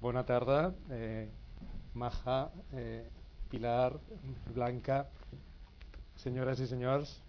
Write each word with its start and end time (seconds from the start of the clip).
Bona 0.00 0.22
tarda, 0.24 0.74
eh, 0.88 1.28
Maja, 1.92 2.50
eh, 2.72 3.04
Pilar, 3.50 3.92
Blanca, 4.54 5.04
senyores 6.16 6.62
i 6.64 6.66
senyors, 6.66 7.20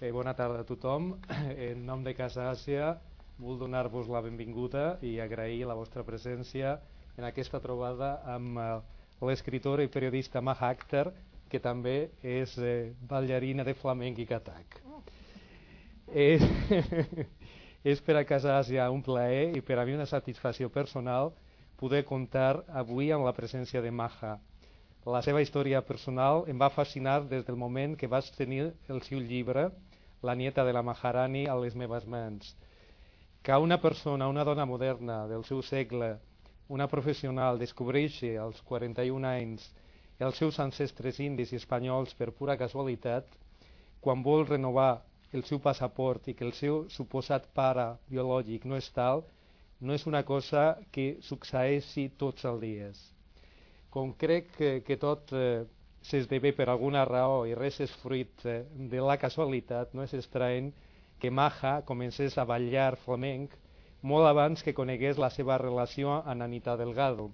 eh, 0.00 0.10
bona 0.12 0.32
tarda 0.32 0.62
a 0.62 0.64
tothom. 0.64 1.12
En 1.68 1.84
nom 1.84 2.02
de 2.02 2.14
Casa 2.16 2.48
Àsia 2.48 2.94
vull 3.36 3.60
donar-vos 3.60 4.08
la 4.08 4.24
benvinguda 4.24 4.96
i 5.04 5.18
agrair 5.20 5.66
la 5.68 5.76
vostra 5.76 6.06
presència 6.08 6.78
en 7.18 7.28
aquesta 7.28 7.60
trobada 7.60 8.22
amb 8.24 8.64
eh, 8.64 8.72
l'escriptora 9.20 9.84
i 9.84 9.92
periodista 9.92 10.40
Maja 10.40 10.72
Akhtar, 10.72 11.12
que 11.52 11.60
també 11.60 12.12
és 12.24 12.56
eh, 12.56 12.94
ballarina 13.02 13.62
de 13.62 13.76
flamenc 13.76 14.24
i 14.24 14.26
catac. 14.26 14.80
És, 16.08 16.40
és 17.92 18.00
per 18.00 18.16
a 18.16 18.24
Casa 18.24 18.56
Àsia 18.56 18.88
un 18.88 19.04
plaer 19.04 19.50
i 19.52 19.60
per 19.60 19.76
a 19.76 19.84
mi 19.84 19.92
una 19.92 20.08
satisfacció 20.08 20.72
personal 20.72 21.36
poder 21.80 22.04
contar 22.08 22.64
avui 22.82 23.12
amb 23.12 23.26
la 23.28 23.34
presència 23.36 23.82
de 23.84 23.90
Maja. 23.90 24.36
La 25.06 25.22
seva 25.22 25.42
història 25.44 25.82
personal 25.86 26.44
em 26.50 26.58
va 26.58 26.72
fascinar 26.74 27.20
des 27.30 27.44
del 27.46 27.58
moment 27.62 27.96
que 28.00 28.10
vaig 28.10 28.30
tenir 28.36 28.72
el 28.88 29.02
seu 29.08 29.20
llibre, 29.20 29.70
La 30.22 30.34
nieta 30.34 30.64
de 30.64 30.72
la 30.72 30.82
Maharani, 30.82 31.44
a 31.46 31.54
les 31.60 31.74
meves 31.76 32.06
mans. 32.06 32.54
Que 33.42 33.56
una 33.62 33.76
persona, 33.80 34.28
una 34.28 34.44
dona 34.44 34.64
moderna 34.64 35.26
del 35.28 35.44
seu 35.44 35.60
segle, 35.62 36.16
una 36.68 36.88
professional, 36.88 37.58
descobreixi 37.58 38.34
als 38.36 38.62
41 38.62 39.28
anys 39.28 39.68
els 40.18 40.38
seus 40.40 40.58
ancestres 40.64 41.20
indis 41.20 41.52
i 41.52 41.60
espanyols 41.60 42.14
per 42.16 42.32
pura 42.32 42.56
casualitat, 42.56 43.28
quan 44.00 44.22
vol 44.24 44.46
renovar 44.48 45.02
el 45.36 45.44
seu 45.44 45.60
passaport 45.60 46.28
i 46.30 46.34
que 46.34 46.46
el 46.46 46.54
seu 46.56 46.84
suposat 46.96 47.48
pare 47.54 47.86
biològic 48.08 48.64
no 48.64 48.78
és 48.80 48.88
tal, 48.96 49.24
no 49.80 49.94
és 49.94 50.06
una 50.06 50.22
cosa 50.24 50.78
que 50.92 51.16
succeeixi 51.22 52.08
tots 52.16 52.44
els 52.48 52.60
dies. 52.60 53.02
Com 53.90 54.12
crec 54.16 54.50
que, 54.56 54.70
que 54.86 54.96
tot 55.00 55.32
eh, 55.36 55.64
s'esdevé 56.06 56.52
per 56.56 56.68
alguna 56.70 57.04
raó 57.08 57.44
i 57.48 57.54
res 57.56 57.80
és 57.84 57.94
fruit 58.02 58.44
eh, 58.46 58.62
de 58.92 59.00
la 59.04 59.16
casualitat, 59.20 59.94
no 59.94 60.04
és 60.04 60.14
estrany 60.16 60.72
que 61.20 61.30
Maja 61.30 61.80
comencés 61.88 62.36
a 62.38 62.44
ballar 62.44 62.94
flamenc 63.04 63.56
molt 64.02 64.28
abans 64.28 64.62
que 64.62 64.76
conegués 64.76 65.18
la 65.18 65.30
seva 65.34 65.56
relació 65.58 66.20
amb 66.22 66.44
Anita 66.44 66.76
Delgado. 66.76 67.30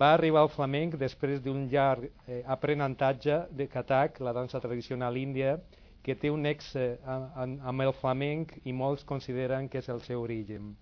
Va 0.00 0.12
arribar 0.14 0.44
al 0.44 0.52
flamenc 0.54 0.94
després 0.96 1.42
d'un 1.42 1.66
llarg 1.68 2.06
eh, 2.06 2.42
aprenentatge 2.46 3.42
de 3.50 3.66
Katak, 3.68 4.20
la 4.20 4.32
dansa 4.32 4.60
tradicional 4.62 5.18
índia, 5.18 5.58
que 6.02 6.14
té 6.18 6.30
un 6.30 6.46
ex 6.46 6.72
eh, 6.78 6.96
amb 7.06 7.82
el 7.82 7.92
flamenc 7.98 8.56
i 8.64 8.72
molts 8.72 9.04
consideren 9.04 9.68
que 9.68 9.82
és 9.82 9.90
el 9.92 10.00
seu 10.06 10.22
origen. 10.22 10.72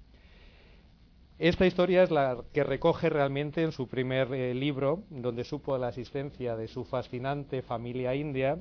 Esta 1.40 1.64
historia 1.64 2.02
es 2.02 2.10
la 2.10 2.36
que 2.52 2.64
recoge 2.64 3.08
realmente 3.08 3.62
en 3.62 3.72
su 3.72 3.88
primer 3.88 4.30
eh, 4.34 4.52
libro, 4.52 5.04
donde 5.08 5.42
supo 5.42 5.78
la 5.78 5.88
asistencia 5.88 6.54
de 6.54 6.68
su 6.68 6.84
fascinante 6.84 7.62
familia 7.62 8.14
india 8.14 8.58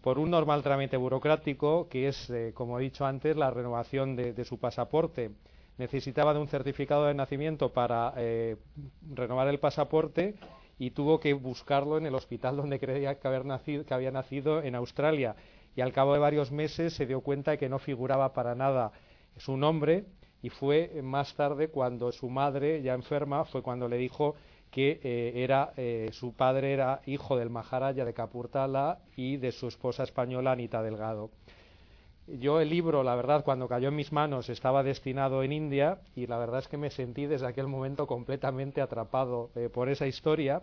por 0.00 0.18
un 0.18 0.30
normal 0.30 0.62
trámite 0.62 0.96
burocrático 0.96 1.90
que 1.90 2.08
es, 2.08 2.30
eh, 2.30 2.52
como 2.54 2.80
he 2.80 2.84
dicho 2.84 3.04
antes, 3.04 3.36
la 3.36 3.50
renovación 3.50 4.16
de, 4.16 4.44
su 4.46 4.58
pasaporte. 4.58 5.32
Necesitaba 5.76 6.32
de 6.32 6.40
un 6.40 6.48
certificado 6.48 7.04
de 7.04 7.12
nacimiento 7.12 7.74
para 7.74 8.14
eh, 8.16 8.56
renovar 9.12 9.48
el 9.48 9.58
pasaporte 9.58 10.36
y 10.78 10.92
tuvo 10.92 11.20
que 11.20 11.34
buscarlo 11.34 11.98
en 11.98 12.06
el 12.06 12.14
hospital 12.14 12.56
donde 12.56 12.80
creía 12.80 13.16
que, 13.20 13.28
haber 13.28 13.44
nacido, 13.44 13.84
que 13.84 13.92
había 13.92 14.10
nacido 14.10 14.62
en 14.62 14.74
Australia. 14.74 15.36
Y 15.76 15.82
al 15.82 15.92
cabo 15.92 16.14
de 16.14 16.18
varios 16.18 16.50
meses 16.50 16.94
se 16.94 17.04
dio 17.04 17.20
cuenta 17.20 17.50
de 17.50 17.58
que 17.58 17.68
no 17.68 17.78
figuraba 17.78 18.32
para 18.32 18.54
nada 18.54 18.90
su 19.36 19.58
nombre 19.58 20.06
y 20.42 20.50
fue 20.50 21.00
más 21.02 21.34
tarde 21.34 21.68
cuando 21.68 22.12
su 22.12 22.28
madre, 22.28 22.82
ya 22.82 22.94
enferma, 22.94 23.44
fue 23.44 23.62
cuando 23.62 23.88
le 23.88 23.96
dijo 23.96 24.34
que 24.70 25.00
eh, 25.02 25.32
era, 25.36 25.72
eh, 25.76 26.10
su 26.12 26.34
padre 26.34 26.72
era 26.72 27.00
hijo 27.06 27.36
del 27.36 27.50
Maharaja 27.50 27.92
de 27.92 28.14
Capurtala 28.14 29.00
y 29.16 29.36
de 29.36 29.52
su 29.52 29.68
esposa 29.68 30.04
española 30.04 30.52
Anita 30.52 30.82
Delgado. 30.82 31.30
Yo 32.26 32.60
el 32.60 32.70
libro, 32.70 33.02
la 33.02 33.16
verdad, 33.16 33.42
cuando 33.42 33.66
cayó 33.66 33.88
en 33.88 33.96
mis 33.96 34.12
manos 34.12 34.48
estaba 34.48 34.84
destinado 34.84 35.42
en 35.42 35.52
India 35.52 35.98
y 36.14 36.28
la 36.28 36.38
verdad 36.38 36.60
es 36.60 36.68
que 36.68 36.76
me 36.76 36.90
sentí 36.90 37.26
desde 37.26 37.48
aquel 37.48 37.66
momento 37.66 38.06
completamente 38.06 38.80
atrapado 38.80 39.50
eh, 39.56 39.68
por 39.68 39.88
esa 39.88 40.06
historia, 40.06 40.62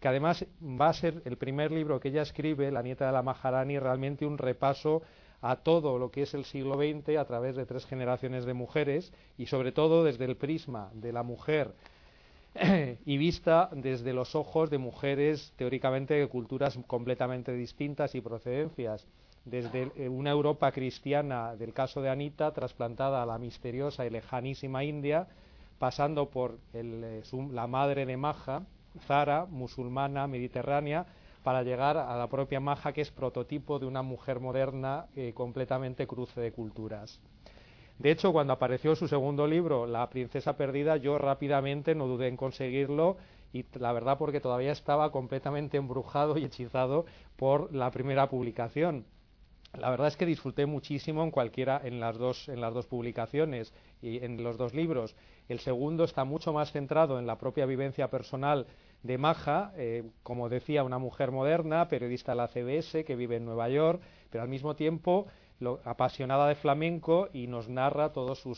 que 0.00 0.08
además 0.08 0.46
va 0.62 0.88
a 0.88 0.94
ser 0.94 1.20
el 1.26 1.36
primer 1.36 1.70
libro 1.70 2.00
que 2.00 2.08
ella 2.08 2.22
escribe, 2.22 2.72
La 2.72 2.82
nieta 2.82 3.06
de 3.06 3.12
la 3.12 3.22
Maharani, 3.22 3.78
realmente 3.78 4.24
un 4.24 4.38
repaso 4.38 5.02
a 5.42 5.56
todo 5.56 5.98
lo 5.98 6.10
que 6.10 6.22
es 6.22 6.34
el 6.34 6.44
siglo 6.44 6.76
XX 6.76 7.18
a 7.18 7.24
través 7.26 7.56
de 7.56 7.66
tres 7.66 7.84
generaciones 7.84 8.44
de 8.46 8.54
mujeres 8.54 9.12
y 9.36 9.46
sobre 9.46 9.72
todo 9.72 10.04
desde 10.04 10.24
el 10.24 10.36
prisma 10.36 10.90
de 10.94 11.12
la 11.12 11.24
mujer 11.24 11.74
y 13.04 13.16
vista 13.16 13.68
desde 13.72 14.12
los 14.12 14.34
ojos 14.34 14.70
de 14.70 14.78
mujeres 14.78 15.52
teóricamente 15.56 16.14
de 16.14 16.28
culturas 16.28 16.78
completamente 16.86 17.52
distintas 17.52 18.14
y 18.14 18.20
procedencias, 18.20 19.06
desde 19.44 19.90
eh, 19.96 20.08
una 20.08 20.30
Europa 20.30 20.70
cristiana 20.70 21.56
del 21.56 21.72
caso 21.72 22.02
de 22.02 22.10
Anita 22.10 22.52
trasplantada 22.52 23.22
a 23.22 23.26
la 23.26 23.38
misteriosa 23.38 24.06
y 24.06 24.10
lejanísima 24.10 24.84
India, 24.84 25.26
pasando 25.78 26.30
por 26.30 26.58
el, 26.72 27.02
eh, 27.02 27.22
la 27.50 27.66
madre 27.66 28.06
de 28.06 28.16
Maja, 28.16 28.62
Zara, 29.06 29.46
musulmana, 29.46 30.26
mediterránea, 30.26 31.06
para 31.42 31.62
llegar 31.62 31.96
a 31.96 32.16
la 32.16 32.28
propia 32.28 32.60
Maja, 32.60 32.92
que 32.92 33.00
es 33.00 33.10
prototipo 33.10 33.78
de 33.78 33.86
una 33.86 34.02
mujer 34.02 34.40
moderna 34.40 35.06
eh, 35.16 35.32
completamente 35.34 36.06
cruce 36.06 36.40
de 36.40 36.52
culturas. 36.52 37.20
De 37.98 38.10
hecho, 38.10 38.32
cuando 38.32 38.52
apareció 38.52 38.96
su 38.96 39.06
segundo 39.06 39.46
libro, 39.46 39.86
La 39.86 40.08
princesa 40.08 40.56
perdida, 40.56 40.96
yo 40.96 41.18
rápidamente 41.18 41.94
no 41.94 42.06
dudé 42.06 42.28
en 42.28 42.36
conseguirlo 42.36 43.16
y 43.52 43.64
la 43.74 43.92
verdad 43.92 44.18
porque 44.18 44.40
todavía 44.40 44.72
estaba 44.72 45.12
completamente 45.12 45.76
embrujado 45.76 46.38
y 46.38 46.44
hechizado 46.44 47.04
por 47.36 47.72
la 47.74 47.90
primera 47.90 48.28
publicación. 48.28 49.04
La 49.78 49.90
verdad 49.90 50.08
es 50.08 50.16
que 50.16 50.26
disfruté 50.26 50.66
muchísimo 50.66 51.22
en 51.22 51.30
cualquiera 51.30 51.80
en 51.82 51.98
las 51.98 52.18
dos 52.18 52.48
en 52.48 52.60
las 52.60 52.74
dos 52.74 52.86
publicaciones 52.86 53.72
y 54.02 54.22
en 54.22 54.42
los 54.42 54.58
dos 54.58 54.74
libros. 54.74 55.16
El 55.48 55.60
segundo 55.60 56.04
está 56.04 56.24
mucho 56.24 56.52
más 56.52 56.72
centrado 56.72 57.18
en 57.18 57.26
la 57.26 57.38
propia 57.38 57.64
vivencia 57.66 58.08
personal 58.08 58.66
de 59.02 59.18
Maja, 59.18 59.72
eh, 59.76 60.04
como 60.22 60.48
decía, 60.48 60.84
una 60.84 60.98
mujer 60.98 61.30
moderna, 61.30 61.88
periodista 61.88 62.32
de 62.32 62.36
la 62.36 62.48
CBS, 62.48 63.04
que 63.04 63.16
vive 63.16 63.36
en 63.36 63.44
Nueva 63.44 63.68
York, 63.68 64.00
pero 64.30 64.42
al 64.42 64.48
mismo 64.48 64.76
tiempo 64.76 65.26
lo, 65.60 65.80
apasionada 65.84 66.48
de 66.48 66.54
flamenco 66.54 67.28
y 67.32 67.46
nos 67.46 67.68
narra 67.68 68.12
toda 68.12 68.34
su 68.34 68.56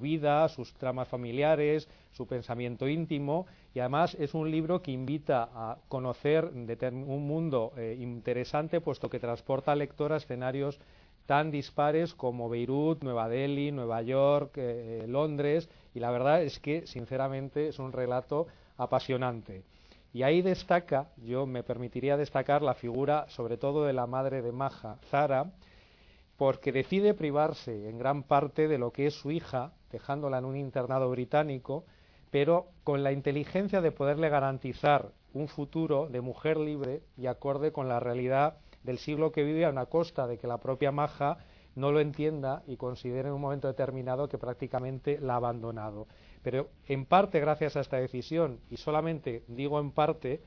vida, 0.00 0.48
sus 0.48 0.72
tramas 0.74 1.08
familiares, 1.08 1.88
su 2.16 2.26
pensamiento 2.26 2.88
íntimo 2.88 3.46
y 3.74 3.80
además 3.80 4.16
es 4.18 4.32
un 4.32 4.50
libro 4.50 4.80
que 4.80 4.90
invita 4.90 5.50
a 5.54 5.76
conocer 5.88 6.46
un 6.46 7.26
mundo 7.26 7.72
eh, 7.76 7.96
interesante 8.00 8.80
puesto 8.80 9.10
que 9.10 9.20
transporta 9.20 9.72
al 9.72 9.80
lector 9.80 10.12
a 10.12 10.16
escenarios 10.16 10.80
tan 11.26 11.50
dispares 11.50 12.14
como 12.14 12.48
Beirut, 12.48 13.02
Nueva 13.02 13.28
Delhi, 13.28 13.70
Nueva 13.70 14.00
York, 14.00 14.52
eh, 14.56 15.04
Londres 15.06 15.68
y 15.94 16.00
la 16.00 16.10
verdad 16.10 16.42
es 16.42 16.58
que 16.58 16.86
sinceramente 16.86 17.68
es 17.68 17.78
un 17.78 17.92
relato 17.92 18.46
apasionante. 18.78 19.62
Y 20.16 20.22
ahí 20.22 20.40
destaca, 20.40 21.10
yo 21.18 21.44
me 21.44 21.62
permitiría 21.62 22.16
destacar 22.16 22.62
la 22.62 22.72
figura 22.72 23.26
sobre 23.28 23.58
todo 23.58 23.84
de 23.84 23.92
la 23.92 24.06
madre 24.06 24.40
de 24.40 24.50
Maja, 24.50 24.96
Zara, 25.10 25.52
porque 26.38 26.72
decide 26.72 27.12
privarse 27.12 27.90
en 27.90 27.98
gran 27.98 28.22
parte 28.22 28.66
de 28.66 28.78
lo 28.78 28.92
que 28.92 29.08
es 29.08 29.12
su 29.12 29.30
hija, 29.30 29.74
dejándola 29.92 30.38
en 30.38 30.46
un 30.46 30.56
internado 30.56 31.10
británico, 31.10 31.84
pero 32.30 32.68
con 32.82 33.02
la 33.02 33.12
inteligencia 33.12 33.82
de 33.82 33.92
poderle 33.92 34.30
garantizar 34.30 35.12
un 35.34 35.48
futuro 35.48 36.08
de 36.08 36.22
mujer 36.22 36.56
libre 36.56 37.02
y 37.18 37.26
acorde 37.26 37.70
con 37.70 37.86
la 37.86 38.00
realidad 38.00 38.56
del 38.84 38.96
siglo 38.96 39.32
que 39.32 39.44
vive 39.44 39.66
a 39.66 39.70
una 39.70 39.84
costa 39.84 40.26
de 40.26 40.38
que 40.38 40.46
la 40.46 40.56
propia 40.56 40.92
Maja 40.92 41.36
no 41.74 41.92
lo 41.92 42.00
entienda 42.00 42.62
y 42.66 42.78
considere 42.78 43.28
en 43.28 43.34
un 43.34 43.42
momento 43.42 43.68
determinado 43.68 44.30
que 44.30 44.38
prácticamente 44.38 45.20
la 45.20 45.34
ha 45.34 45.36
abandonado. 45.36 46.06
Pero 46.46 46.68
en 46.86 47.06
parte 47.06 47.40
gracias 47.40 47.74
a 47.74 47.80
esta 47.80 47.96
decisión, 47.96 48.60
y 48.70 48.76
solamente 48.76 49.42
digo 49.48 49.80
en 49.80 49.90
parte, 49.90 50.40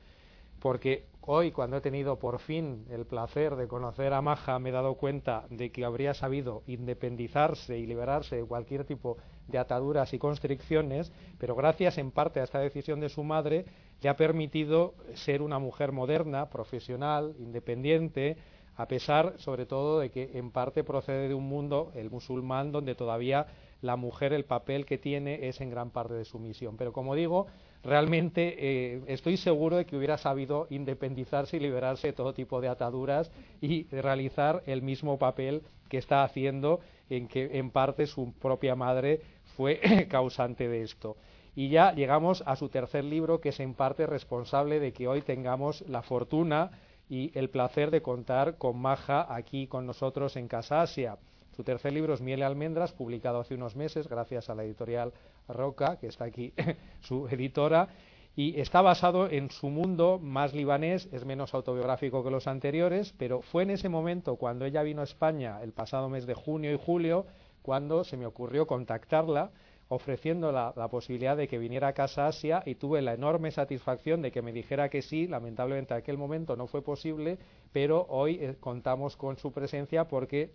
porque 0.58 1.04
hoy 1.20 1.52
cuando 1.52 1.76
he 1.76 1.82
tenido 1.82 2.18
por 2.18 2.38
fin 2.38 2.86
el 2.88 3.04
placer 3.04 3.54
de 3.54 3.68
conocer 3.68 4.14
a 4.14 4.22
Maja 4.22 4.58
me 4.58 4.70
he 4.70 4.72
dado 4.72 4.94
cuenta 4.94 5.44
de 5.50 5.70
que 5.70 5.84
habría 5.84 6.14
sabido 6.14 6.62
independizarse 6.66 7.76
y 7.76 7.84
liberarse 7.84 8.36
de 8.36 8.46
cualquier 8.46 8.86
tipo 8.86 9.18
de 9.46 9.58
ataduras 9.58 10.14
y 10.14 10.18
constricciones, 10.18 11.12
pero 11.38 11.54
gracias 11.54 11.98
en 11.98 12.12
parte 12.12 12.40
a 12.40 12.44
esta 12.44 12.60
decisión 12.60 13.00
de 13.00 13.10
su 13.10 13.22
madre 13.22 13.66
le 14.00 14.08
ha 14.08 14.16
permitido 14.16 14.94
ser 15.12 15.42
una 15.42 15.58
mujer 15.58 15.92
moderna, 15.92 16.48
profesional, 16.48 17.34
independiente, 17.38 18.38
a 18.74 18.88
pesar 18.88 19.34
sobre 19.36 19.66
todo 19.66 20.00
de 20.00 20.10
que 20.10 20.30
en 20.38 20.50
parte 20.50 20.82
procede 20.82 21.28
de 21.28 21.34
un 21.34 21.46
mundo, 21.46 21.92
el 21.94 22.08
musulmán, 22.08 22.72
donde 22.72 22.94
todavía 22.94 23.48
la 23.82 23.96
mujer 23.96 24.32
el 24.32 24.44
papel 24.44 24.86
que 24.86 24.98
tiene 24.98 25.48
es 25.48 25.60
en 25.60 25.70
gran 25.70 25.90
parte 25.90 26.14
de 26.14 26.24
su 26.24 26.38
misión. 26.38 26.76
Pero 26.76 26.92
como 26.92 27.14
digo, 27.14 27.46
realmente 27.82 28.56
eh, 28.58 29.02
estoy 29.06 29.36
seguro 29.36 29.76
de 29.76 29.86
que 29.86 29.96
hubiera 29.96 30.18
sabido 30.18 30.66
independizarse 30.70 31.56
y 31.56 31.60
liberarse 31.60 32.08
de 32.08 32.12
todo 32.12 32.34
tipo 32.34 32.60
de 32.60 32.68
ataduras 32.68 33.30
y 33.60 33.84
realizar 33.84 34.62
el 34.66 34.82
mismo 34.82 35.18
papel 35.18 35.62
que 35.88 35.98
está 35.98 36.22
haciendo 36.24 36.80
en 37.08 37.26
que 37.26 37.58
en 37.58 37.70
parte 37.70 38.06
su 38.06 38.32
propia 38.34 38.74
madre 38.74 39.20
fue 39.56 39.80
causante 40.10 40.68
de 40.68 40.82
esto. 40.82 41.16
y 41.56 41.68
ya 41.68 41.92
llegamos 41.92 42.44
a 42.46 42.54
su 42.54 42.68
tercer 42.68 43.04
libro, 43.04 43.40
que 43.40 43.48
es 43.48 43.58
en 43.60 43.74
parte 43.74 44.06
responsable 44.06 44.78
de 44.78 44.92
que 44.92 45.08
hoy 45.08 45.20
tengamos 45.22 45.82
la 45.88 46.02
fortuna 46.02 46.70
y 47.08 47.36
el 47.36 47.50
placer 47.50 47.90
de 47.90 48.02
contar 48.02 48.56
con 48.56 48.78
Maja 48.78 49.26
aquí 49.34 49.66
con 49.66 49.84
nosotros 49.84 50.36
en 50.36 50.46
Casa 50.46 50.80
Asia. 50.80 51.18
Su 51.56 51.64
tercer 51.64 51.92
libro 51.92 52.14
es 52.14 52.20
Miel 52.20 52.40
y 52.40 52.42
Almendras, 52.42 52.92
publicado 52.92 53.40
hace 53.40 53.54
unos 53.54 53.76
meses 53.76 54.08
gracias 54.08 54.48
a 54.48 54.54
la 54.54 54.64
editorial 54.64 55.12
Roca, 55.48 55.98
que 55.98 56.06
está 56.06 56.24
aquí 56.24 56.52
su 57.00 57.28
editora, 57.28 57.88
y 58.36 58.60
está 58.60 58.80
basado 58.80 59.28
en 59.28 59.50
su 59.50 59.68
mundo 59.68 60.18
más 60.18 60.54
libanés, 60.54 61.08
es 61.12 61.24
menos 61.24 61.52
autobiográfico 61.52 62.22
que 62.22 62.30
los 62.30 62.46
anteriores, 62.46 63.12
pero 63.18 63.42
fue 63.42 63.64
en 63.64 63.70
ese 63.70 63.88
momento 63.88 64.36
cuando 64.36 64.64
ella 64.64 64.82
vino 64.82 65.00
a 65.00 65.04
España 65.04 65.60
el 65.62 65.72
pasado 65.72 66.08
mes 66.08 66.26
de 66.26 66.34
junio 66.34 66.72
y 66.72 66.78
julio 66.78 67.26
cuando 67.62 68.04
se 68.04 68.16
me 68.16 68.26
ocurrió 68.26 68.66
contactarla 68.66 69.50
ofreciendo 69.90 70.52
la, 70.52 70.72
posibilidad 70.88 71.36
de 71.36 71.48
que 71.48 71.58
viniera 71.58 71.88
a 71.88 71.92
Casa 71.92 72.28
Asia 72.28 72.62
y 72.64 72.76
tuve 72.76 73.02
la 73.02 73.12
enorme 73.12 73.50
satisfacción 73.50 74.22
de 74.22 74.30
que 74.30 74.40
me 74.40 74.52
dijera 74.52 74.88
que 74.88 75.02
sí. 75.02 75.26
Lamentablemente 75.26 75.94
en 75.94 75.98
aquel 75.98 76.16
momento 76.16 76.54
no 76.54 76.68
fue 76.68 76.80
posible, 76.80 77.38
pero 77.72 78.06
hoy 78.08 78.38
eh, 78.40 78.54
contamos 78.60 79.16
con 79.16 79.36
su 79.36 79.50
presencia 79.50 80.06
porque 80.06 80.52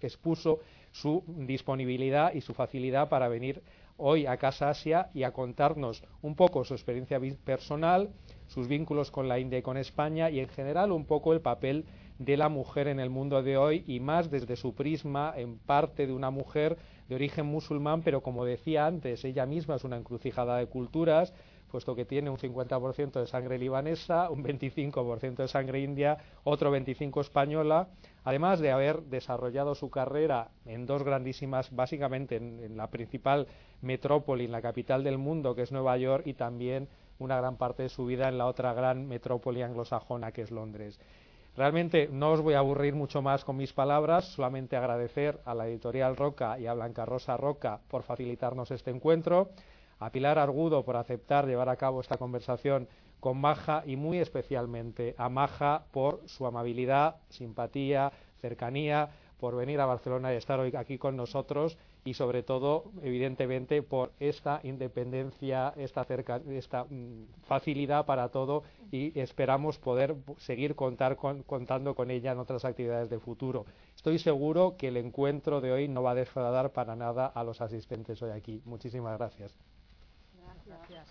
expuso 0.00 0.58
su 0.90 1.22
disponibilidad 1.26 2.34
y 2.34 2.40
su 2.40 2.52
facilidad 2.52 3.08
para 3.08 3.28
venir 3.28 3.62
hoy 3.96 4.26
a 4.26 4.36
Casa 4.38 4.70
Asia 4.70 5.08
y 5.14 5.22
a 5.22 5.32
contarnos 5.32 6.02
un 6.20 6.34
poco 6.34 6.64
su 6.64 6.74
experiencia 6.74 7.20
personal, 7.44 8.10
sus 8.48 8.66
vínculos 8.66 9.12
con 9.12 9.28
la 9.28 9.38
India 9.38 9.60
y 9.60 9.62
con 9.62 9.76
España 9.76 10.30
y 10.30 10.40
en 10.40 10.48
general 10.48 10.90
un 10.90 11.04
poco 11.04 11.32
el 11.32 11.40
papel 11.40 11.84
de 12.18 12.36
la 12.36 12.48
mujer 12.48 12.88
en 12.88 13.00
el 13.00 13.10
mundo 13.10 13.42
de 13.42 13.56
hoy 13.56 13.84
y 13.86 14.00
más 14.00 14.30
desde 14.30 14.56
su 14.56 14.74
prisma 14.74 15.32
en 15.36 15.58
parte 15.58 16.06
de 16.06 16.12
una 16.12 16.30
mujer 16.30 16.76
de 17.08 17.14
origen 17.14 17.46
musulmán, 17.46 18.02
pero 18.02 18.22
como 18.22 18.44
decía 18.44 18.86
antes, 18.86 19.24
ella 19.24 19.46
misma 19.46 19.76
es 19.76 19.84
una 19.84 19.96
encrucijada 19.96 20.56
de 20.56 20.66
culturas, 20.66 21.34
puesto 21.74 21.96
que 21.96 22.04
tiene 22.04 22.30
un 22.30 22.36
50% 22.36 23.18
de 23.18 23.26
sangre 23.26 23.58
libanesa, 23.58 24.30
un 24.30 24.44
25% 24.44 25.34
de 25.34 25.48
sangre 25.48 25.80
india, 25.80 26.18
otro 26.44 26.72
25% 26.72 27.20
española, 27.20 27.88
además 28.22 28.60
de 28.60 28.70
haber 28.70 29.02
desarrollado 29.02 29.74
su 29.74 29.90
carrera 29.90 30.52
en 30.66 30.86
dos 30.86 31.02
grandísimas, 31.02 31.74
básicamente 31.74 32.36
en, 32.36 32.76
la 32.76 32.90
principal 32.90 33.48
metrópoli, 33.82 34.44
en 34.44 34.52
la 34.52 34.62
capital 34.62 35.02
del 35.02 35.18
mundo, 35.18 35.56
que 35.56 35.62
es 35.62 35.72
Nueva 35.72 35.96
York, 35.98 36.28
y 36.28 36.34
también 36.34 36.88
una 37.18 37.38
gran 37.38 37.56
parte 37.56 37.82
de 37.82 37.88
su 37.88 38.06
vida 38.06 38.28
en 38.28 38.38
la 38.38 38.46
otra 38.46 38.72
gran 38.72 39.08
metrópoli 39.08 39.62
anglosajona, 39.62 40.30
que 40.30 40.42
es 40.42 40.52
Londres. 40.52 41.00
Realmente 41.56 42.08
no 42.10 42.32
os 42.32 42.40
voy 42.40 42.54
a 42.54 42.58
aburrir 42.58 42.96
mucho 42.96 43.22
más 43.22 43.44
con 43.44 43.56
mis 43.56 43.72
palabras, 43.72 44.24
solamente 44.24 44.76
agradecer 44.76 45.40
a 45.44 45.54
la 45.54 45.68
editorial 45.68 46.16
Roca 46.16 46.58
y 46.58 46.66
a 46.66 46.74
Blanca 46.74 47.04
Rosa 47.04 47.36
Roca 47.36 47.78
por 47.88 48.02
facilitarnos 48.02 48.72
este 48.72 48.90
encuentro, 48.90 49.50
a 50.00 50.10
Pilar 50.10 50.40
Argudo 50.40 50.84
por 50.84 50.96
aceptar 50.96 51.46
llevar 51.46 51.68
a 51.68 51.76
cabo 51.76 52.00
esta 52.00 52.16
conversación 52.16 52.88
con 53.20 53.40
Maja 53.40 53.84
y 53.86 53.94
muy 53.94 54.18
especialmente 54.18 55.14
a 55.16 55.28
Maja 55.28 55.84
por 55.92 56.22
su 56.26 56.44
amabilidad, 56.44 57.16
simpatía, 57.28 58.10
cercanía, 58.40 59.10
por 59.38 59.54
venir 59.54 59.80
a 59.80 59.86
Barcelona 59.86 60.34
y 60.34 60.36
estar 60.36 60.58
hoy 60.58 60.74
aquí 60.74 60.98
con 60.98 61.16
nosotros 61.16 61.78
y 62.04 62.14
sobre 62.14 62.42
todo, 62.42 62.84
evidentemente, 63.02 63.82
por 63.82 64.12
esta 64.20 64.60
independencia, 64.62 65.72
esta, 65.76 66.06
esta 66.50 66.84
mm, 66.84 67.26
facilidad 67.44 68.04
para 68.04 68.28
todo 68.28 68.62
y 68.90 69.18
esperamos 69.18 69.78
poder 69.78 70.14
seguir 70.36 70.76
contar 70.76 71.16
contando 71.16 71.94
con 71.94 72.10
ella 72.10 72.32
en 72.32 72.38
otras 72.38 72.64
actividades 72.64 73.08
de 73.08 73.18
futuro. 73.18 73.64
Estoy 73.96 74.18
seguro 74.18 74.76
que 74.76 74.88
el 74.88 74.98
encuentro 74.98 75.60
de 75.60 75.72
hoy 75.72 75.88
no 75.88 76.02
va 76.02 76.12
a 76.12 76.14
defraudar 76.14 76.72
para 76.72 76.94
nada 76.94 77.26
a 77.26 77.42
los 77.42 77.60
asistentes 77.60 78.20
hoy 78.22 78.32
aquí. 78.32 78.60
Muchísimas 78.64 79.16
gracias. 79.18 79.56
gracias. 80.66 81.08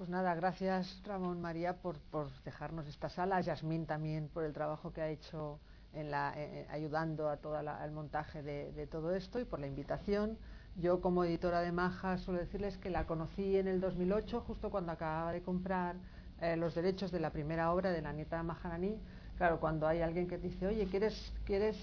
Pues 0.00 0.08
nada, 0.08 0.34
gracias 0.34 1.02
Ramón 1.04 1.42
María 1.42 1.74
por, 1.74 1.98
dejarnos 2.42 2.86
esta 2.86 3.10
sala, 3.10 3.38
Yasmín 3.42 3.84
también 3.84 4.28
por 4.28 4.44
el 4.44 4.54
trabajo 4.54 4.94
que 4.94 5.02
ha 5.02 5.10
hecho 5.10 5.60
en 5.92 6.10
la, 6.10 6.32
eh, 6.38 6.60
eh, 6.60 6.66
ayudando 6.70 7.28
a 7.28 7.36
todo 7.36 7.60
el 7.60 7.92
montaje 7.92 8.42
de, 8.42 8.86
todo 8.86 9.14
esto 9.14 9.38
y 9.40 9.44
por 9.44 9.60
la 9.60 9.66
invitación. 9.66 10.38
Yo 10.76 11.02
como 11.02 11.22
editora 11.22 11.60
de 11.60 11.70
Maja 11.70 12.16
suelo 12.16 12.40
decirles 12.40 12.78
que 12.78 12.88
la 12.88 13.04
conocí 13.04 13.58
en 13.58 13.68
el 13.68 13.82
2008, 13.82 14.40
justo 14.46 14.70
cuando 14.70 14.90
acababa 14.92 15.32
de 15.32 15.42
comprar 15.42 15.96
eh, 16.40 16.56
los 16.56 16.74
derechos 16.74 17.12
de 17.12 17.20
la 17.20 17.28
primera 17.28 17.70
obra 17.70 17.92
de 17.92 18.00
la 18.00 18.14
nieta 18.14 18.38
de 18.38 18.44
Maharaní. 18.44 18.96
Claro, 19.36 19.60
cuando 19.60 19.86
hay 19.86 20.00
alguien 20.00 20.28
que 20.28 20.38
te 20.38 20.48
dice, 20.48 20.66
oye, 20.66 20.86
¿quieres, 20.86 21.34
quieres 21.44 21.76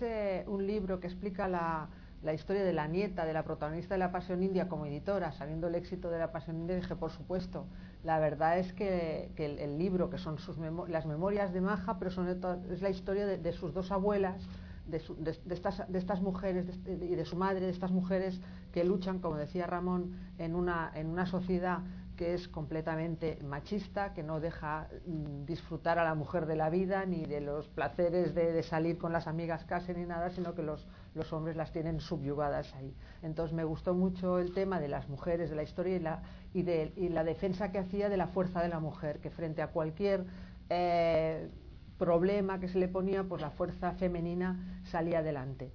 un 0.48 0.66
libro 0.66 1.00
que 1.00 1.06
explica 1.06 1.48
la 1.48 1.88
historia 2.34 2.64
de 2.64 2.74
la 2.74 2.88
nieta 2.88 3.26
de 3.26 3.34
la 3.34 3.44
protagonista 3.44 3.94
de 3.94 4.00
La 4.00 4.12
Pasión 4.12 4.42
India 4.42 4.68
como 4.68 4.88
editora, 4.88 5.34
sabiendo 5.34 5.68
el 5.68 5.76
éxito 5.76 6.10
de 6.10 6.18
La 6.18 6.32
Pasión 6.32 6.58
India, 6.58 6.76
dije, 6.76 6.96
por 6.96 7.12
supuesto. 7.12 7.68
La 8.08 8.20
verdad 8.20 8.58
es 8.58 8.72
que, 8.72 9.34
el, 9.36 9.78
libro, 9.78 10.10
que 10.10 10.18
son 10.18 10.38
sus 10.38 10.58
las 10.88 11.06
memorias 11.06 11.52
de 11.52 11.60
Maja, 11.60 12.00
pero 12.00 12.10
son, 12.10 12.30
es 12.72 12.82
la 12.82 12.90
historia 12.90 13.26
de, 13.26 13.52
sus 13.52 13.74
dos 13.74 13.92
abuelas, 13.92 14.48
de, 14.86 15.02
estas, 15.50 15.92
de 15.92 16.00
estas 16.00 16.22
mujeres 16.22 16.80
y 16.86 17.16
de 17.16 17.26
su 17.26 17.36
madre, 17.36 17.66
de 17.66 17.72
estas 17.72 17.92
mujeres 17.92 18.40
que 18.72 18.86
luchan, 18.86 19.20
como 19.20 19.36
decía 19.36 19.68
Ramón, 19.68 20.16
en 20.38 20.56
una, 20.56 20.90
en 20.96 21.08
una 21.08 21.26
sociedad 21.26 21.82
que 22.16 22.34
es 22.34 22.48
completamente 22.48 23.40
machista, 23.44 24.14
que 24.14 24.24
no 24.24 24.40
deja 24.40 24.88
mm, 25.06 25.46
disfrutar 25.46 26.00
a 26.00 26.06
la 26.06 26.16
mujer 26.16 26.46
de 26.46 26.56
la 26.56 26.70
vida, 26.70 27.06
ni 27.06 27.26
de 27.26 27.42
los 27.42 27.68
placeres 27.68 28.34
de, 28.34 28.64
salir 28.64 28.98
con 28.98 29.12
las 29.14 29.28
amigas 29.28 29.66
casi 29.66 29.94
ni 29.94 30.06
nada, 30.06 30.30
sino 30.32 30.56
que 30.56 30.64
los, 30.64 30.88
los, 31.18 31.34
hombres 31.34 31.56
las 31.56 31.72
tienen 31.72 32.00
subyugadas 32.00 32.74
ahí. 32.76 32.94
Entonces 33.24 33.54
me 33.54 33.64
gustó 33.64 33.94
mucho 33.94 34.40
el 34.40 34.54
tema 34.54 34.80
de 34.80 34.88
las 34.88 35.10
mujeres, 35.10 35.50
de 35.50 35.56
la 35.56 35.64
historia 35.64 35.96
y 35.96 36.00
la, 36.00 36.24
y 36.54 36.64
de, 36.64 36.94
y 36.96 37.10
la 37.10 37.24
defensa 37.24 37.72
que 37.72 37.80
hacía 37.80 38.10
de 38.10 38.18
la 38.18 38.28
fuerza 38.28 38.62
de 38.62 38.70
la 38.70 38.80
mujer, 38.80 39.20
que 39.20 39.30
frente 39.30 39.62
a 39.62 39.68
cualquier 39.68 40.26
eh, 40.70 41.50
problema 41.98 42.60
que 42.60 42.70
se 42.70 42.80
le 42.80 42.88
ponía, 42.88 43.24
pues 43.24 43.42
la 43.42 43.50
fuerza 43.50 43.92
femenina 43.94 44.82
salía 44.86 45.20
adelante. 45.20 45.72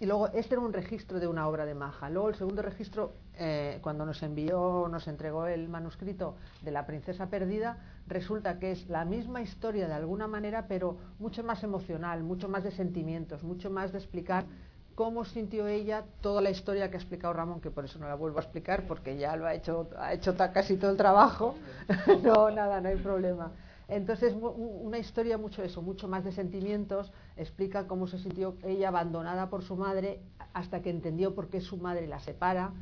Y 0.00 0.06
luego, 0.06 0.28
este 0.28 0.54
era 0.54 0.62
un 0.62 0.72
registro 0.72 1.18
de 1.18 1.26
una 1.26 1.48
obra 1.48 1.66
de 1.66 1.74
Maja. 1.74 2.08
Luego, 2.08 2.28
el 2.28 2.36
segundo 2.36 2.62
registro, 2.62 3.14
eh, 3.34 3.80
cuando 3.82 4.06
nos 4.06 4.22
envió, 4.22 4.86
nos 4.88 5.08
entregó 5.08 5.46
el 5.46 5.68
manuscrito 5.68 6.36
de 6.62 6.70
La 6.70 6.86
Princesa 6.86 7.28
Perdida, 7.30 7.78
resulta 8.08 8.58
que 8.58 8.72
es 8.72 8.88
la 8.88 9.04
misma 9.04 9.42
historia 9.42 9.86
de 9.86 9.94
alguna 9.94 10.26
manera, 10.26 10.66
pero 10.66 10.96
mucho 11.18 11.44
más 11.44 11.62
emocional, 11.62 12.22
mucho 12.22 12.48
más 12.48 12.64
de 12.64 12.70
sentimientos, 12.70 13.42
mucho 13.42 13.70
más 13.70 13.92
de 13.92 13.98
explicar 13.98 14.46
cómo 14.94 15.24
sintió 15.24 15.68
ella 15.68 16.04
toda 16.20 16.42
la 16.42 16.50
historia 16.50 16.90
que 16.90 16.96
ha 16.96 17.00
explicado 17.00 17.32
Ramón, 17.32 17.60
que 17.60 17.70
por 17.70 17.84
eso 17.84 18.00
no 18.00 18.08
la 18.08 18.16
vuelvo 18.16 18.38
a 18.38 18.42
explicar, 18.42 18.86
porque 18.88 19.16
ya 19.16 19.36
lo 19.36 19.46
ha 19.46 19.54
hecho, 19.54 19.88
ha 19.96 20.12
hecho 20.12 20.36
casi 20.36 20.76
todo 20.76 20.90
el 20.90 20.96
trabajo. 20.96 21.54
no, 22.24 22.50
nada, 22.50 22.80
no 22.80 22.88
hay 22.88 22.96
problema. 22.96 23.52
Entonces, 23.86 24.34
una 24.34 24.98
historia 24.98 25.38
mucho 25.38 25.62
eso, 25.62 25.80
mucho 25.82 26.08
más 26.08 26.24
de 26.24 26.32
sentimientos, 26.32 27.10
explica 27.36 27.86
cómo 27.86 28.06
se 28.06 28.18
sintió 28.18 28.56
ella 28.64 28.88
abandonada 28.88 29.48
por 29.48 29.62
su 29.62 29.76
madre 29.76 30.20
hasta 30.52 30.82
que 30.82 30.90
entendió 30.90 31.34
por 31.34 31.48
qué 31.48 31.60
su 31.60 31.78
madre 31.78 32.06
la 32.06 32.18
separa 32.18 32.72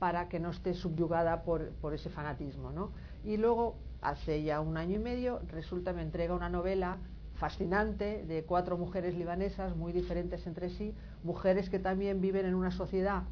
para 0.00 0.28
que 0.28 0.40
no 0.40 0.50
esté 0.50 0.74
subyugada 0.74 1.44
por, 1.44 1.70
ese 1.94 2.10
fanatismo. 2.10 2.72
¿no? 2.72 2.90
Y 3.24 3.36
luego, 3.36 3.76
hace 4.02 4.42
ya 4.42 4.60
un 4.60 4.76
año 4.76 4.96
y 4.96 4.98
medio, 4.98 5.40
resulta 5.48 5.92
me 5.92 6.02
entrega 6.02 6.34
una 6.34 6.48
novela 6.48 6.98
fascinante 7.34 8.24
de 8.26 8.44
cuatro 8.44 8.76
mujeres 8.76 9.14
libanesas 9.14 9.74
muy 9.74 9.92
diferentes 9.92 10.46
entre 10.46 10.68
sí, 10.70 10.94
mujeres 11.22 11.70
que 11.70 11.78
también 11.78 12.20
viven 12.20 12.46
en 12.46 12.54
una 12.54 12.70
sociedad 12.70 13.22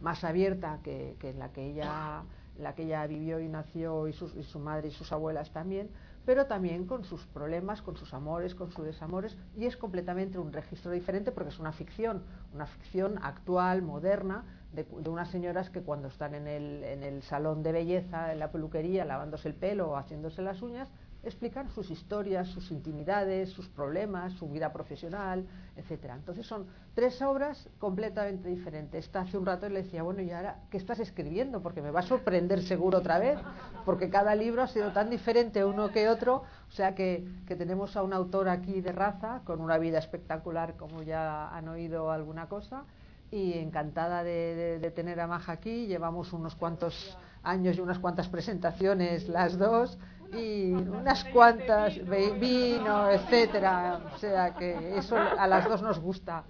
más 0.00 0.24
abierta 0.24 0.80
que, 0.82 1.16
en 1.22 1.38
la 1.38 1.52
que 1.52 1.70
ella 1.70 2.22
la 2.58 2.74
que 2.74 2.82
ella 2.82 3.06
vivió 3.06 3.38
y 3.38 3.48
nació 3.48 4.08
y 4.08 4.12
su 4.12 4.58
madre 4.58 4.88
y 4.88 4.90
sus 4.90 5.12
abuelas 5.12 5.52
también, 5.52 5.90
pero 6.28 6.44
también 6.44 6.84
con 6.84 7.04
sus 7.04 7.24
problemas, 7.24 7.80
con 7.80 7.96
sus 7.96 8.12
amores, 8.12 8.54
con 8.54 8.70
sus 8.70 8.84
desamores, 8.84 9.38
y 9.56 9.64
es 9.64 9.78
completamente 9.78 10.38
un 10.38 10.52
registro 10.52 10.90
diferente 10.90 11.32
porque 11.32 11.48
es 11.48 11.58
una 11.58 11.72
ficción, 11.72 12.22
una 12.52 12.66
ficción 12.66 13.18
actual, 13.22 13.80
moderna, 13.80 14.44
de, 14.74 14.86
unas 15.08 15.30
señoras 15.30 15.70
que 15.70 15.80
cuando 15.80 16.08
están 16.08 16.34
en 16.34 16.46
el, 16.46 16.84
en 16.84 17.02
el 17.02 17.22
salón 17.22 17.62
de 17.62 17.72
belleza, 17.72 18.30
en 18.30 18.40
la 18.40 18.52
peluquería, 18.52 19.06
lavándose 19.06 19.48
el 19.48 19.54
pelo 19.54 19.88
o 19.88 19.96
haciéndose 19.96 20.42
las 20.42 20.60
uñas, 20.60 20.90
explican 21.22 21.68
sus 21.70 21.90
historias, 21.90 22.48
sus 22.48 22.70
intimidades, 22.70 23.50
sus 23.50 23.68
problemas, 23.68 24.32
su 24.34 24.48
vida 24.48 24.72
profesional, 24.72 25.46
etcétera. 25.76 26.14
Entonces 26.14 26.46
son 26.46 26.66
tres 26.94 27.20
obras 27.22 27.68
completamente 27.78 28.48
diferentes. 28.48 29.04
Esta 29.04 29.20
hace 29.20 29.36
un 29.36 29.46
rato 29.46 29.68
le 29.68 29.82
decía, 29.82 30.02
bueno, 30.02 30.22
¿y 30.22 30.30
ahora 30.30 30.60
qué 30.70 30.76
estás 30.76 31.00
escribiendo? 31.00 31.60
Porque 31.60 31.82
me 31.82 31.90
va 31.90 32.00
a 32.00 32.04
sorprender 32.04 32.62
seguro 32.62 32.98
otra 32.98 33.18
vez, 33.18 33.38
porque 33.84 34.10
cada 34.10 34.34
libro 34.34 34.62
ha 34.62 34.68
sido 34.68 34.92
tan 34.92 35.10
diferente 35.10 35.64
uno 35.64 35.90
que 35.90 36.08
otro, 36.08 36.44
o 36.68 36.72
sea 36.72 36.94
que, 36.94 37.26
tenemos 37.46 37.96
a 37.96 38.02
un 38.02 38.12
autor 38.12 38.48
aquí 38.48 38.80
de 38.80 38.92
raza, 38.92 39.42
con 39.44 39.60
una 39.60 39.78
vida 39.78 39.98
espectacular, 39.98 40.76
como 40.76 41.02
ya 41.02 41.48
han 41.48 41.68
oído 41.68 42.12
alguna 42.12 42.48
cosa, 42.48 42.84
y 43.30 43.58
encantada 43.58 44.22
de, 44.24 44.78
de 44.80 44.90
tener 44.90 45.20
a 45.20 45.26
Maja 45.26 45.52
aquí. 45.52 45.86
Llevamos 45.86 46.32
unos 46.32 46.54
cuantos 46.54 47.16
años 47.42 47.76
y 47.76 47.80
unas 47.80 47.98
cuantas 47.98 48.28
presentaciones 48.28 49.28
las 49.28 49.58
dos 49.58 49.98
y 50.32 50.72
unas 50.72 51.24
cuantas 51.24 51.94
vino, 52.38 53.10
etcétera. 53.10 54.00
O 54.14 54.18
sea 54.18 54.54
que 54.54 54.98
eso 54.98 55.16
a 55.16 55.46
las 55.46 55.68
dos 55.68 55.82
nos 55.82 55.98
gusta 55.98 56.44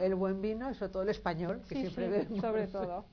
el, 0.00 0.14
buen 0.14 0.40
vino 0.40 0.70
y 0.70 0.74
sobre 0.74 0.92
todo 0.92 1.02
el 1.02 1.08
español, 1.10 1.60
que 1.68 1.74
siempre 1.74 2.26
sí, 2.26 2.40
Sobre 2.40 2.66
todo. 2.66 3.04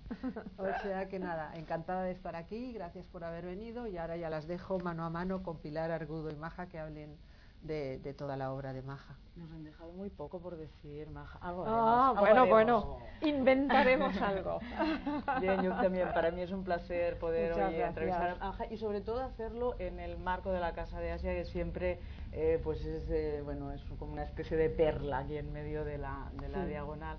O 0.58 0.82
sea 0.82 1.08
que 1.08 1.20
nada, 1.20 1.52
encantada 1.56 2.04
de 2.04 2.12
estar 2.12 2.36
aquí, 2.36 2.74
gracias 2.74 3.06
por 3.08 3.24
haber 3.24 3.46
venido 3.46 3.88
y 3.88 3.98
ahora 3.98 4.18
ya 4.18 4.30
las 4.30 4.48
dejo 4.48 4.80
mano 4.80 5.04
a 5.04 5.10
mano 5.10 5.44
con 5.44 5.58
Pilar 5.58 5.92
Argudo 5.92 6.30
y 6.30 6.36
Maja 6.36 6.68
que 6.68 6.80
hablen 6.80 7.18
de, 7.64 8.14
toda 8.18 8.36
la 8.38 8.52
obra 8.52 8.74
de 8.74 8.82
Maja. 8.82 9.16
Nos 9.36 9.52
han 9.52 9.64
dejado 9.64 9.92
muy 9.94 10.10
poco 10.10 10.40
por 10.40 10.58
decir, 10.58 11.10
Maja. 11.10 11.40
ah, 11.42 12.14
bueno, 12.20 12.48
bueno, 12.48 12.98
inventaremos 13.22 14.16
algo. 14.22 14.60
Bien, 15.42 15.62
yo 15.62 15.72
también, 15.76 16.10
para 16.14 16.32
mí 16.32 16.42
es 16.42 16.52
un 16.52 16.64
placer 16.64 17.18
poder 17.18 17.58
entrevistar 17.82 18.32
a 18.32 18.36
Maja 18.36 18.66
y 18.70 18.78
sobre 18.78 19.02
todo 19.02 19.22
hacerlo 19.22 19.76
en 19.80 20.00
el 20.00 20.18
marco 20.18 20.52
de 20.52 20.60
la 20.60 20.74
Casa 20.74 21.00
de 21.00 21.12
Asia, 21.12 21.34
que 21.34 21.46
siempre 21.46 22.00
eh, 22.34 22.60
pues 22.64 22.84
es, 22.86 23.10
eh, 23.10 23.42
bueno, 23.44 23.72
es 23.72 23.82
como 24.00 24.14
una 24.14 24.24
especie 24.24 24.58
de 24.58 24.70
perla 24.70 25.20
aquí 25.20 25.38
en 25.38 25.52
medio 25.54 25.86
de 25.86 25.98
la, 25.98 26.32
de 26.40 26.50
la 26.50 26.66
diagonal 26.66 27.18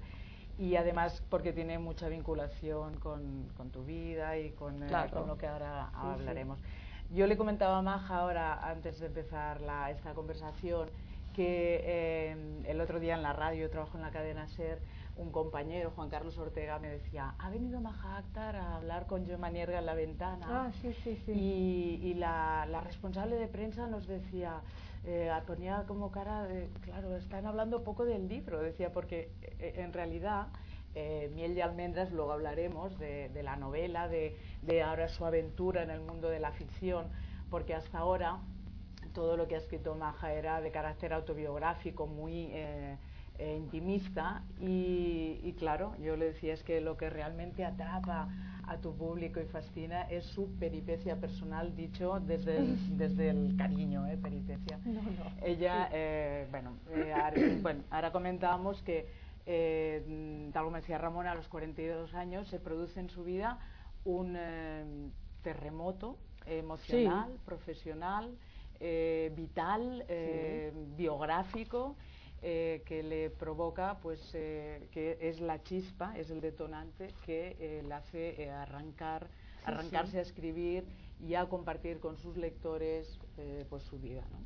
y 0.58 0.76
además 0.76 1.22
porque 1.28 1.52
tiene 1.52 1.78
mucha 1.78 2.08
vinculación 2.08 2.98
con, 2.98 3.48
con 3.56 3.70
tu 3.70 3.84
vida 3.84 4.38
y 4.38 4.50
con, 4.50 4.82
eh, 4.82 5.10
con 5.12 5.26
lo 5.26 5.36
que 5.38 5.46
ahora 5.46 5.88
hablaremos. 5.94 6.58
Yo 7.12 7.26
le 7.26 7.36
comentaba 7.36 7.76
a 7.76 7.82
Maja 7.82 8.16
ahora, 8.16 8.66
antes 8.70 8.98
de 8.98 9.06
empezar 9.06 9.60
la, 9.60 9.90
esta 9.90 10.14
conversación, 10.14 10.88
que 11.34 11.82
eh, 11.84 12.62
el 12.66 12.80
otro 12.80 13.00
día 13.00 13.14
en 13.14 13.22
la 13.22 13.34
radio, 13.34 13.68
trabajo 13.68 13.98
en 13.98 14.02
la 14.02 14.10
cadena 14.10 14.48
SER, 14.48 14.80
un 15.16 15.30
compañero, 15.30 15.92
Juan 15.94 16.08
Carlos 16.08 16.38
Ortega, 16.38 16.78
me 16.78 16.88
decía, 16.88 17.34
ha 17.38 17.50
venido 17.50 17.82
Maja 17.82 18.16
Akhtar 18.16 18.56
a 18.56 18.76
hablar 18.76 19.06
con 19.06 19.26
Joe 19.26 19.36
Manierga 19.36 19.80
en 19.80 19.86
la 19.86 19.94
ventana. 19.94 20.46
Ah, 20.48 20.70
sí, 20.80 20.94
sí, 21.04 21.20
sí. 21.26 21.32
Y, 22.02 22.14
la, 22.14 22.66
responsable 22.82 23.36
de 23.36 23.46
prensa 23.46 23.86
nos 23.86 24.06
decía, 24.06 24.62
eh, 25.04 25.30
ponía 25.46 25.84
como 25.86 26.10
cara 26.10 26.44
de, 26.44 26.70
claro, 26.80 27.14
están 27.16 27.44
hablando 27.44 27.84
poco 27.84 28.06
del 28.06 28.26
libro, 28.26 28.58
decía, 28.58 28.90
porque 28.90 29.30
eh, 29.58 29.74
en 29.76 29.92
realidad 29.92 30.46
eh, 30.94 31.30
Miel 31.34 31.54
de 31.54 31.62
Almendras, 31.62 32.12
luego 32.12 32.32
hablaremos 32.32 32.98
de, 32.98 33.30
la 33.42 33.56
novela, 33.56 34.08
de, 34.08 34.82
ahora 34.82 35.08
su 35.08 35.24
aventura 35.24 35.82
en 35.82 35.90
el 35.90 36.00
mundo 36.00 36.28
de 36.28 36.38
la 36.38 36.52
ficción, 36.52 37.06
porque 37.50 37.74
hasta 37.74 37.98
ahora 37.98 38.40
todo 39.14 39.36
lo 39.36 39.48
que 39.48 39.54
ha 39.54 39.58
escrito 39.58 39.94
Maja 39.94 40.32
era 40.34 40.60
de 40.60 40.70
carácter 40.70 41.14
autobiográfico, 41.14 42.06
muy 42.06 42.48
eh, 42.52 42.96
eh, 43.38 43.56
intimista 43.56 44.42
y, 44.60 45.54
claro, 45.58 45.94
yo 45.98 46.16
le 46.16 46.26
decía 46.26 46.52
es 46.52 46.62
que 46.62 46.80
lo 46.82 46.98
que 46.98 47.08
realmente 47.08 47.64
atrapa 47.64 48.28
a 48.68 48.76
tu 48.76 48.94
público 48.94 49.40
y 49.40 49.44
fascina 49.46 50.02
es 50.02 50.24
su 50.26 50.54
peripecia 50.58 51.16
personal, 51.16 51.74
dicho 51.74 52.20
desde 52.20 52.58
el, 52.58 52.76
desde 52.98 53.30
el 53.30 53.56
cariño, 53.56 54.06
¿eh? 54.06 54.18
peripecia. 54.18 54.78
Ella, 55.42 55.88
bueno, 56.50 56.76
bueno, 57.62 57.82
ahora 57.90 58.12
comentábamos 58.12 58.82
que 58.82 59.21
eh, 59.46 60.50
tal 60.52 60.64
como 60.64 60.76
decía 60.76 60.98
Ramón, 60.98 61.26
a 61.26 61.34
los 61.34 61.48
42 61.48 62.14
años 62.14 62.48
se 62.48 62.60
produce 62.60 63.00
en 63.00 63.08
su 63.08 63.24
vida 63.24 63.58
un 64.04 64.34
eh, 64.36 64.84
terremoto 65.42 66.16
emocional, 66.46 67.38
profesional, 67.44 68.36
eh, 68.80 69.32
vital, 69.36 70.04
eh, 70.08 70.72
biográfico, 70.96 71.96
que 72.40 73.04
le 73.04 73.30
provoca, 73.30 73.98
pues, 74.02 74.20
que 74.32 75.16
es 75.20 75.40
la 75.40 75.62
chispa, 75.62 76.18
es 76.18 76.28
el 76.28 76.40
detonante 76.40 77.14
que 77.24 77.80
le 77.86 77.94
hace 77.94 78.50
arrancar, 78.50 79.28
arrancarse 79.64 80.18
a 80.18 80.22
escribir 80.22 80.84
y 81.24 81.36
a 81.36 81.48
compartir 81.48 82.00
con 82.00 82.16
sus 82.16 82.36
lectores, 82.36 83.16
pues, 83.70 83.84
su 83.84 84.00
vida. 84.00 84.24
¿no? 84.32 84.40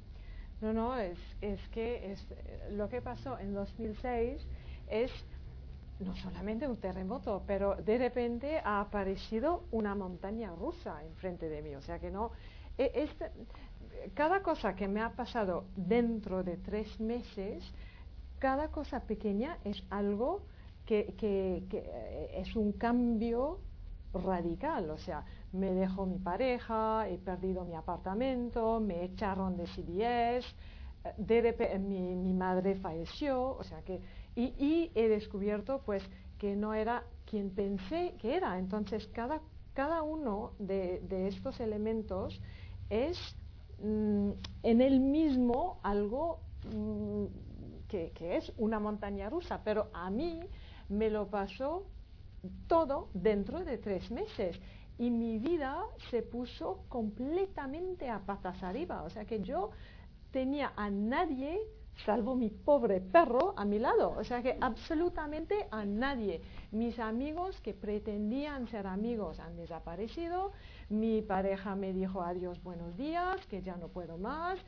No, 0.60 0.72
no, 0.74 0.98
es, 0.98 1.18
es 1.40 1.66
que 1.68 2.12
es 2.12 2.26
lo 2.70 2.90
que 2.90 3.00
pasó 3.00 3.38
en 3.38 3.54
2006 3.54 4.46
es 4.88 5.10
no 6.00 6.14
solamente 6.16 6.68
un 6.68 6.76
terremoto, 6.76 7.42
pero 7.46 7.76
de 7.76 7.96
repente 7.98 8.60
ha 8.62 8.80
aparecido 8.80 9.64
una 9.70 9.94
montaña 9.94 10.54
rusa 10.54 11.02
enfrente 11.04 11.48
de 11.48 11.62
mí. 11.62 11.74
O 11.74 11.82
sea 11.82 11.98
que 11.98 12.10
no, 12.10 12.32
e, 12.76 13.08
cada 14.14 14.42
cosa 14.42 14.74
que 14.74 14.88
me 14.88 15.00
ha 15.00 15.10
pasado 15.10 15.64
dentro 15.74 16.42
de 16.42 16.56
tres 16.58 17.00
meses, 17.00 17.64
cada 18.38 18.68
cosa 18.68 19.00
pequeña 19.00 19.58
es 19.64 19.82
algo 19.90 20.42
que, 20.84 21.14
que, 21.16 21.64
eh, 21.72 22.30
es 22.34 22.54
un 22.54 22.72
cambio 22.72 23.58
radical. 24.12 24.90
O 24.90 24.98
sea, 24.98 25.24
me 25.52 25.72
dejó 25.72 26.04
mi 26.04 26.18
pareja, 26.18 27.08
he 27.08 27.16
perdido 27.16 27.64
mi 27.64 27.74
apartamento, 27.74 28.80
me 28.80 29.04
echaron 29.04 29.56
de 29.56 29.66
CBS, 29.66 30.46
eh, 31.04 31.14
de 31.16 31.78
mi, 31.78 32.14
mi 32.14 32.34
madre 32.34 32.76
falleció. 32.76 33.56
O 33.56 33.64
sea 33.64 33.80
que 33.80 34.00
y, 34.36 34.90
he 34.94 35.08
descubierto 35.08 35.80
pues 35.84 36.02
que 36.38 36.54
no 36.54 36.74
era 36.74 37.04
quien 37.24 37.50
pensé 37.50 38.14
que 38.20 38.36
era. 38.36 38.58
Entonces 38.58 39.06
cada, 39.08 39.40
cada 39.72 40.02
uno 40.02 40.52
de, 40.58 41.00
estos 41.26 41.58
elementos 41.60 42.40
es 42.90 43.18
mm, 43.82 44.30
en 44.62 44.80
el 44.80 45.00
mismo 45.00 45.80
algo 45.82 46.40
mm, 46.72 47.24
que, 47.88 48.12
es 48.36 48.52
una 48.58 48.78
montaña 48.78 49.30
rusa, 49.30 49.62
pero 49.64 49.88
a 49.94 50.10
mí 50.10 50.40
me 50.88 51.08
lo 51.08 51.28
pasó 51.28 51.86
todo 52.68 53.08
dentro 53.14 53.64
de 53.64 53.78
tres 53.78 54.10
meses 54.10 54.60
y 54.98 55.10
mi 55.10 55.38
vida 55.38 55.82
se 56.10 56.22
puso 56.22 56.84
completamente 56.88 58.08
a 58.10 58.20
patas 58.20 58.62
arriba. 58.62 59.02
O 59.02 59.10
sea 59.10 59.24
que 59.24 59.40
yo 59.40 59.70
tenía 60.30 60.72
a 60.76 60.90
nadie 60.90 61.58
salvo 62.04 62.34
mi 62.34 62.50
pobre 62.50 63.00
perro 63.00 63.54
a 63.56 63.64
mi 63.64 63.78
lado. 63.78 64.14
O 64.16 64.24
sea 64.24 64.42
que 64.42 64.56
absolutamente 64.60 65.66
a 65.70 65.84
nadie. 65.84 66.40
Mis 66.72 66.98
amigos 66.98 67.60
que 67.60 67.74
pretendían 67.74 68.68
ser 68.68 68.86
amigos 68.86 69.40
han 69.40 69.56
desaparecido. 69.56 70.52
Mi 70.88 71.22
pareja 71.22 71.74
me 71.74 71.92
dijo 71.92 72.22
adiós, 72.22 72.62
buenos 72.62 72.96
días, 72.96 73.44
que 73.46 73.62
ya 73.62 73.76
no 73.76 73.88
puedo 73.88 74.18
más. 74.18 74.58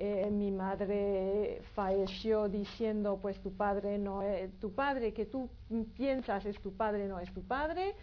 Eh, 0.00 0.30
mi 0.30 0.52
madre 0.52 1.60
falleció 1.74 2.48
diciendo, 2.48 3.18
pues 3.20 3.40
tu 3.40 3.52
padre 3.52 3.98
no 3.98 4.22
es, 4.22 4.52
tu 4.60 4.72
padre 4.72 5.12
que 5.12 5.26
tú 5.26 5.50
piensas 5.96 6.46
es 6.46 6.60
tu 6.60 6.72
padre, 6.72 7.08
no 7.08 7.18
es 7.18 7.32
tu 7.32 7.42
padre. 7.42 7.94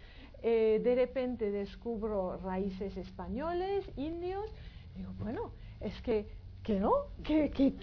Eh, 0.42 0.80
de 0.84 0.94
repente 0.94 1.50
descubro 1.50 2.36
raíces 2.36 2.96
españoles, 2.96 3.90
indios. 3.96 4.52
Digo, 4.94 5.12
bueno, 5.18 5.52
es 5.80 6.00
que 6.02 6.28
que 6.66 6.80
no, 6.80 7.06
¿Qué, 7.22 7.48
qué, 7.54 7.76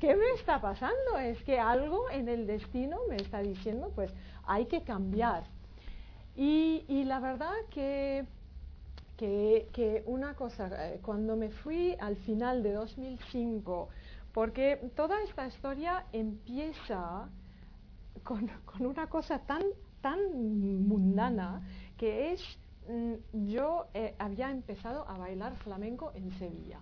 qué, 0.00 0.16
me 0.16 0.30
está 0.38 0.58
pasando? 0.58 1.18
Es 1.18 1.44
que 1.44 1.58
algo 1.60 2.08
en 2.08 2.30
el 2.30 2.46
destino 2.46 2.96
me 3.06 3.16
está 3.16 3.40
diciendo, 3.40 3.92
pues 3.94 4.10
hay 4.44 4.64
que 4.64 4.80
cambiar. 4.80 5.44
Y, 6.34 7.04
la 7.04 7.20
verdad 7.20 7.52
que, 7.68 8.24
que, 9.18 10.02
una 10.06 10.32
cosa, 10.34 10.70
eh, 10.72 11.00
cuando 11.02 11.36
me 11.36 11.50
fui 11.50 11.94
al 12.00 12.16
final 12.16 12.62
de 12.62 12.72
2005, 12.72 13.90
porque 14.32 14.80
toda 14.96 15.22
esta 15.24 15.46
historia 15.46 16.06
empieza 16.14 17.28
con, 18.24 18.50
con 18.64 18.86
una 18.86 19.08
cosa 19.08 19.40
tan, 19.40 19.62
tan 20.00 20.88
mundana 20.88 21.60
que 21.98 22.32
es, 22.32 22.40
mm, 22.88 23.46
yo 23.50 23.88
eh, 23.92 24.14
había 24.18 24.50
empezado 24.50 25.06
a 25.06 25.18
bailar 25.18 25.54
flamenco 25.56 26.12
en 26.14 26.30
Sevilla 26.38 26.80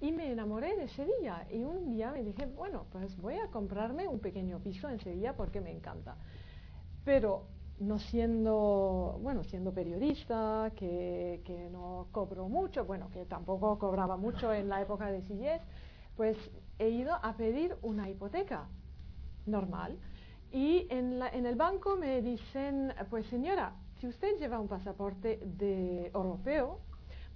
y 0.00 0.12
me 0.12 0.30
enamoré 0.30 0.76
de 0.76 0.88
Sevilla. 0.88 1.46
Y 1.50 1.64
un 1.64 1.90
día 1.90 2.12
me 2.12 2.22
dije, 2.22 2.46
bueno, 2.46 2.86
pues 2.90 3.16
voy 3.18 3.34
a 3.34 3.48
comprarme 3.48 4.08
un 4.08 4.20
pequeño 4.20 4.58
piso 4.60 4.88
en 4.88 5.00
Sevilla 5.00 5.34
porque 5.34 5.60
me 5.60 5.70
encanta. 5.70 6.16
Pero 7.04 7.46
no 7.80 7.98
siendo, 7.98 9.18
bueno, 9.22 9.44
siendo 9.44 9.72
periodista, 9.72 10.72
que, 10.76 11.42
que 11.44 11.68
no 11.70 12.08
cobro 12.12 12.48
mucho, 12.48 12.84
bueno, 12.84 13.10
que 13.10 13.24
tampoco 13.24 13.78
cobraba 13.78 14.16
mucho 14.16 14.52
en 14.52 14.68
la 14.68 14.80
época 14.80 15.10
de 15.10 15.22
Sillés, 15.22 15.60
pues 16.16 16.36
he 16.78 16.88
ido 16.88 17.14
a 17.22 17.36
pedir 17.36 17.76
una 17.82 18.08
hipoteca 18.08 18.68
normal. 19.46 19.98
Y 20.52 20.86
en, 20.88 21.18
la, 21.18 21.28
en 21.30 21.46
el 21.46 21.56
banco 21.56 21.96
me 21.96 22.22
dicen, 22.22 22.94
pues 23.10 23.26
señora, 23.26 23.74
si 24.00 24.06
usted 24.06 24.38
lleva 24.38 24.60
un 24.60 24.68
pasaporte 24.68 25.40
de 25.44 26.06
europeo, 26.14 26.78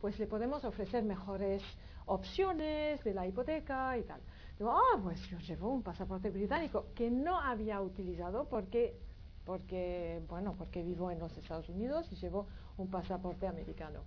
pues 0.00 0.18
le 0.18 0.26
podemos 0.26 0.64
ofrecer 0.64 1.02
mejores 1.04 1.62
opciones 2.08 3.02
de 3.04 3.14
la 3.14 3.26
hipoteca 3.26 3.96
y 3.96 4.02
tal. 4.02 4.20
Digo, 4.58 4.72
ah, 4.72 4.98
pues 5.02 5.20
yo 5.28 5.38
llevo 5.38 5.70
un 5.70 5.82
pasaporte 5.82 6.30
británico 6.30 6.86
que 6.94 7.10
no 7.10 7.38
había 7.38 7.80
utilizado 7.80 8.48
porque, 8.48 8.98
porque, 9.44 10.20
bueno, 10.28 10.54
porque 10.58 10.82
vivo 10.82 11.10
en 11.10 11.20
los 11.20 11.36
Estados 11.36 11.68
Unidos 11.68 12.08
y 12.10 12.16
llevo 12.16 12.46
un 12.76 12.90
pasaporte 12.90 13.46
americano. 13.46 14.00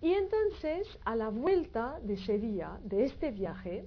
Y 0.00 0.12
entonces, 0.12 0.86
a 1.04 1.16
la 1.16 1.30
vuelta 1.30 1.98
de 2.02 2.18
Sevilla, 2.18 2.78
de 2.84 3.04
este 3.04 3.30
viaje, 3.30 3.86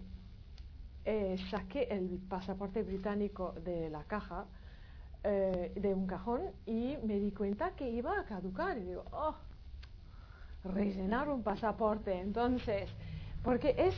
eh, 1.06 1.38
saqué 1.52 1.84
el 1.92 2.20
pasaporte 2.28 2.82
británico 2.82 3.54
de 3.64 3.90
la 3.92 4.04
caja, 4.06 4.46
eh, 5.24 5.72
de 5.76 5.94
un 5.94 6.08
cajón, 6.08 6.42
y 6.66 6.98
me 7.04 7.20
di 7.20 7.32
cuenta 7.32 7.76
que 7.76 7.88
iba 7.90 8.20
a 8.20 8.24
caducar. 8.26 8.78
Y 8.80 8.86
digo, 8.86 9.06
oh, 9.12 9.36
rellenar 10.64 11.30
un 11.30 11.44
pasaporte. 11.44 12.20
Entonces, 12.20 12.90
porque 13.44 13.76
es, 13.78 13.96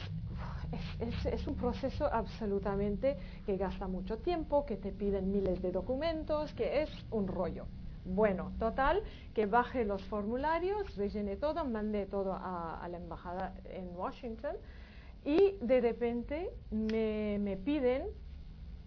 es, 1.26 1.48
un 1.48 1.56
proceso 1.56 2.06
absolutamente 2.12 3.18
que 3.46 3.58
gasta 3.58 3.88
mucho 3.88 4.18
tiempo, 4.18 4.66
que 4.66 4.78
te 4.78 4.92
piden 4.92 5.32
miles 5.32 5.62
de 5.62 5.72
documentos, 5.72 6.54
que 6.54 6.84
es 6.84 6.90
un 7.10 7.28
rollo. 7.28 7.66
Bueno, 8.04 8.52
total, 8.58 9.04
que 9.34 9.46
baje 9.46 9.86
los 9.86 10.04
formularios, 10.04 10.96
rellene 10.96 11.36
todo, 11.36 11.66
mande 11.66 12.06
todo 12.06 12.34
a, 12.34 12.88
la 12.90 12.98
embajada 12.98 13.54
en 13.66 13.96
Washington 13.96 14.56
y 15.24 15.56
de 15.62 15.82
repente 15.82 16.50
me, 16.72 17.38
me 17.40 17.58
piden 17.58 18.08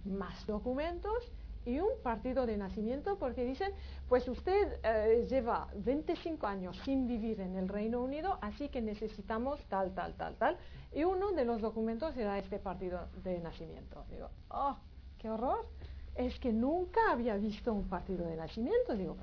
más 0.04 0.44
documentos 0.46 1.32
y 1.64 1.78
un 1.78 1.90
partido 2.02 2.44
de 2.44 2.56
nacimiento 2.56 3.16
porque 3.18 3.44
dicen, 3.44 3.72
pues 4.08 4.28
usted 4.28 4.80
eh, 4.82 5.26
lleva 5.28 5.68
25 5.74 6.46
años 6.46 6.78
sin 6.84 7.06
vivir 7.06 7.40
en 7.40 7.56
el 7.56 7.68
Reino 7.68 8.02
Unido, 8.02 8.38
así 8.40 8.68
que 8.68 8.80
necesitamos 8.80 9.60
tal, 9.68 9.94
tal, 9.94 10.14
tal, 10.14 10.36
tal. 10.36 10.56
Y 10.94 11.04
uno 11.04 11.32
de 11.32 11.44
los 11.44 11.60
documentos 11.60 12.16
era 12.16 12.38
este 12.38 12.58
partido 12.58 13.08
de 13.22 13.40
nacimiento. 13.40 14.04
Digo, 14.10 14.28
oh, 14.50 14.76
qué 15.18 15.30
horror. 15.30 15.66
Es 16.14 16.38
que 16.38 16.52
nunca 16.52 17.00
había 17.10 17.36
visto 17.36 17.72
un 17.72 17.88
partido 17.88 18.26
de 18.26 18.36
nacimiento. 18.36 18.94
Digo, 18.94 19.16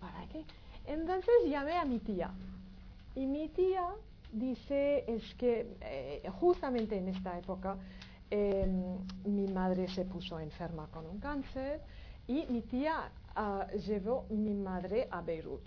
¿para 0.00 0.26
qué? 0.28 0.44
Entonces 0.86 1.34
llamé 1.46 1.76
a 1.76 1.84
mi 1.84 1.98
tía. 1.98 2.30
Y 3.14 3.26
mi 3.26 3.48
tía 3.48 3.88
dice, 4.32 5.04
es 5.08 5.34
que 5.34 5.76
eh, 5.80 6.22
justamente 6.38 6.96
en 6.96 7.08
esta 7.08 7.36
época 7.38 7.76
Em, 8.30 8.98
mi 9.24 9.46
madre 9.46 9.88
se 9.88 10.04
puso 10.04 10.38
enferma 10.38 10.86
con 10.88 11.06
un 11.06 11.18
cáncer 11.18 11.80
y 12.28 12.46
mi 12.48 12.62
tía 12.62 13.10
uh, 13.36 13.76
llevó 13.78 14.26
mi 14.30 14.54
madre 14.54 15.08
a 15.10 15.20
Beirut. 15.20 15.66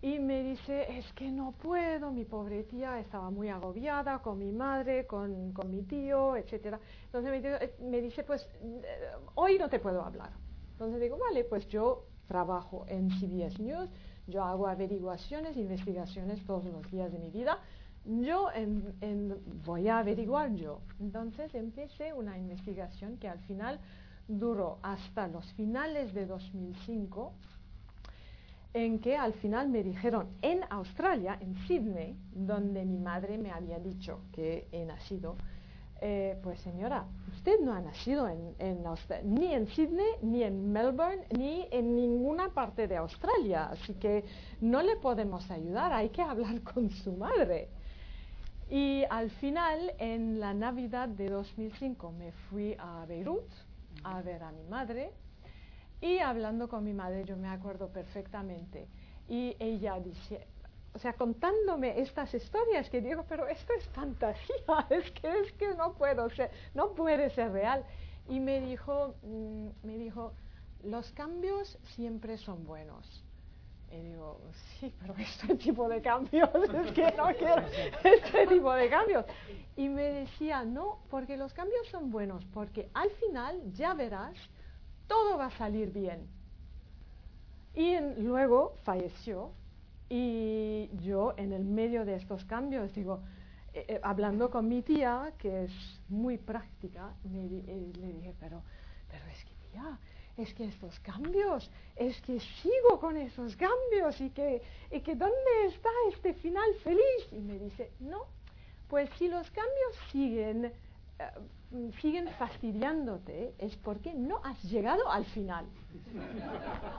Y 0.00 0.20
me 0.20 0.44
dice, 0.44 0.96
es 0.96 1.12
que 1.14 1.28
no 1.28 1.52
puedo, 1.52 2.12
mi 2.12 2.24
pobre 2.24 2.62
tía 2.62 3.00
estaba 3.00 3.30
muy 3.30 3.48
agobiada 3.48 4.20
con 4.20 4.38
mi 4.38 4.52
madre, 4.52 5.06
con, 5.06 5.52
con 5.52 5.72
mi 5.72 5.82
tío, 5.82 6.36
etc. 6.36 6.76
Entonces 7.06 7.42
me, 7.42 7.64
eh, 7.64 7.74
me, 7.80 8.00
dice, 8.00 8.22
pues 8.22 8.48
eh, 8.62 9.10
hoy 9.34 9.58
no 9.58 9.68
te 9.68 9.80
puedo 9.80 10.04
hablar. 10.04 10.30
Entonces 10.72 11.00
digo, 11.00 11.18
vale, 11.18 11.42
pues 11.42 11.66
yo 11.66 12.04
trabajo 12.28 12.84
en 12.86 13.10
CBS 13.10 13.60
News, 13.60 13.90
yo 14.28 14.44
hago 14.44 14.68
averiguaciones, 14.68 15.56
investigaciones 15.56 16.44
todos 16.44 16.66
los 16.66 16.88
días 16.92 17.10
de 17.10 17.18
mi 17.18 17.30
vida 17.30 17.58
yo 18.08 18.48
voy 19.64 19.88
a 19.88 19.98
averiguar 19.98 20.54
yo. 20.54 20.80
Entonces 21.00 21.54
empecé 21.54 22.12
una 22.12 22.38
investigación 22.38 23.18
que 23.18 23.28
al 23.28 23.38
final 23.40 23.78
duró 24.28 24.78
hasta 24.82 25.26
los 25.26 25.50
finales 25.54 26.12
de 26.12 26.26
2005, 26.26 27.32
en 28.74 29.00
que 29.00 29.16
al 29.16 29.32
final 29.32 29.68
me 29.68 29.82
dijeron 29.82 30.28
en 30.42 30.60
Australia, 30.68 31.38
en 31.40 31.56
Sydney, 31.66 32.16
donde 32.32 32.84
mi 32.84 32.98
madre 32.98 33.38
me 33.38 33.50
había 33.50 33.78
dicho 33.78 34.20
que 34.32 34.68
he 34.70 34.84
nacido, 34.84 35.36
eh, 36.00 36.38
pues 36.42 36.60
señora, 36.60 37.06
usted 37.34 37.58
no 37.60 37.72
ha 37.72 37.80
nacido 37.80 38.28
en, 38.28 38.54
ni 39.24 39.52
en 39.52 39.66
Sydney, 39.66 40.12
ni 40.22 40.44
en 40.44 40.70
Melbourne, 40.70 41.24
ni 41.36 41.66
en 41.72 41.96
ninguna 41.96 42.50
parte 42.50 42.86
de 42.86 42.98
Australia, 42.98 43.70
así 43.70 43.94
que 43.94 44.24
no 44.60 44.82
le 44.82 44.96
podemos 44.96 45.50
ayudar, 45.50 45.92
hay 45.92 46.10
que 46.10 46.22
hablar 46.22 46.60
con 46.62 46.90
su 46.90 47.12
madre. 47.12 47.70
Y 48.70 49.02
al 49.08 49.30
final, 49.30 49.94
en 49.98 50.38
la 50.38 50.52
Navidad 50.52 51.08
de 51.08 51.30
2005, 51.30 52.12
me 52.12 52.32
fui 52.32 52.76
a 52.78 53.06
Beirut 53.06 53.48
a 54.04 54.22
ver 54.22 54.42
a 54.42 54.52
mi 54.52 54.64
madre 54.64 55.12
y 56.00 56.18
hablando 56.18 56.68
con 56.68 56.84
mi 56.84 56.92
madre, 56.92 57.24
yo 57.24 57.36
me 57.36 57.48
acuerdo 57.48 57.88
perfectamente. 57.88 58.86
Y 59.28 59.56
ella 59.58 59.98
dice, 59.98 60.46
o 60.94 60.98
sea, 60.98 61.12
contándome 61.14 62.00
estas 62.00 62.32
historias 62.34 62.88
que 62.88 63.00
digo, 63.00 63.24
pero 63.28 63.48
esto 63.48 63.72
es 63.76 63.84
fantasía, 63.88 64.86
es 64.90 65.10
que 65.10 65.40
es 65.40 65.52
que 65.54 65.74
no 65.74 65.94
puedo 65.94 66.30
ser, 66.30 66.50
no 66.74 66.94
puede 66.94 67.30
ser 67.30 67.52
real. 67.52 67.84
Y 68.28 68.40
me 68.40 68.60
dijo, 68.60 69.14
mm, 69.22 69.68
me 69.82 69.98
dijo, 69.98 70.32
los 70.84 71.10
cambios 71.12 71.78
siempre 71.82 72.38
son 72.38 72.64
buenos. 72.64 73.24
Y 73.90 74.00
digo, 74.00 74.40
sí, 74.78 74.92
pero 75.00 75.14
este 75.18 75.54
tipo 75.56 75.88
de 75.88 76.00
cambios, 76.02 76.50
es 76.54 76.92
que 76.92 77.14
no 77.16 77.26
quiero 77.36 77.62
este 78.04 78.46
tipo 78.46 78.72
de 78.72 78.88
cambios. 78.88 79.24
Y 79.76 79.88
me 79.88 80.02
decía, 80.02 80.64
no, 80.64 80.98
porque 81.10 81.36
los 81.36 81.52
cambios 81.52 81.86
son 81.88 82.10
buenos, 82.10 82.44
porque 82.46 82.90
al 82.94 83.10
final 83.10 83.60
ya 83.72 83.94
verás, 83.94 84.36
todo 85.06 85.38
va 85.38 85.46
a 85.46 85.50
salir 85.52 85.92
bien. 85.92 86.28
Y 87.74 87.96
luego 88.20 88.74
falleció 88.82 89.52
y 90.08 90.90
yo 91.00 91.34
en 91.36 91.52
el 91.52 91.64
medio 91.64 92.04
de 92.04 92.16
estos 92.16 92.44
cambios, 92.44 92.92
digo, 92.94 93.20
eh, 93.74 93.84
eh, 93.88 94.00
hablando 94.02 94.50
con 94.50 94.66
mi 94.66 94.82
tía, 94.82 95.32
que 95.38 95.64
es 95.64 96.00
muy 96.08 96.38
práctica, 96.38 97.14
me, 97.24 97.44
eh, 97.44 97.92
le 98.00 98.12
dije, 98.14 98.34
pero, 98.40 98.62
pero 99.10 99.24
es 99.26 99.44
que 99.44 99.52
tía, 99.70 99.98
es 100.38 100.54
que 100.54 100.64
estos 100.64 100.98
cambios, 101.00 101.70
es 101.96 102.20
que 102.22 102.38
sigo 102.40 103.00
con 103.00 103.16
esos 103.16 103.56
cambios 103.56 104.20
y 104.20 104.30
que, 104.30 104.62
y 104.90 105.00
que 105.00 105.16
¿dónde 105.16 105.66
está 105.66 105.90
este 106.10 106.32
final 106.34 106.72
feliz? 106.84 107.32
Y 107.32 107.40
me 107.40 107.58
dice, 107.58 107.90
no, 108.00 108.26
pues 108.88 109.10
si 109.18 109.28
los 109.28 109.50
cambios 109.50 109.96
siguen, 110.12 110.66
eh, 110.66 111.92
siguen 112.00 112.28
fastidiándote, 112.38 113.54
es 113.58 113.76
porque 113.76 114.14
no 114.14 114.40
has 114.44 114.62
llegado 114.62 115.10
al 115.10 115.24
final. 115.26 115.66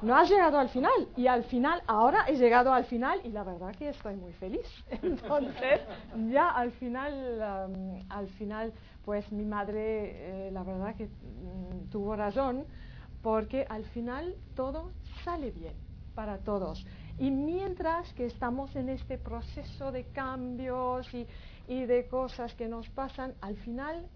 No 0.02 0.16
has 0.16 0.30
llegado 0.30 0.60
al 0.60 0.70
final. 0.70 1.08
Y 1.16 1.28
al 1.28 1.44
final, 1.46 1.82
ahora 1.88 2.26
he 2.28 2.36
llegado 2.36 2.74
al 2.74 2.84
final 2.86 3.22
y 3.24 3.30
la 3.30 3.44
verdad 3.44 3.74
que 3.76 3.90
estoy 3.90 4.16
muy 4.16 4.34
feliz. 4.34 4.68
Entonces, 5.02 5.82
ya 6.30 6.50
al 6.50 6.72
final, 6.74 7.70
um, 7.70 8.04
al 8.10 8.28
final, 8.28 8.74
pues 9.06 9.32
mi 9.32 9.46
madre, 9.46 10.48
eh, 10.48 10.52
la 10.52 10.64
verdad 10.64 10.94
que 10.96 11.06
mm, 11.06 11.90
tuvo 11.90 12.16
razón 12.18 12.66
porque 13.22 13.66
al 13.70 13.86
final 13.86 14.36
todo 14.56 14.92
sale 15.24 15.52
bien 15.52 15.74
para 16.16 16.40
todos. 16.40 16.86
Y 17.18 17.32
mientras 17.32 18.14
que 18.14 18.26
estamos 18.26 18.76
en 18.76 18.90
este 18.90 19.18
proceso 19.18 19.92
de 19.92 20.06
cambios 20.06 21.08
y, 21.14 21.28
de 21.68 22.08
cosas 22.08 22.56
que 22.56 22.68
nos 22.68 22.90
pasan, 22.90 23.36
al 23.42 23.56
final 23.58 24.08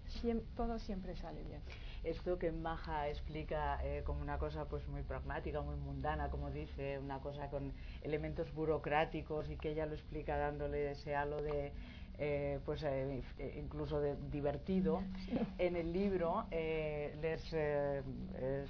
todo 0.56 0.78
siempre 0.78 1.14
sale 1.16 1.42
bien. 1.44 1.60
Esto 2.02 2.38
que 2.38 2.50
Maja 2.50 3.08
explica 3.08 3.78
eh, 3.82 4.02
como 4.04 4.20
una 4.20 4.38
cosa 4.38 4.66
pues 4.66 4.86
muy 4.88 5.02
pragmática, 5.02 5.62
muy 5.62 5.76
mundana, 5.76 6.28
como 6.30 6.50
dice, 6.50 6.98
una 6.98 7.20
cosa 7.20 7.48
con 7.48 7.72
elementos 8.02 8.52
burocráticos 8.52 9.48
y 9.48 9.56
que 9.56 9.70
ella 9.70 9.86
lo 9.86 9.94
explica 9.94 10.36
dándole 10.36 10.90
ese 10.90 11.14
halo 11.14 11.40
de, 11.42 11.72
eh, 12.18 12.60
pues 12.64 12.82
eh, 12.84 13.22
eh, 13.38 13.60
incluso 13.62 14.00
de 14.00 14.16
divertido. 14.30 15.02
En 15.58 15.76
el 15.76 15.92
libro, 15.92 16.46
les 16.50 17.54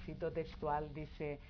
cito 0.04 0.32
textual, 0.32 0.92
dice 0.94 1.40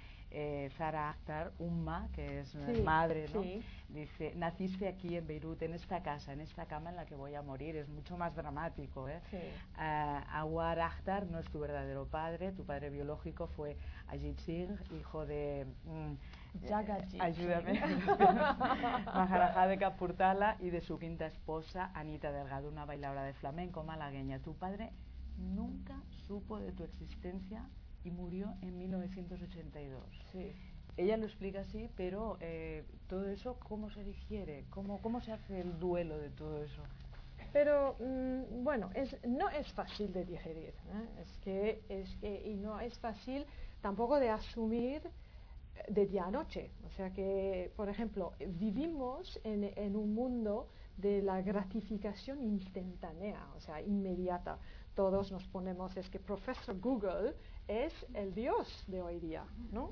Zara 0.76 1.10
Akhtar, 1.10 1.52
Umma, 1.58 2.08
que 2.14 2.40
es 2.40 2.54
madre, 2.82 3.26
¿no? 3.32 3.42
dice, 3.88 4.32
naciste 4.36 4.88
aquí 4.88 5.16
en 5.16 5.26
Beirut, 5.26 5.62
en 5.62 5.74
esta 5.74 6.02
casa, 6.02 6.32
en 6.32 6.40
esta 6.40 6.66
cama 6.66 6.90
en 6.90 6.96
la 6.96 7.06
que 7.06 7.14
voy 7.14 7.34
a 7.34 7.42
morir, 7.42 7.76
es 7.76 7.88
mucho 7.88 8.16
más 8.16 8.34
dramático. 8.34 9.08
¿eh? 9.08 9.20
Awar 9.76 10.80
Akhtar 10.80 11.26
no 11.26 11.38
es 11.38 11.46
tu 11.50 11.60
verdadero 11.60 12.06
padre, 12.06 12.52
tu 12.52 12.64
padre 12.64 12.90
biológico 12.90 13.46
fue 13.48 13.76
Ajit 14.08 14.38
Singh, 14.38 14.78
hijo 14.98 15.26
de... 15.26 15.66
Mm, 15.84 16.14
ayúdame. 17.20 17.80
Maharaja 19.06 19.66
de 19.66 19.78
Capurtala 19.78 20.56
y 20.60 20.70
de 20.70 20.80
su 20.80 20.98
quinta 20.98 21.26
esposa, 21.26 21.90
Anita 21.94 22.32
Delgado, 22.32 22.68
una 22.68 22.84
bailadora 22.84 23.24
de 23.24 23.34
flamenco 23.34 23.82
malagueña. 23.82 24.40
Tu 24.40 24.54
padre 24.54 24.92
nunca 25.38 26.00
supo 26.26 26.58
de 26.58 26.72
tu 26.72 26.84
existencia 26.84 27.68
y 28.04 28.10
murió 28.10 28.54
en 28.62 28.78
1982. 28.78 30.02
Sí. 30.32 30.52
Ella 30.96 31.16
lo 31.16 31.26
explica 31.26 31.60
así, 31.60 31.90
pero 31.96 32.36
eh, 32.40 32.84
todo 33.08 33.28
eso, 33.28 33.58
¿cómo 33.60 33.90
se 33.90 34.04
digiere? 34.04 34.64
¿Cómo, 34.70 35.02
¿Cómo 35.02 35.20
se 35.20 35.32
hace 35.32 35.60
el 35.60 35.78
duelo 35.80 36.18
de 36.18 36.30
todo 36.30 36.62
eso? 36.62 36.82
Pero 37.52 37.96
mm, 37.98 38.62
bueno, 38.62 38.90
es, 38.94 39.16
no 39.24 39.48
es 39.48 39.72
fácil 39.72 40.12
de 40.12 40.24
digerir, 40.24 40.74
¿eh? 40.92 41.22
es, 41.22 41.38
que, 41.38 41.82
es 41.88 42.14
que, 42.16 42.42
y 42.48 42.54
no 42.54 42.80
es 42.80 42.98
fácil 42.98 43.44
tampoco 43.80 44.18
de 44.18 44.30
asumir 44.30 45.02
de 45.88 46.06
día 46.06 46.24
a 46.24 46.30
noche. 46.30 46.70
O 46.86 46.90
sea 46.90 47.10
que, 47.10 47.72
por 47.76 47.88
ejemplo, 47.88 48.32
vivimos 48.38 49.40
en, 49.44 49.96
un 49.96 50.14
mundo 50.14 50.68
de 50.96 51.22
la 51.22 51.42
gratificación 51.42 52.42
instantánea, 52.42 53.46
o 53.56 53.60
sea, 53.60 53.80
inmediata. 53.82 54.58
Todos 54.94 55.32
nos 55.32 55.44
ponemos, 55.48 55.96
es 55.96 56.08
que 56.08 56.20
Profesor 56.20 56.78
Google 56.78 57.34
es 57.66 57.92
el 58.14 58.32
Dios 58.32 58.84
de 58.86 59.02
hoy 59.02 59.18
día, 59.18 59.44
¿no? 59.72 59.90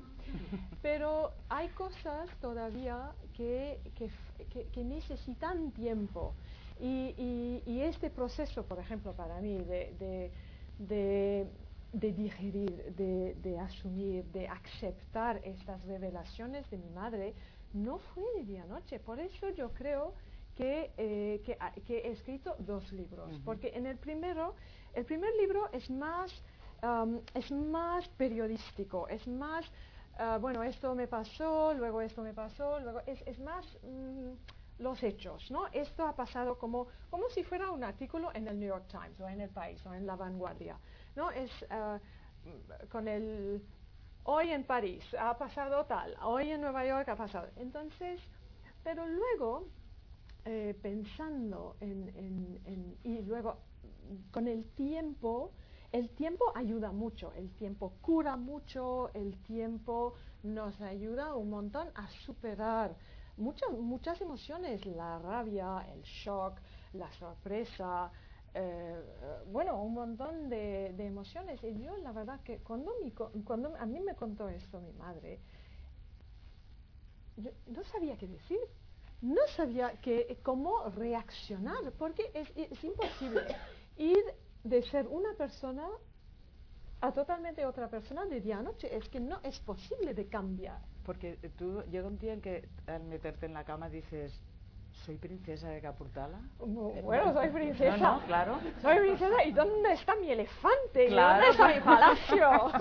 Pero 0.81 1.31
hay 1.49 1.67
cosas 1.69 2.29
todavía 2.39 3.11
que, 3.33 3.81
que, 4.71 4.83
necesitan 4.83 5.71
tiempo. 5.71 6.33
Y, 6.79 7.61
y, 7.65 7.81
este 7.81 8.09
proceso, 8.09 8.63
por 8.63 8.79
ejemplo, 8.79 9.13
para 9.13 9.41
mí, 9.41 9.57
de 9.57 10.31
de 10.79 11.47
digerir, 11.93 12.95
de, 12.95 13.59
asumir, 13.59 14.25
de 14.31 14.47
aceptar 14.47 15.39
estas 15.43 15.83
revelaciones 15.85 16.69
de 16.69 16.77
mi 16.77 16.89
madre, 16.89 17.33
no 17.73 17.99
fue 17.99 18.23
de 18.35 18.45
día 18.45 18.63
a 18.63 18.65
noche. 18.65 18.99
Por 18.99 19.19
eso 19.19 19.49
yo 19.49 19.71
creo 19.73 20.13
que, 20.55 20.91
eh, 20.97 21.41
he 21.87 22.11
escrito 22.11 22.55
dos 22.59 22.91
libros, 22.91 23.39
porque 23.45 23.71
en 23.75 23.85
el 23.85 23.97
primero, 23.97 24.55
el 24.93 25.05
primer 25.05 25.33
libro 25.39 25.69
es 25.71 25.89
más, 25.89 26.43
um, 26.81 27.19
es 27.33 27.51
más 27.51 28.07
periodístico, 28.09 29.07
es 29.07 29.27
más, 29.27 29.65
uh, 30.19 30.39
bueno, 30.39 30.63
esto 30.63 30.93
me 30.95 31.07
pasó, 31.07 31.73
luego 31.73 32.01
esto 32.01 32.21
me 32.21 32.33
pasó, 32.33 32.79
luego 32.79 33.01
es, 33.05 33.39
más 33.39 33.65
mm, 33.83 34.31
los 34.79 35.01
hechos, 35.03 35.49
¿no? 35.49 35.67
Esto 35.71 36.05
ha 36.05 36.15
pasado 36.15 36.57
como, 36.57 36.87
como 37.09 37.29
si 37.29 37.43
fuera 37.43 37.71
un 37.71 37.83
artículo 37.83 38.31
en 38.33 38.47
el 38.47 38.59
New 38.59 38.69
York 38.69 38.85
Times 38.87 39.19
o 39.19 39.27
en 39.27 39.41
El 39.41 39.49
País 39.49 39.83
o 39.85 39.93
en 39.93 40.05
La 40.05 40.15
Vanguardia. 40.15 40.77
¿No? 41.15 41.31
Es 41.31 41.51
eh, 41.69 41.99
con 42.89 43.07
el 43.07 43.63
hoy 44.25 44.51
en 44.51 44.63
París 44.63 45.03
ha 45.19 45.37
pasado 45.37 45.85
tal, 45.85 46.15
hoy 46.21 46.51
en 46.51 46.61
Nueva 46.61 46.85
York 46.85 47.07
ha 47.09 47.15
pasado. 47.15 47.47
Entonces, 47.57 48.21
pero 48.83 49.07
luego, 49.07 49.67
eh, 50.45 50.77
pensando 50.81 51.75
en, 51.79 52.97
y 53.03 53.21
luego 53.21 53.57
con 54.31 54.47
el 54.47 54.65
tiempo, 54.71 55.51
el 55.91 56.09
tiempo 56.09 56.51
ayuda 56.55 56.91
mucho, 56.91 57.31
el 57.33 57.51
tiempo 57.51 57.93
cura 58.01 58.35
mucho, 58.35 59.09
el 59.13 59.37
tiempo 59.43 60.15
nos 60.43 60.79
ayuda 60.81 61.35
un 61.35 61.49
montón 61.49 61.89
a 61.95 62.07
superar 62.25 62.95
muchas, 63.37 63.71
muchas 63.71 64.19
emociones, 64.21 64.85
la 64.85 65.19
rabia, 65.19 65.85
el 65.93 66.01
shock, 66.01 66.59
la 66.93 67.11
sorpresa, 67.13 68.11
eh, 68.53 69.01
bueno, 69.51 69.81
un 69.81 69.93
montón 69.93 70.49
de, 70.49 70.87
emociones. 70.99 71.63
Y 71.63 71.81
yo 71.81 71.97
la 71.97 72.11
verdad 72.11 72.41
que 72.41 72.59
cuando, 72.59 72.91
cuando 73.45 73.75
a 73.77 73.85
mí 73.85 73.99
me 73.99 74.15
contó 74.15 74.49
esto 74.49 74.79
mi 74.79 74.93
madre, 74.93 75.39
yo 77.37 77.51
no 77.67 77.83
sabía 77.85 78.17
qué 78.17 78.27
decir, 78.27 78.59
no 79.21 79.41
sabía 79.55 79.93
que, 80.01 80.37
cómo 80.43 80.89
reaccionar, 80.89 81.91
porque 81.97 82.29
es, 82.33 82.51
es 82.55 82.83
imposible 82.83 83.41
ir 83.97 84.23
de 84.63 84.83
ser 84.83 85.07
una 85.07 85.33
persona 85.33 85.87
a 87.01 87.11
totalmente 87.11 87.65
otra 87.65 87.89
persona 87.89 88.25
de 88.25 88.39
día 88.39 88.59
a 88.59 88.63
noche. 88.63 88.95
Es 88.95 89.09
que 89.09 89.19
no 89.19 89.39
es 89.43 89.59
posible 89.59 90.13
de 90.13 90.27
cambiar. 90.27 90.79
Porque 91.05 91.37
tú 91.57 91.83
llega 91.91 92.07
un 92.07 92.17
día 92.17 92.33
en 92.33 92.41
que 92.41 92.69
al 92.87 93.03
meterte 93.03 93.45
en 93.45 93.53
la 93.53 93.65
cama 93.65 93.89
dices, 93.89 94.39
¿Soy 95.05 95.17
princesa 95.17 95.67
de 95.67 95.81
Capurtala? 95.81 96.39
Bueno, 96.59 97.33
soy 97.33 97.49
princesa. 97.49 97.97
No, 97.97 98.21
claro. 98.25 98.57
Soy 98.81 98.99
princesa. 98.99 99.43
¿Y 99.43 99.51
dónde 99.51 99.91
está 99.91 100.15
mi 100.15 100.31
elefante? 100.31 101.09
¿Dónde 101.09 101.49
está 101.49 101.67
mi 101.67 101.81
palacio? 101.81 102.71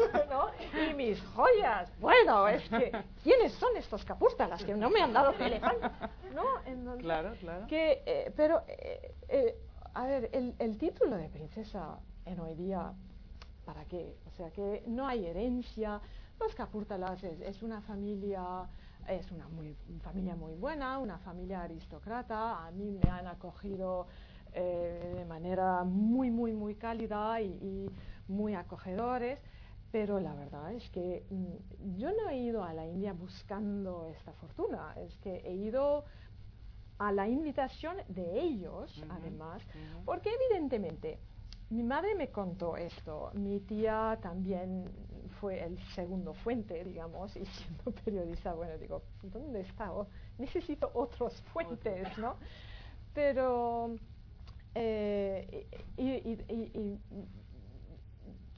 Y 0.91 0.95
mis 0.95 1.21
joyas. 1.35 1.91
Bueno, 1.99 2.47
es 2.47 2.69
que, 2.69 2.93
¿quiénes 3.25 3.53
son 3.55 3.77
estos 3.77 4.05
Capurtalas 4.05 4.63
que 4.65 4.75
no 4.75 4.89
me 4.89 5.03
han 5.03 5.13
dado 5.13 5.33
elefante? 5.33 5.89
¿No? 6.33 6.97
claro, 6.99 7.35
claro. 7.41 7.67
Que, 7.67 8.03
eh, 8.07 8.33
pero, 8.37 8.63
eh, 8.69 9.15
eh, 9.29 9.57
a 9.95 10.07
ver, 10.07 10.31
el, 10.33 10.55
el 10.61 10.79
título 10.79 11.17
de 11.17 11.29
princesa 11.29 11.99
en 12.25 12.39
hoy 12.39 12.55
día, 12.55 12.93
¿para 13.65 13.85
qué? 13.87 14.17
O 14.29 14.31
sea, 14.31 14.51
que 14.51 14.85
no 14.87 15.09
hay 15.09 15.27
herencia. 15.27 16.01
Los 16.39 16.55
Capurtalas 16.55 17.23
es, 17.25 17.41
es 17.41 17.63
una 17.63 17.81
familia 17.81 18.69
es 19.09 19.31
una 19.31 19.49
familia 20.03 20.35
muy 20.37 20.55
buena, 20.55 20.99
una 20.99 21.19
familia 21.19 21.63
aristócrata. 21.63 22.67
A 22.67 22.71
mí 22.71 22.91
me 22.91 23.11
han 23.11 23.27
acogido 23.27 24.07
eh, 24.53 25.15
de 25.17 25.25
manera 25.25 25.85
muy, 25.85 26.31
muy, 26.31 26.53
muy 26.53 26.75
cálida 26.75 27.41
y, 27.41 27.91
muy 28.29 28.55
acogedores. 28.55 29.39
Pero 29.91 30.21
la 30.21 30.35
verdad 30.35 30.73
es 30.73 30.89
que 30.91 31.27
mm, 31.29 31.97
yo 31.97 32.11
no 32.13 32.31
he 32.31 32.39
ido 32.39 32.65
a 32.65 32.73
la 32.73 32.87
India 32.87 33.13
buscando 33.13 34.07
esta 34.07 34.33
fortuna, 34.33 34.95
es 34.97 35.19
que 35.19 35.37
he 35.45 35.53
ido 35.53 36.05
a 36.99 37.13
la 37.13 37.29
invitación 37.29 37.97
de 38.09 38.41
ellos, 38.41 39.05
además, 39.11 39.63
porque 40.05 40.31
evidentemente 40.31 41.19
mi 41.73 41.83
madre 41.83 42.15
me 42.15 42.29
contó 42.29 42.77
esto, 42.77 43.31
mi 43.33 43.59
tía 43.61 44.19
también 44.21 44.85
fue 45.41 45.65
el 45.65 45.79
segundo 45.95 46.35
fuente, 46.35 46.85
digamos, 46.85 47.35
y 47.35 47.47
siendo 47.47 47.85
periodista, 48.05 48.53
bueno, 48.53 48.77
digo, 48.77 49.03
¿dónde 49.23 49.63
está? 49.63 49.91
necesito 50.37 50.91
otros 50.93 51.41
fuentes, 51.53 52.19
¿no? 52.19 52.37
Pero, 53.15 53.97
eh, 54.75 55.67
y, 55.97 56.99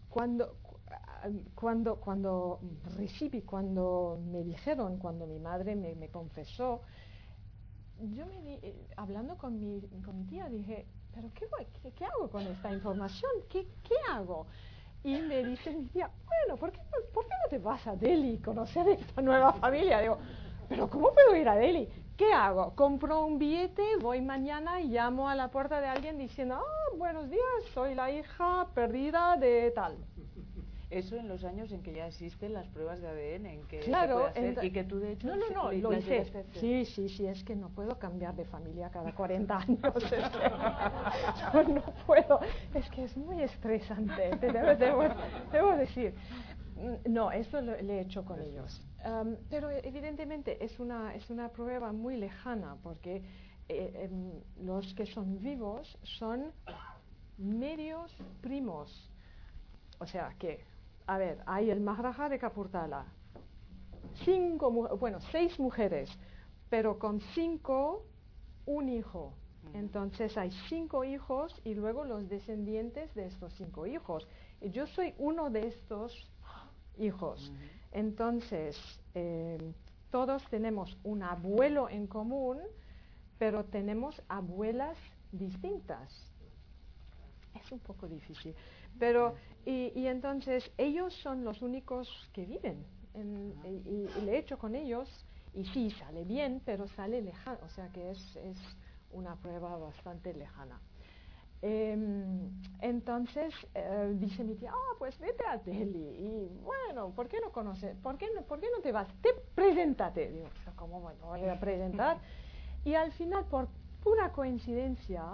cuando, 0.09 0.57
cuando, 1.55 2.01
cuando 2.01 2.59
recibí, 2.97 3.43
cuando 3.43 4.21
me 4.27 4.43
dijeron, 4.43 4.99
cuando 4.99 5.27
mi 5.27 5.39
madre 5.39 5.77
me, 5.77 5.95
me 5.95 6.09
confesó, 6.09 6.83
yo 8.01 8.27
me 8.27 8.55
eh, 8.55 8.89
hablando 8.97 9.39
con 9.39 9.61
mi, 9.61 9.81
con 10.05 10.19
mi 10.19 10.25
tía 10.25 10.49
dije, 10.49 10.87
pero 11.15 11.29
qué, 11.35 11.47
qué, 11.93 12.05
hago 12.05 12.29
con 12.29 12.43
esta 12.43 12.73
información? 12.73 13.31
¿Qué, 13.49 13.67
¿Qué, 13.83 13.95
hago? 14.11 14.47
Y 15.03 15.17
me 15.21 15.45
dice 15.45 15.71
mi 15.71 15.85
tía, 15.87 16.11
bueno, 16.27 16.59
¿por 16.59 16.73
qué, 16.73 16.81
¿por 17.13 17.25
qué 17.27 17.35
no 17.45 17.51
te 17.51 17.59
vas 17.59 17.87
a 17.87 17.95
Delhi 17.95 18.39
a 18.39 18.45
conocer 18.45 18.89
esta 18.89 19.21
nueva 19.23 19.53
familia? 19.53 20.01
Digo, 20.01 20.19
pero 20.69 20.89
¿cómo 20.89 21.13
puedo 21.13 21.37
ir 21.37 21.49
a 21.49 21.57
Delhi? 21.57 21.89
¿Qué 22.17 22.33
hago? 22.33 22.75
Compro 22.75 23.25
un 23.25 23.39
billete, 23.39 23.97
voy 24.01 24.21
mañana 24.21 24.81
y 24.81 24.89
llamo 24.89 25.29
a 25.29 25.35
la 25.35 25.49
puerta 25.49 25.81
de 25.81 25.89
alguien 25.89 26.17
diciendo, 26.17 26.57
ah, 26.57 26.97
buenos 26.97 27.29
días, 27.29 27.43
soy 27.75 27.95
la 27.95 28.11
hija 28.11 28.69
perdida 28.75 29.37
de 29.37 29.73
tal. 29.73 29.97
Eso 30.95 31.17
en 31.17 31.27
los 31.27 31.43
años 31.43 31.73
en 31.73 31.83
que 31.83 31.93
ya 31.93 32.07
existen 32.07 32.53
las 32.53 32.69
pruebas 32.69 33.01
de 33.01 33.09
ADN, 33.09 33.47
en 33.47 33.67
que 33.67 33.81
claro, 33.81 34.31
y 34.63 34.71
que 34.71 34.85
tú 34.85 35.01
de 35.01 35.15
hecho 35.15 35.27
no, 35.27 35.35
no, 35.35 35.51
no, 35.51 35.73
lo 35.73 35.93
hice. 35.93 36.25
Sí, 36.53 36.85
sí, 36.85 37.09
sí, 37.09 37.27
es 37.27 37.43
que 37.43 37.57
no 37.57 37.69
puedo 37.71 37.99
cambiar 37.99 38.37
de 38.37 38.45
familia 38.45 38.91
cada 38.91 39.13
40 39.13 39.57
años. 39.57 39.81
no 41.69 41.83
puedo, 42.07 42.39
es 42.75 42.89
que 42.91 43.03
es 43.03 43.17
muy 43.17 43.43
estresante, 43.43 44.37
te 44.37 44.53
debo, 44.53 45.77
decir. 45.77 46.15
No, 47.09 47.33
eso 47.33 47.61
lo, 47.61 47.77
le 47.83 47.99
he 47.99 48.01
hecho 48.03 48.25
con 48.25 48.41
ellos. 48.41 48.81
pero 49.51 49.71
evidentemente 49.71 50.65
es 50.65 50.79
una, 50.79 51.13
es 51.17 51.29
una 51.29 51.49
prueba 51.49 51.93
muy 51.93 52.17
lejana 52.17 52.77
porque 52.85 53.21
eh, 53.69 54.09
em, 54.09 54.31
los 54.65 54.95
que 54.95 55.07
son 55.07 55.41
vivos 55.41 55.99
son 56.05 56.53
medios 57.37 58.15
primos. 58.41 59.11
O 59.99 60.07
sea 60.07 60.37
que 60.39 60.74
a 61.07 61.19
ver, 61.19 61.43
hay 61.47 61.71
el 61.71 61.81
Maharaja 61.81 62.29
de 62.29 62.39
Capurtala, 62.39 63.07
cinco, 64.25 64.71
bueno, 64.97 65.21
seis 65.33 65.59
mujeres, 65.59 66.11
pero 66.71 66.99
con 66.99 67.21
cinco, 67.35 68.07
un 68.67 68.89
hijo. 68.89 69.35
Entonces 69.73 70.37
hay 70.37 70.51
cinco 70.69 71.05
hijos 71.05 71.61
y 71.65 71.75
luego 71.75 72.05
los 72.05 72.29
descendientes 72.29 73.15
de 73.15 73.27
estos 73.27 73.53
cinco 73.55 73.87
hijos. 73.87 74.27
Y 74.61 74.71
yo 74.71 74.87
soy 74.87 75.15
uno 75.19 75.51
de 75.51 75.69
estos 75.69 76.31
hijos. 76.99 77.53
Entonces, 77.93 78.77
eh, 79.15 79.59
todos 80.11 80.45
tenemos 80.49 80.97
un 81.03 81.23
abuelo 81.23 81.89
en 81.89 82.07
común, 82.07 82.61
pero 83.39 83.65
tenemos 83.65 84.23
abuelas 84.29 84.97
distintas. 85.33 86.31
Es 87.55 87.73
un 87.73 87.81
poco 87.81 88.07
difícil. 88.07 88.55
Pero, 88.99 89.35
y, 89.65 90.07
entonces 90.07 90.71
ellos 90.79 91.15
son 91.23 91.45
los 91.45 91.63
únicos 91.63 92.09
que 92.33 92.45
viven. 92.45 92.85
y, 93.15 94.21
le 94.23 94.33
he 94.33 94.39
hecho 94.39 94.59
con 94.59 94.75
ellos, 94.75 95.09
y 95.53 95.65
sí, 95.67 95.91
sale 95.91 96.25
bien, 96.25 96.61
pero 96.65 96.89
sale 96.89 97.23
lejano, 97.23 97.59
o 97.65 97.69
sea 97.69 97.89
que 97.89 98.11
es, 98.11 98.37
es 98.37 98.59
una 99.13 99.37
prueba 99.37 99.77
bastante 99.77 100.35
lejana. 100.35 100.81
Em, 101.67 102.51
entonces 102.83 103.55
eh, 103.75 104.13
dice 104.17 104.45
mi 104.45 104.55
tía, 104.55 104.71
ah, 104.75 104.97
pues 104.99 105.19
vete 105.19 105.47
a 105.47 105.57
Delhi. 105.57 106.09
Y 106.19 106.49
bueno, 106.63 107.15
¿por 107.15 107.27
qué 107.27 107.41
no 107.41 107.53
conoces? 107.53 107.97
¿Por 108.03 108.19
qué 108.19 108.29
no, 108.35 108.43
¿por 108.43 108.61
qué 108.61 108.67
no 108.77 108.83
te 108.83 108.93
vas? 108.93 109.09
Te 109.23 109.31
preséntate. 109.55 110.31
Digo, 110.31 110.49
¿cómo 110.77 111.01
me 111.01 111.15
voy 111.15 111.49
a 111.49 111.59
presentar? 111.59 112.19
Y 112.85 112.93
al 112.97 113.13
final, 113.13 113.47
por 113.47 113.69
pura 114.05 114.31
coincidencia, 114.33 115.25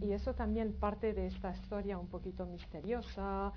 y 0.00 0.12
eso 0.12 0.32
también 0.32 0.72
parte 0.74 1.12
de 1.12 1.26
esta 1.26 1.50
historia 1.50 1.98
un 1.98 2.06
poquito 2.06 2.46
misteriosa, 2.46 3.52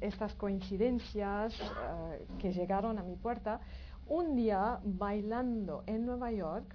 estas 0.00 0.34
coincidencias 0.34 1.54
que 2.38 2.54
llegaron 2.54 2.98
a 2.98 3.02
mi 3.02 3.16
puerta, 3.16 3.60
un 4.06 4.34
día 4.34 4.80
bailando 4.82 5.84
en 5.86 6.06
Nueva 6.06 6.32
York, 6.32 6.74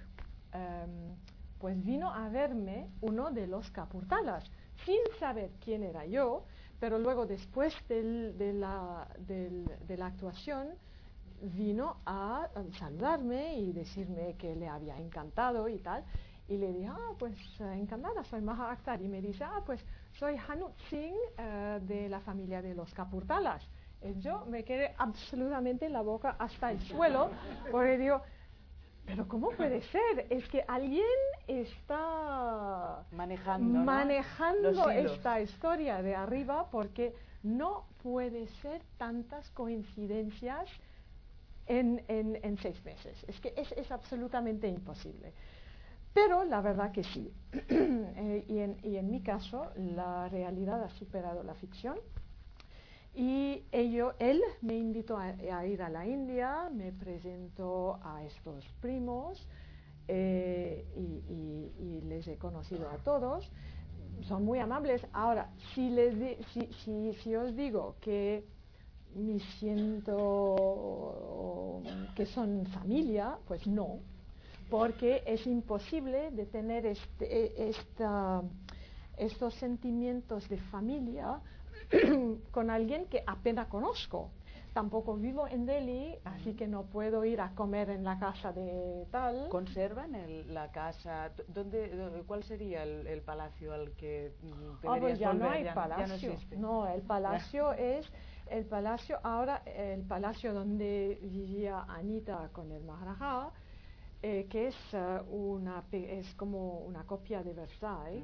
pues 1.58 1.84
vino 1.84 2.08
a 2.08 2.28
verme 2.28 2.88
uno 3.00 3.32
de 3.32 3.48
los 3.48 3.68
capurtalas, 3.72 4.44
sin 4.86 5.00
saber 5.18 5.50
quién 5.62 5.82
era 5.82 6.06
yo, 6.06 6.44
pero 6.78 7.00
luego 7.00 7.26
después 7.26 7.74
de, 7.88 8.52
la, 8.54 9.08
de 9.18 9.96
la 9.96 10.06
actuación, 10.06 10.68
vino 11.42 11.96
a 12.06 12.48
saludarme 12.78 13.56
y 13.58 13.72
decirme 13.72 14.34
que 14.36 14.54
le 14.54 14.68
había 14.68 14.96
encantado 14.98 15.68
y 15.68 15.78
tal. 15.78 16.04
Y 16.48 16.56
le 16.56 16.72
dije, 16.72 16.88
ah, 16.88 17.12
pues 17.18 17.34
encantada, 17.60 18.24
soy 18.24 18.40
Maha 18.40 18.72
Akhtar. 18.72 19.00
Y 19.00 19.08
me 19.08 19.20
dice, 19.22 19.44
ah, 19.44 19.62
pues 19.64 19.84
soy 20.18 20.36
Hanut 20.48 20.76
Singh 20.88 21.14
eh, 21.38 21.78
de 21.82 22.08
la 22.08 22.20
familia 22.20 22.60
de 22.60 22.74
los 22.74 22.92
Capurtalas. 22.92 23.62
Y 24.02 24.20
yo 24.20 24.46
me 24.46 24.64
quedé 24.64 24.94
absolutamente 24.98 25.88
la 25.88 26.00
boca 26.00 26.36
hasta 26.38 26.72
el 26.72 26.80
suelo 26.80 27.30
porque 27.70 27.98
digo, 27.98 28.22
pero 29.04 29.28
¿cómo 29.28 29.50
puede 29.50 29.82
ser? 29.82 30.26
Es 30.30 30.48
que 30.48 30.64
alguien 30.66 31.04
está 31.46 33.04
manejando, 33.12 33.80
manejando 33.80 34.90
esta 34.90 35.40
historia 35.40 36.02
de 36.02 36.14
arriba 36.14 36.66
porque 36.70 37.14
no 37.42 37.84
puede 38.02 38.48
ser 38.62 38.82
tantas 38.98 39.50
coincidencias 39.50 40.68
en, 41.70 42.58
seis 42.58 42.84
meses. 42.84 43.24
Es 43.28 43.40
que 43.40 43.54
es, 43.56 43.90
absolutamente 43.90 44.68
imposible. 44.68 45.32
Pero 46.12 46.44
la 46.44 46.60
verdad 46.60 46.92
que 46.92 47.04
sí. 47.04 47.32
Eh, 48.22 48.44
y, 48.48 48.58
en, 48.58 48.76
y, 48.82 48.96
en, 48.96 49.10
mi 49.10 49.22
caso, 49.22 49.70
la 49.76 50.28
realidad 50.28 50.82
ha 50.82 50.90
superado 50.90 51.42
la 51.42 51.54
ficción. 51.54 51.98
Y 53.14 53.64
ello, 53.72 54.14
él 54.18 54.40
me 54.60 54.76
invitó 54.76 55.16
a, 55.16 55.66
ir 55.66 55.82
a 55.82 55.88
la 55.88 56.06
India, 56.06 56.70
me 56.72 56.92
presentó 56.92 57.98
a 58.04 58.22
estos 58.24 58.64
primos 58.80 59.48
eh, 60.06 60.84
y, 60.96 62.00
les 62.02 62.28
he 62.28 62.36
conocido 62.36 62.88
a 62.90 62.98
todos. 62.98 63.50
Son 64.22 64.44
muy 64.44 64.58
amables. 64.58 65.06
Ahora, 65.12 65.50
si, 65.74 65.90
les 65.90 66.38
si, 66.84 67.12
si, 67.14 67.34
os 67.34 67.56
digo 67.56 67.96
que 68.00 68.44
me 69.14 69.40
siento 69.58 71.82
que 72.14 72.26
son 72.26 72.66
familia, 72.66 73.38
pues 73.46 73.66
no, 73.66 74.00
porque 74.68 75.22
es 75.26 75.46
imposible 75.46 76.30
de 76.30 76.46
tener 76.46 76.86
este, 76.86 77.70
estos 79.16 79.54
sentimientos 79.54 80.48
de 80.48 80.58
familia 80.58 81.40
con 82.50 82.70
alguien 82.70 83.06
que 83.06 83.22
apenas 83.26 83.68
conozco. 83.68 84.30
Tampoco 84.72 85.16
vivo 85.16 85.48
en 85.48 85.66
Delhi, 85.66 86.14
así 86.24 86.54
que 86.54 86.68
no 86.68 86.84
puedo 86.84 87.24
ir 87.24 87.40
a 87.40 87.50
comer 87.56 87.90
en 87.90 88.04
la 88.04 88.20
casa 88.20 88.52
de 88.52 89.04
tal. 89.10 89.48
¿Conservan 89.48 90.12
la 90.54 90.70
casa? 90.70 91.32
¿Dónde, 91.48 92.22
¿Cuál 92.24 92.44
sería 92.44 92.84
el, 92.84 93.20
palacio 93.22 93.72
al 93.72 93.90
que 93.92 94.32
ah, 94.86 94.96
pues 95.00 95.18
ya 95.18 95.32
no 95.32 95.50
hay 95.50 95.64
palacio. 95.74 96.36
no, 96.56 96.86
el 96.86 97.02
palacio 97.02 97.72
es 97.72 98.08
el 98.50 98.66
palacio 98.66 99.18
ahora 99.22 99.62
el 99.64 100.02
palacio 100.02 100.52
donde 100.52 101.18
vivía 101.22 101.84
Anita 101.88 102.50
con 102.52 102.70
el 102.72 102.84
Maharaja. 102.84 103.52
Eh, 104.22 104.48
que 104.50 104.66
es, 104.66 104.76
eh, 104.92 105.20
una, 105.30 105.82
es 105.92 106.34
como 106.34 106.80
una 106.80 107.04
copia 107.04 107.42
de 107.42 107.54
Versailles, 107.54 108.22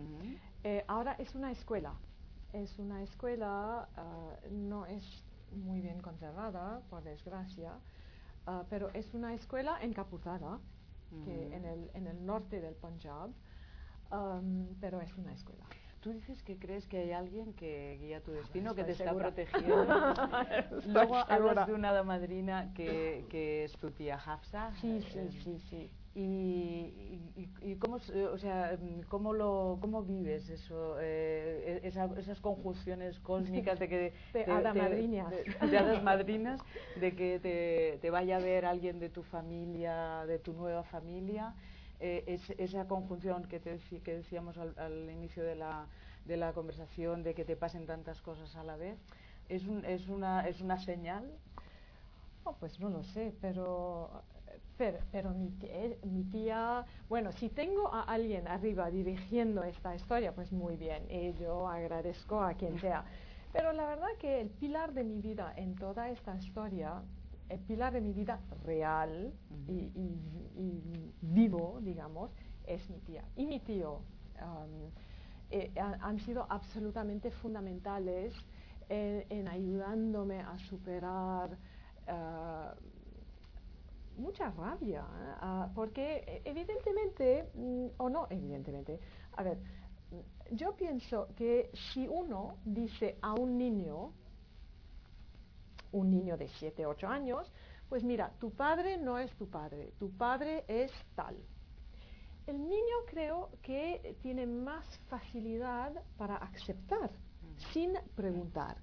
eh, 0.63 0.85
ahora 0.89 1.15
es 1.15 1.35
una 1.35 1.51
escuela 1.51 1.95
es 2.53 2.79
una 2.79 3.03
escuela, 3.03 3.89
ah, 3.97 4.37
no 4.51 4.85
es 4.87 5.25
muy 5.53 5.81
bien 5.81 6.01
conservada, 6.01 6.81
por 6.91 7.03
desgracia, 7.03 7.73
pero 8.71 8.91
es 8.95 9.13
una 9.13 9.35
escuela 9.35 9.79
encaputada 9.83 10.59
que 11.25 11.55
en, 11.55 11.65
el, 11.65 11.91
en 11.95 12.07
el 12.07 12.25
norte 12.25 12.61
del 12.61 12.75
Punjab, 12.75 13.31
pero 14.81 15.01
es 15.01 15.15
una 15.17 15.33
escuela. 15.33 15.65
Tú 16.07 16.13
dices 16.13 16.41
que 16.45 16.57
crees 16.57 16.87
que 16.87 16.99
hay 16.99 17.11
alguien 17.11 17.53
que 17.55 17.99
guía 18.01 18.23
tu 18.23 18.31
destino, 18.31 18.77
que 18.77 18.85
te 18.85 18.93
está 18.93 19.13
protegiendo. 19.13 20.15
Luego 20.87 21.17
hablas 21.17 21.67
de 21.67 21.75
una 21.75 21.89
hada 21.89 22.05
madrina 22.05 22.71
que, 22.77 23.25
que 23.29 23.65
es 23.65 23.73
tu 23.73 23.91
tía 23.91 24.15
Hafsa. 24.15 24.73
Sí, 24.81 25.03
sí, 25.11 25.29
sí, 25.43 25.59
sí 25.69 25.91
y, 26.19 27.21
y, 27.61 27.77
cómo, 27.77 27.97
o 27.97 28.39
sea, 28.39 28.79
cómo, 29.09 29.35
lo, 29.35 29.77
cómo 29.83 30.03
vives 30.03 30.49
eso, 30.49 30.97
eh, 30.99 31.83
e, 31.83 31.89
esas 31.89 32.41
conjunciones 32.41 33.21
cósmicas 33.21 33.79
de 33.79 33.89
que 33.89 33.97
de, 34.33 34.45
de, 34.45 34.47
madrinas. 34.47 35.31
de, 35.31 36.01
madrinas, 36.03 36.61
de 36.99 37.15
que 37.15 37.39
te, 37.39 37.99
te, 38.01 38.11
vaya 38.11 38.37
a 38.37 38.41
ver 38.41 38.65
alguien 38.65 38.99
de 38.99 39.11
tu 39.11 39.23
familia, 39.25 40.25
de 40.27 40.39
tu 40.39 40.55
nueva 40.55 40.85
familia, 40.85 41.55
eh, 42.01 42.25
es, 42.27 42.51
esa 42.59 42.87
conjunción 42.87 43.45
que, 43.45 43.61
te, 43.61 43.79
que 44.03 44.17
decíamos 44.17 44.59
al, 44.59 44.75
al 44.79 45.11
inicio 45.11 45.45
de 45.45 45.55
la, 45.55 45.87
de 46.25 46.37
la 46.37 46.53
conversación, 46.53 47.23
de 47.23 47.35
que 47.35 47.45
te 47.45 47.57
pasen 47.57 47.87
tantas 47.87 48.21
cosas 48.23 48.55
a 48.57 48.65
la 48.65 48.77
vez, 48.77 48.99
es, 49.49 49.67
un, 49.67 49.85
es, 49.85 50.09
una, 50.09 50.47
es 50.49 50.61
una 50.61 50.79
señal. 50.79 51.31
Oh, 52.45 52.55
pues 52.61 52.79
no 52.79 52.89
lo 52.91 53.03
sé, 53.03 53.35
pero 53.41 54.23
pero, 54.77 54.99
eh, 55.63 55.99
mi, 56.05 56.25
tía, 56.25 56.85
bueno, 57.09 57.33
si 57.33 57.49
tengo 57.49 57.93
a 57.95 58.03
alguien 58.03 58.47
arriba 58.47 58.91
dirigiendo 58.91 59.63
esta 59.65 59.95
historia, 59.95 60.35
pues 60.35 60.53
muy 60.53 60.77
bien, 60.77 61.03
y 61.11 61.33
yo 61.41 61.67
agradezco 61.69 62.43
a 62.43 62.55
quien 62.55 62.79
sea. 62.79 63.05
Pero 63.53 63.73
la 63.73 63.87
verdad 63.87 64.09
que 64.19 64.43
el 64.43 64.51
pilar 64.51 64.93
de 64.93 65.03
mi 65.03 65.23
vida 65.23 65.55
en 65.57 65.77
toda 65.77 66.11
esta 66.11 66.37
historia, 66.37 67.01
el 67.49 67.61
pilar 67.61 67.93
de 67.93 68.01
mi 68.01 68.13
vida 68.13 68.41
real 68.65 69.33
y, 69.69 69.91
vivo, 71.23 71.79
digamos, 71.83 72.31
es 72.67 72.89
mi 72.91 72.99
tía. 73.01 73.25
Y 73.37 73.47
mi 73.47 73.61
tío 73.61 74.01
eh, 75.51 75.73
han 75.77 76.19
sido 76.21 76.47
absolutamente 76.49 77.31
fundamentales 77.31 78.35
en, 78.89 79.49
ayudándome 79.49 80.41
a 80.41 80.59
superar. 80.59 81.57
Ah, 82.09 82.75
mucha 84.19 84.51
rabia, 84.51 85.01
¿eh? 85.01 85.35
ah, 85.41 85.69
porque 85.75 86.25
eh, 86.27 86.43
evidentemente, 86.45 87.51
mm, 87.55 87.87
o 87.99 88.09
no 88.09 88.27
evidentemente, 88.31 88.99
a 89.37 89.43
ver, 89.43 89.59
yo 90.53 90.75
pienso 90.77 91.29
que 91.37 91.71
si 91.93 92.07
uno 92.09 92.57
dice 92.65 93.19
a 93.21 93.35
un 93.35 93.59
niño, 93.59 94.13
un 95.93 96.11
niño 96.11 96.37
de 96.37 96.49
7, 96.49 96.87
8 96.87 97.09
años, 97.09 97.53
pues 97.89 98.03
mira, 98.03 98.33
tu 98.41 98.51
padre 98.51 98.99
no 98.99 99.19
es 99.19 99.33
tu 99.37 99.49
padre, 99.49 99.93
tu 99.99 100.11
padre 100.11 100.65
es 100.69 100.93
tal. 101.15 101.37
El 102.47 102.59
niño 102.69 102.97
creo 103.09 103.51
que 103.63 104.17
tiene 104.23 104.47
más 104.47 104.85
facilidad 105.09 105.93
para 106.17 106.37
aceptar 106.37 107.11
sin 107.73 107.95
preguntar. 108.15 108.77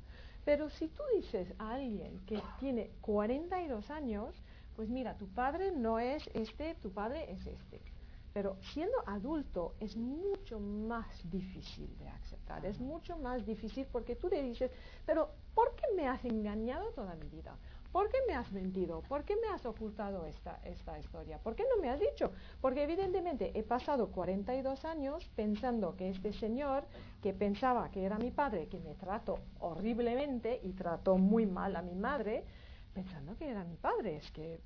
Pero 0.46 0.70
si 0.70 0.90
tú 0.90 1.02
dices 1.16 1.54
a 1.58 1.76
alguien 1.76 2.20
que 2.26 2.42
tiene 2.60 2.92
42 3.02 3.90
años, 3.90 4.36
pues 4.76 4.90
mira, 4.90 5.18
tu 5.18 5.28
padre 5.28 5.72
no 5.72 6.00
es 6.00 6.30
este, 6.34 6.76
tu 6.76 6.92
padre 6.92 7.32
es 7.32 7.46
este. 7.46 7.93
Pero 8.34 8.58
siendo 8.62 8.98
adulto 9.06 9.76
es 9.80 9.96
mucho 9.96 10.60
más 10.60 11.08
difícil 11.30 11.96
de 12.00 12.08
aceptar, 12.10 12.66
es 12.66 12.80
mucho 12.80 13.16
más 13.18 13.46
difícil 13.46 13.86
porque 13.92 14.16
tú 14.16 14.28
le 14.28 14.42
dices, 14.42 14.72
pero 15.06 15.30
¿por 15.54 15.76
qué 15.76 15.86
me 15.96 16.08
has 16.08 16.26
engañado 16.26 16.90
toda 16.92 17.16
mi 17.16 17.30
vida? 17.30 17.56
¿Por 17.94 18.10
qué 18.10 18.18
me 18.28 18.34
has 18.34 18.52
mentido? 18.52 19.02
¿Por 19.02 19.24
qué 19.24 19.36
me 19.36 19.50
has 19.50 19.68
ocultado 19.68 20.26
esta, 20.26 20.60
esta 20.64 20.98
historia? 20.98 21.38
¿Por 21.38 21.56
qué 21.56 21.64
no 21.70 21.80
me 21.80 21.92
has 21.92 22.00
dicho? 22.00 22.32
Porque 22.60 22.82
evidentemente 22.82 23.52
he 23.54 23.62
pasado 23.62 24.08
42 24.08 24.84
años 24.84 25.30
pensando 25.36 25.96
que 25.96 26.10
este 26.10 26.34
señor, 26.34 26.86
que 27.22 27.34
pensaba 27.34 27.92
que 27.92 28.04
era 28.04 28.18
mi 28.18 28.32
padre, 28.32 28.68
que 28.68 28.80
me 28.80 28.96
trató 28.96 29.38
horriblemente 29.60 30.60
y 30.64 30.74
trató 30.74 31.20
muy 31.20 31.46
mal 31.46 31.76
a 31.76 31.84
mi 31.84 31.94
madre, 31.94 32.46
pensando 32.96 33.38
que 33.38 33.48
era 33.48 33.64
mi 33.64 33.76
padre. 33.76 34.18
Es 34.18 34.32
que, 34.32 34.60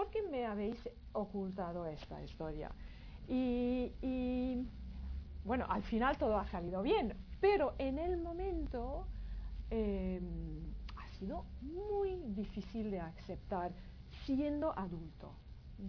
¿por 0.00 0.08
qué 0.08 0.22
me 0.30 0.46
habéis 0.46 0.78
ocultado 1.12 1.84
esta 1.84 2.22
historia? 2.22 2.70
Y, 3.28 4.66
bueno, 5.44 5.66
al 5.68 5.82
final 5.82 6.16
todo 6.16 6.38
ha 6.38 6.46
salido 6.46 6.80
bien, 6.80 7.14
pero 7.38 7.74
en 7.76 7.98
el 7.98 8.16
momento 8.16 9.04
em, 9.68 10.62
ha 10.96 11.06
sido 11.18 11.44
muy 11.60 12.16
difícil 12.28 12.90
de 12.90 13.00
aceptar 13.00 13.72
siendo 14.24 14.72
adulto, 14.78 15.34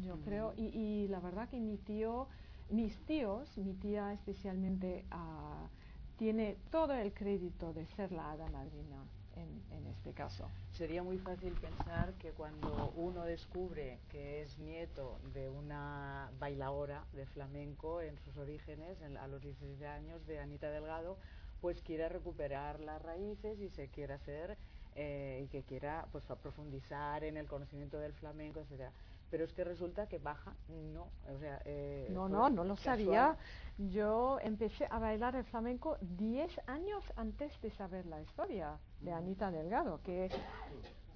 yo 0.02 0.20
creo. 0.26 0.56
Y, 0.58 1.08
la 1.08 1.22
verdad 1.22 1.48
que 1.48 1.62
mi 1.62 1.78
tío, 1.78 2.28
mis 2.70 2.94
tíos, 3.06 3.58
mi 3.58 3.76
tía 3.76 4.12
especialmente, 4.12 5.06
ah, 5.12 5.70
tiene 6.18 6.58
todo 6.70 6.94
el 6.96 7.14
crédito 7.14 7.72
de 7.72 7.86
ser 7.86 8.12
la 8.12 8.30
hada 8.32 8.50
madrina 8.50 9.06
en, 9.36 9.62
este 9.88 10.14
caso. 10.14 10.50
Sería 10.72 11.04
muy 11.04 11.18
fácil 11.18 11.54
pensar 11.54 12.14
que 12.14 12.32
cuando 12.32 12.92
uno 12.96 13.24
descubre 13.24 14.00
que 14.10 14.42
es 14.42 14.58
nieto 14.58 15.20
de 15.34 15.50
una 15.50 16.32
bailadora 16.40 17.04
de 17.14 17.26
flamenco 17.26 18.02
en 18.02 18.18
sus 18.20 18.38
orígenes, 18.38 18.98
a 19.02 19.28
los 19.28 19.42
16 19.42 19.82
años, 19.84 20.26
de 20.26 20.40
Anita 20.40 20.70
Delgado, 20.70 21.18
pues 21.62 21.82
quiera 21.82 22.10
recuperar 22.10 22.80
las 22.80 23.02
raíces 23.02 23.60
y 23.60 23.70
se 23.70 23.90
quiera 23.90 24.16
hacer 24.16 24.58
eh, 24.96 25.44
y 25.46 25.48
que 25.50 25.64
quiera 25.64 26.08
pues 26.12 26.26
profundizar 26.42 27.24
en 27.24 27.38
el 27.38 27.48
conocimiento 27.48 28.00
del 28.00 28.14
flamenco, 28.14 28.60
etcétera 28.62 28.92
pero 29.32 29.46
es 29.46 29.54
que 29.54 29.64
resulta 29.64 30.08
que 30.08 30.20
baja, 30.20 30.54
no, 30.68 31.08
o 31.34 31.40
sea, 31.40 31.62
eh, 31.64 32.10
no, 32.12 32.28
no, 32.28 32.50
no 32.50 32.66
lo 32.66 32.76
sabía. 32.76 33.38
Yo 33.78 34.38
empecé 34.42 34.86
a 34.92 35.00
bailar 35.00 35.36
el 35.38 35.46
flamenco 35.46 35.98
10 36.02 36.60
años 36.68 37.04
antes 37.16 37.60
de 37.62 37.72
saber 37.72 38.06
la 38.06 38.22
historia 38.22 38.78
de 39.00 39.14
Anita 39.14 39.50
Delgado, 39.50 40.02
que, 40.04 40.30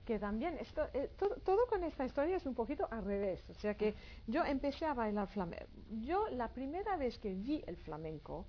que 0.05 0.17
también, 0.17 0.57
esto, 0.59 0.87
eh, 0.93 1.11
todo, 1.17 1.67
con 1.67 1.83
esta 1.83 2.05
historia 2.05 2.37
es 2.37 2.45
un 2.45 2.55
poquito 2.55 2.87
al 2.89 3.03
revés, 3.03 3.43
o 3.49 3.53
sea 3.55 3.75
que 3.75 3.93
yo 4.25 4.43
empecé 4.45 4.85
a 4.85 4.93
bailar 4.93 5.27
flamenco. 5.27 5.65
Yo 6.01 6.29
la 6.29 6.47
primera 6.47 6.95
vez 6.95 7.19
que 7.19 7.33
vi 7.35 7.61
el 7.67 7.75
flamenco 7.75 8.45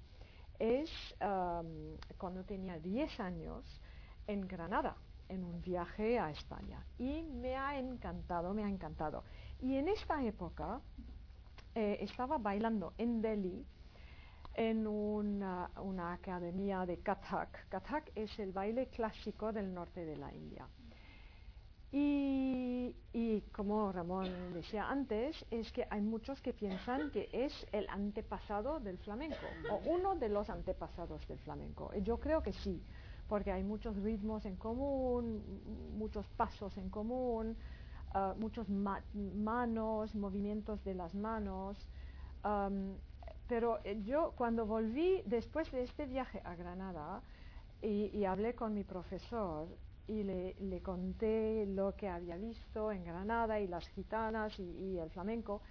es 0.59 0.91
cuando 2.17 2.45
tenía 2.45 2.79
10 2.79 3.21
años 3.21 3.83
en 4.27 4.47
Granada, 4.47 4.97
en 5.29 5.45
un 5.45 5.61
viaje 5.61 6.19
a 6.19 6.31
España. 6.31 6.85
Y 6.99 7.23
me 7.23 7.57
ha 7.57 7.79
encantado, 7.79 8.55
me 8.55 8.65
ha 8.65 8.69
encantado. 8.69 9.25
Y 9.61 9.77
en 9.77 9.89
esta 9.89 10.23
época 10.23 10.81
eh, 11.75 11.99
estaba 12.01 12.39
bailando 12.39 12.95
en 12.99 13.23
Delhi 13.23 13.65
en 14.55 14.87
una, 14.87 15.71
academia 16.13 16.87
de 16.87 16.99
Kathak. 16.99 17.69
Kathak 17.69 18.11
es 18.15 18.39
el 18.39 18.53
baile 18.53 18.89
clásico 18.89 19.53
del 19.53 19.73
norte 19.73 20.05
de 20.05 20.17
la 20.17 20.35
India. 20.35 20.67
Y, 21.93 22.95
como 23.53 23.91
Ramón 23.93 24.53
decía 24.53 24.91
antes, 24.91 25.45
es 25.51 25.73
que 25.73 25.87
hay 25.89 26.01
muchos 26.01 26.41
que 26.43 26.53
piensan 26.53 27.11
que 27.11 27.29
es 27.33 27.67
el 27.73 27.89
antepasado 27.89 28.81
del 28.81 28.99
flamenco, 28.99 29.47
o 29.71 29.77
uno 29.87 30.15
de 30.15 30.29
los 30.29 30.51
antepasados 30.51 31.27
del 31.29 31.39
flamenco. 31.39 31.91
Yo 32.03 32.19
creo 32.19 32.43
que 32.43 32.53
sí, 32.53 32.83
porque 33.29 33.53
hay 33.53 33.63
muchos 33.63 33.97
ritmos 33.97 34.45
en 34.45 34.57
común, 34.57 35.43
muchos 35.97 36.27
pasos 36.37 36.77
en 36.77 36.91
común, 36.91 37.57
ah, 38.15 38.35
muchos 38.39 38.69
manos, 38.69 40.15
movimientos 40.15 40.83
de 40.85 40.95
las 40.95 41.15
manos. 41.15 41.77
pero 43.49 43.79
eh, 43.85 44.01
yo 44.05 44.33
cuando 44.37 44.67
volví 44.67 45.23
después 45.27 45.71
de 45.73 45.83
este 45.83 46.07
viaje 46.07 46.41
a 46.45 46.55
Granada 46.55 47.23
y, 47.83 48.25
hablé 48.25 48.55
con 48.55 48.75
mi 48.75 48.85
profesor 48.85 49.69
y 50.09 50.23
le, 50.23 50.83
conté 50.83 51.67
lo 51.67 51.95
que 51.97 52.09
había 52.09 52.37
visto 52.37 52.91
en 52.93 53.05
Granada 53.05 53.61
y 53.61 53.67
las 53.67 53.87
gitanas 53.89 54.59
y, 54.59 54.99
el 54.99 55.11
flamenco, 55.11 55.63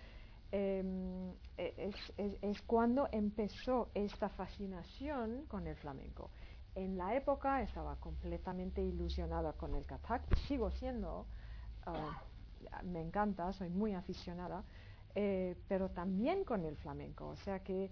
em, 0.51 1.31
e, 1.57 1.91
es, 2.17 2.61
cuando 2.63 3.07
empezó 3.11 3.89
esta 3.93 4.29
fascinación 4.29 5.45
con 5.47 5.67
el 5.67 5.75
flamenco. 5.75 6.29
En 6.75 6.97
la 6.97 7.15
época 7.15 7.61
estaba 7.61 7.95
completamente 7.95 8.81
ilusionada 8.81 9.53
con 9.53 9.75
el 9.75 9.85
Kathak, 9.85 10.35
sigo 10.47 10.71
siendo, 10.71 11.25
ah, 11.85 12.21
me 12.83 13.01
encanta, 13.01 13.51
soy 13.53 13.69
muy 13.69 13.93
aficionada, 13.93 14.63
eh, 15.13 15.55
pero 15.67 15.89
también 15.89 16.43
con 16.43 16.65
el 16.65 16.75
flamenco. 16.77 17.27
O 17.27 17.35
sea 17.37 17.59
que 17.59 17.89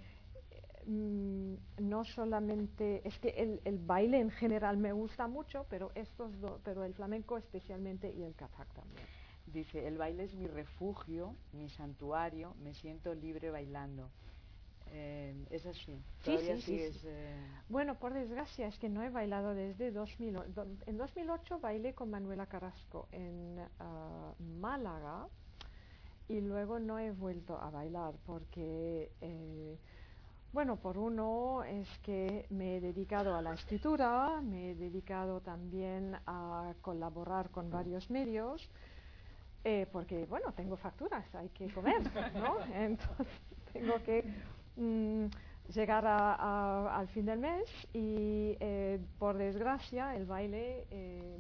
mm, 0.86 1.54
no 1.80 2.04
solamente, 2.04 3.02
es 3.08 3.18
que 3.20 3.60
el, 3.64 3.78
baile 3.80 4.20
en 4.20 4.32
general 4.32 4.78
me 4.78 4.92
gusta 4.92 5.28
mucho, 5.28 5.66
pero, 5.70 5.92
estos 5.96 6.32
pero 6.64 6.84
el 6.84 6.94
flamenco 6.94 7.38
especialmente 7.38 8.12
y 8.12 8.24
el 8.24 8.36
Kathak 8.36 8.74
también. 8.74 9.06
Dice, 9.46 9.88
el 9.88 9.98
baile 9.98 10.24
es 10.24 10.36
mi 10.36 10.48
refugio, 10.48 11.36
mi 11.52 11.70
santuario, 11.70 12.56
me 12.64 12.74
siento 12.74 13.14
libre 13.14 13.52
bailando. 13.52 14.10
Eh, 14.96 15.34
es 15.50 15.66
así. 15.66 16.00
Sí, 16.24 16.38
sí, 16.38 16.62
sí, 16.62 17.00
eh, 17.06 17.36
Bueno, 17.68 17.96
por 17.96 18.14
desgracia 18.14 18.68
es 18.68 18.78
que 18.78 18.90
no 18.90 19.02
he 19.02 19.10
bailado 19.10 19.56
desde 19.56 19.92
2008. 19.92 20.68
En 20.86 20.98
2008 20.98 21.60
bailé 21.60 21.96
con 21.96 22.12
Manuela 22.12 22.46
Carrasco 22.46 23.08
en 23.12 23.60
ah, 23.80 24.34
Málaga 24.60 25.28
y 26.28 26.42
luego 26.42 26.78
no 26.78 27.00
he 27.00 27.12
vuelto 27.12 27.60
a 27.60 27.72
bailar 27.72 28.14
porque, 28.28 29.12
eh, 29.22 29.80
bueno, 30.52 30.76
por 30.76 31.00
uno 31.00 31.64
es 31.64 31.90
que 32.04 32.46
me 32.52 32.78
he 32.78 32.82
dedicado 32.82 33.36
a 33.36 33.42
la 33.42 33.56
escritura, 33.56 34.42
me 34.42 34.72
he 34.72 34.76
dedicado 34.76 35.42
también 35.42 36.16
a 36.28 36.72
colaborar 36.82 37.50
con 37.50 37.72
varios 37.72 38.12
medios. 38.12 38.70
porque, 39.92 40.26
bueno, 40.26 40.52
tengo 40.54 40.78
facturas, 40.78 41.26
hay 41.34 41.50
que 41.50 41.68
comer, 41.74 42.04
¿no? 42.36 42.58
Entonces 42.76 43.28
tengo 43.72 44.04
que 44.04 44.24
Mm, 44.76 45.26
llegar 45.74 46.06
al 46.06 47.08
fin 47.10 47.26
del 47.26 47.40
mes 47.40 47.70
y 47.94 48.58
eh, 48.60 49.00
por 49.20 49.38
desgracia 49.38 50.16
el 50.16 50.26
baile 50.26 50.86
eh, 50.92 51.38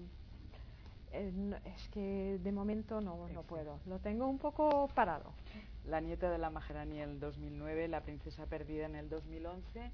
es 1.12 1.90
que 1.90 2.40
de 2.42 2.52
momento 2.52 3.02
no, 3.02 3.28
no 3.30 3.44
puedo, 3.44 3.80
lo 3.86 4.00
tengo 4.00 4.28
un 4.28 4.40
poco 4.40 4.90
parado. 4.96 5.34
La 5.86 6.00
nieta 6.00 6.32
de 6.32 6.38
la 6.38 6.50
Majerani 6.50 7.02
en 7.02 7.10
el 7.10 7.20
2009, 7.20 7.88
la 7.88 8.02
princesa 8.02 8.46
perdida 8.46 8.86
en 8.86 8.96
el 8.96 9.10
2011 9.10 9.92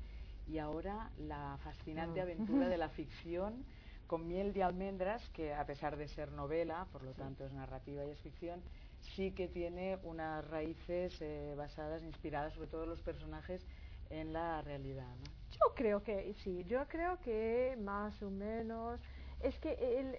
y 0.47 0.59
ahora 0.59 1.09
la 1.17 1.57
fascinante 1.63 2.19
ah. 2.19 2.23
aventura 2.23 2.69
de 2.69 2.77
la 2.77 2.89
ficción 2.99 3.65
con 4.07 4.27
miel 4.27 4.53
de 4.53 4.63
almendras, 4.63 5.29
que 5.29 5.53
a 5.53 5.65
pesar 5.65 5.95
de 5.95 6.07
ser 6.07 6.31
novela, 6.31 6.87
por 6.91 7.03
lo 7.03 7.11
tanto 7.11 7.45
es 7.45 7.51
narrativa 7.53 8.03
y 8.05 8.09
es 8.09 8.19
ficción, 8.19 8.59
sí 9.01 9.31
que 9.31 9.47
tiene 9.47 9.97
unas 10.03 10.47
raíces 10.49 11.21
eh, 11.21 11.53
basadas, 11.57 12.03
inspiradas 12.03 12.53
sobre 12.53 12.67
todo 12.67 12.85
los 12.85 13.01
personajes 13.01 13.65
en 14.09 14.33
la 14.33 14.61
realidad. 14.61 15.15
Yo 15.51 15.73
creo 15.75 16.03
que 16.03 16.33
sí, 16.43 16.63
yo 16.67 16.87
creo 16.87 17.19
que 17.19 17.77
más 17.79 18.21
o 18.21 18.29
menos 18.29 18.99
es 19.41 19.57
que 19.59 19.73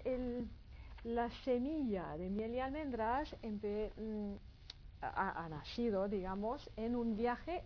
el, 0.05 0.47
la 1.03 1.29
semilla 1.43 2.17
de 2.17 2.29
miel 2.29 2.55
y 2.55 2.59
almendras 2.59 3.35
mm, 3.43 4.33
ha, 5.01 5.47
nacido, 5.49 6.07
digamos, 6.07 6.69
en 6.75 6.95
un 6.95 7.15
viaje 7.15 7.63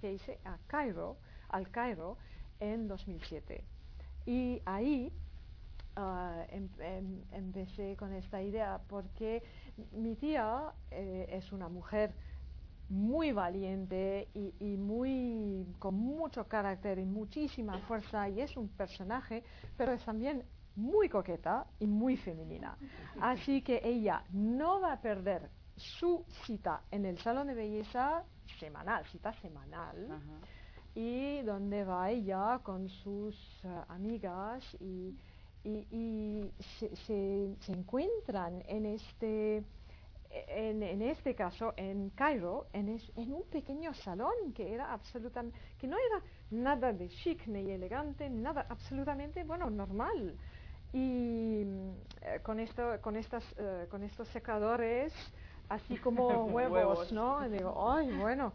que 0.00 0.12
hice 0.12 0.38
a 0.44 0.58
Cairo, 0.66 1.16
al 1.48 1.70
Cairo 1.70 2.18
en 2.60 2.88
2007. 2.88 3.64
Y 4.26 4.60
ahí 4.66 5.10
ah, 5.96 6.44
em, 6.50 6.68
em, 6.80 7.22
empecé 7.32 7.96
con 7.96 8.12
esta 8.12 8.42
idea 8.42 8.80
porque 8.88 9.42
mi 9.92 10.14
tía 10.16 10.72
eh, 10.90 11.26
es 11.30 11.52
una 11.52 11.68
mujer 11.68 12.14
muy 12.88 13.32
valiente 13.32 14.28
y, 14.34 14.76
muy 14.76 15.66
con 15.78 15.94
mucho 15.94 16.48
carácter 16.48 16.98
y 16.98 17.04
muchísima 17.04 17.78
fuerza 17.80 18.28
y 18.28 18.40
es 18.40 18.56
un 18.56 18.68
personaje, 18.68 19.44
pero 19.76 19.92
es 19.92 20.02
también 20.04 20.42
muy 20.74 21.08
coqueta 21.08 21.66
y 21.80 21.86
muy 21.86 22.16
femenina. 22.16 22.78
Así 23.20 23.62
que 23.62 23.80
ella 23.84 24.24
no 24.30 24.80
va 24.80 24.92
a 24.92 25.00
perder 25.00 25.50
su 25.76 26.24
cita 26.46 26.82
en 26.90 27.04
el 27.04 27.18
salón 27.18 27.48
de 27.48 27.54
belleza 27.54 28.24
semanal, 28.58 29.04
cita 29.06 29.32
semanal, 29.34 30.20
y 30.94 31.42
donde 31.42 31.84
va 31.84 32.10
ella 32.10 32.60
con 32.62 32.88
sus 32.88 33.36
eh, 33.64 33.68
amigas 33.88 34.64
y 34.80 35.14
y, 35.90 36.50
se, 37.06 37.56
encuentran 37.68 38.62
en 38.66 38.86
este, 38.86 39.62
en, 40.30 41.02
este 41.02 41.34
caso 41.34 41.74
en 41.76 42.10
Cairo, 42.10 42.66
en, 42.72 43.00
en, 43.16 43.32
un 43.32 43.42
pequeño 43.44 43.94
salón 43.94 44.52
que 44.54 44.72
era 44.72 44.92
absolutamente, 44.92 45.58
que 45.78 45.86
no 45.86 45.96
era 45.96 46.22
nada 46.50 46.92
de 46.92 47.08
chic 47.08 47.46
ni 47.46 47.70
elegante, 47.70 48.28
nada 48.30 48.66
absolutamente, 48.68 49.44
bueno, 49.44 49.70
normal. 49.70 50.36
Y 50.92 51.64
eh, 52.22 52.40
con, 52.42 52.60
esto, 52.60 53.00
con, 53.02 53.16
estas, 53.16 53.44
eh, 53.58 53.86
con 53.90 54.02
estos 54.02 54.28
secadores, 54.28 55.12
así 55.68 55.96
como 55.98 56.44
huevos, 56.46 57.12
¿no? 57.12 57.46
digo, 57.48 57.90
ay, 57.90 58.10
bueno. 58.16 58.52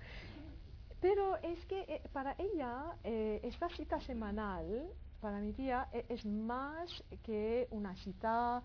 Pero 0.99 1.37
es 1.37 1.63
que 1.65 1.81
eh, 1.81 2.01
para 2.11 2.35
ella 2.37 2.95
esta 3.03 3.69
cita 3.69 3.99
semanal 4.01 4.89
para 5.23 5.39
mi 5.39 5.53
tía 5.53 5.87
e, 5.93 6.05
es 6.09 6.25
más 6.25 7.01
que 7.23 7.67
una 7.71 7.95
cita 7.95 8.61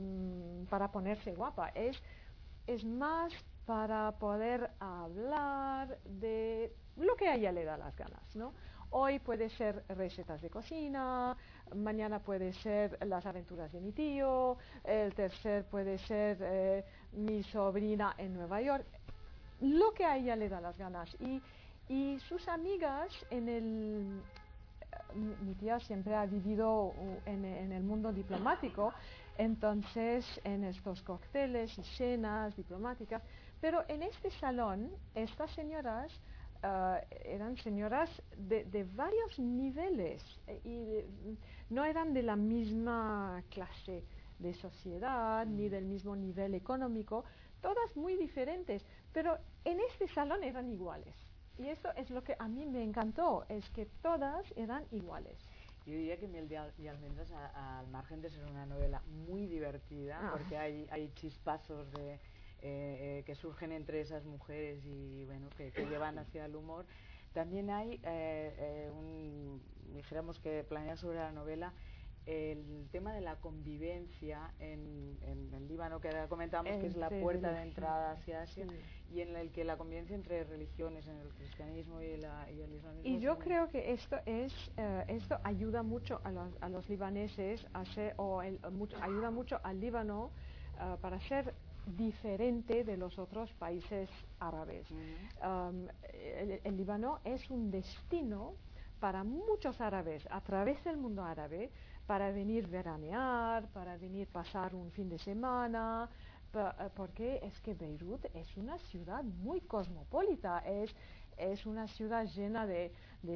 mm, 0.00 0.64
para 0.64 0.90
ponerse 0.90 1.34
guapa, 1.34 1.68
es, 1.74 2.02
es 2.66 2.82
más 2.84 3.30
para 3.66 4.12
poder 4.12 4.70
hablar 4.80 5.98
de 6.04 6.72
lo 6.96 7.14
que 7.16 7.28
a 7.28 7.34
ella 7.34 7.52
le 7.52 7.64
da 7.64 7.76
las 7.76 7.94
ganas, 7.94 8.34
¿no? 8.34 8.54
Hoy 8.90 9.18
puede 9.18 9.50
ser 9.50 9.84
recetas 9.90 10.40
de 10.40 10.48
cocina, 10.48 11.36
mañana 11.76 12.18
puede 12.18 12.54
ser 12.54 12.98
las 13.06 13.26
aventuras 13.26 13.70
de 13.70 13.82
mi 13.82 13.92
tío, 13.92 14.56
el 14.84 15.14
tercer 15.14 15.66
puede 15.66 15.98
ser 15.98 16.38
eh, 16.40 16.84
mi 17.12 17.42
sobrina 17.42 18.14
en 18.16 18.32
Nueva 18.32 18.62
York, 18.62 18.86
lo 19.60 19.92
que 19.92 20.06
a 20.06 20.16
ella 20.16 20.34
le 20.34 20.48
da 20.48 20.62
las 20.62 20.78
ganas. 20.78 21.14
Y, 21.20 21.42
y 21.90 22.18
sus 22.20 22.48
amigas 22.48 23.12
en 23.28 23.48
el, 23.50 24.22
mi 25.14 25.54
tía 25.54 25.80
siempre 25.80 26.14
ha 26.14 26.26
vivido 26.26 26.94
en, 27.26 27.44
el 27.44 27.82
mundo 27.82 28.12
diplomático, 28.12 28.92
entonces 29.36 30.24
en 30.44 30.64
estos 30.64 31.02
cócteles 31.02 31.76
y 31.78 31.82
cenas 31.82 32.56
diplomáticas, 32.56 33.22
pero 33.60 33.84
en 33.88 34.02
este 34.02 34.30
salón 34.32 34.90
estas 35.14 35.50
señoras 35.52 36.12
ah, 36.62 37.00
eran 37.24 37.56
señoras 37.56 38.10
de, 38.36 38.86
varios 38.94 39.38
niveles 39.38 40.22
eh, 40.46 40.60
y 40.64 41.38
no 41.72 41.84
eran 41.84 42.12
de 42.12 42.22
la 42.22 42.36
misma 42.36 43.42
clase 43.50 44.04
de 44.38 44.54
sociedad 44.54 45.46
ni 45.46 45.68
del 45.68 45.84
mismo 45.84 46.14
nivel 46.14 46.54
económico, 46.54 47.24
todas 47.60 47.96
muy 47.96 48.16
diferentes, 48.16 48.84
pero 49.12 49.36
en 49.64 49.80
este 49.80 50.06
salón 50.08 50.44
eran 50.44 50.70
iguales. 50.70 51.14
Y 51.58 51.68
eso 51.68 51.92
es 51.96 52.10
lo 52.10 52.22
que 52.22 52.36
a 52.38 52.48
mí 52.48 52.64
me 52.66 52.82
encantó, 52.82 53.44
es 53.48 53.68
que 53.70 53.86
todas 54.00 54.52
eran 54.56 54.84
iguales. 54.92 55.36
Yo 55.86 55.94
diría 55.94 56.18
que 56.18 56.28
Miel 56.28 56.48
y 56.78 56.86
Almendras, 56.86 57.32
al 57.32 57.88
margen 57.88 58.20
de 58.20 58.30
ser 58.30 58.44
una 58.44 58.66
novela 58.66 59.02
muy 59.26 59.46
divertida, 59.46 60.20
ah. 60.22 60.30
porque 60.32 60.56
hay, 60.56 60.86
hay 60.90 61.10
chispazos 61.14 61.90
de, 61.92 62.14
eh, 62.14 62.20
eh, 62.62 63.22
que 63.26 63.34
surgen 63.34 63.72
entre 63.72 64.00
esas 64.00 64.24
mujeres 64.24 64.84
y 64.84 65.24
bueno, 65.24 65.48
que, 65.56 65.70
llevan 65.86 66.18
hacia 66.18 66.44
el 66.44 66.54
humor, 66.54 66.84
también 67.32 67.70
hay 67.70 68.00
un, 68.94 69.62
dijéramos 69.94 70.38
que 70.38 70.64
planear 70.64 70.98
sobre 70.98 71.18
la 71.18 71.32
novela 71.32 71.72
el 72.28 72.86
tema 72.92 73.14
de 73.14 73.22
la 73.22 73.36
convivencia 73.36 74.52
en, 74.58 75.16
el 75.22 75.66
Líbano, 75.66 75.98
que 76.00 76.10
comentamos 76.28 76.70
que 76.78 76.86
es 76.86 76.96
la 76.96 77.08
puerta 77.08 77.52
de 77.52 77.62
entrada 77.62 78.12
hacia 78.12 78.42
Asia, 78.42 78.66
y 79.10 79.22
en 79.22 79.34
el 79.34 79.50
que 79.50 79.64
la 79.64 79.78
convivencia 79.78 80.14
entre 80.14 80.44
religiones, 80.44 81.08
en 81.08 81.16
el 81.16 81.28
cristianismo 81.30 82.02
y, 82.02 82.06
el 82.06 82.74
islamismo. 82.74 83.02
Y 83.02 83.18
yo 83.18 83.38
creo 83.38 83.68
que 83.68 83.92
esto 83.92 84.16
es 84.26 84.52
eh, 84.76 85.04
esto 85.08 85.38
ayuda 85.42 85.82
mucho 85.82 86.20
a 86.22 86.30
los, 86.30 86.54
a 86.60 86.68
los 86.68 86.86
libaneses 86.90 87.66
a 87.72 87.86
ser, 87.86 88.12
o 88.18 88.40
ayuda 88.40 89.30
mucho 89.30 89.58
al 89.62 89.80
Líbano 89.80 90.30
eh, 90.78 90.96
para 91.00 91.18
ser 91.20 91.54
diferente 91.86 92.84
de 92.84 92.98
los 92.98 93.18
otros 93.18 93.50
países 93.54 94.10
árabes. 94.38 94.86
Um, 95.42 95.86
el 96.64 96.76
Líbano 96.76 97.20
es 97.24 97.48
un 97.48 97.70
destino 97.70 98.54
para 99.00 99.24
muchos 99.24 99.80
árabes 99.80 100.26
a 100.30 100.40
través 100.40 100.82
del 100.84 100.96
mundo 100.96 101.24
árabe 101.24 101.70
para 102.08 102.32
venir 102.32 102.66
veranear, 102.66 103.68
para 103.68 103.98
venir 103.98 104.26
pasar 104.28 104.74
un 104.74 104.90
fin 104.90 105.10
de 105.10 105.18
semana, 105.18 106.08
eh, 106.54 106.88
porque 106.96 107.38
es 107.42 107.60
que 107.60 107.74
Beirut 107.74 108.24
es 108.32 108.56
una 108.56 108.78
ciudad 108.78 109.22
muy 109.22 109.60
cosmopolita, 109.60 110.60
es, 110.60 110.96
es 111.36 111.66
una 111.66 111.86
ciudad 111.86 112.24
llena 112.24 112.66
de, 112.66 112.90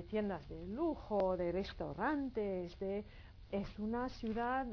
tiendas 0.09 0.49
de 0.49 0.67
lujo, 0.67 1.37
de 1.37 1.53
restaurantes, 1.53 2.79
de, 2.79 3.05
es 3.51 3.79
una 3.79 4.09
ciudad 4.09 4.67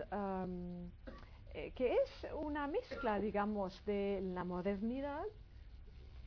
eh, 1.54 1.72
que 1.76 1.95
es 2.02 2.28
una 2.34 2.68
mezcla, 2.68 3.20
digamos, 3.20 3.84
de 3.84 4.22
la 4.34 4.45
modernidad 4.45 5.26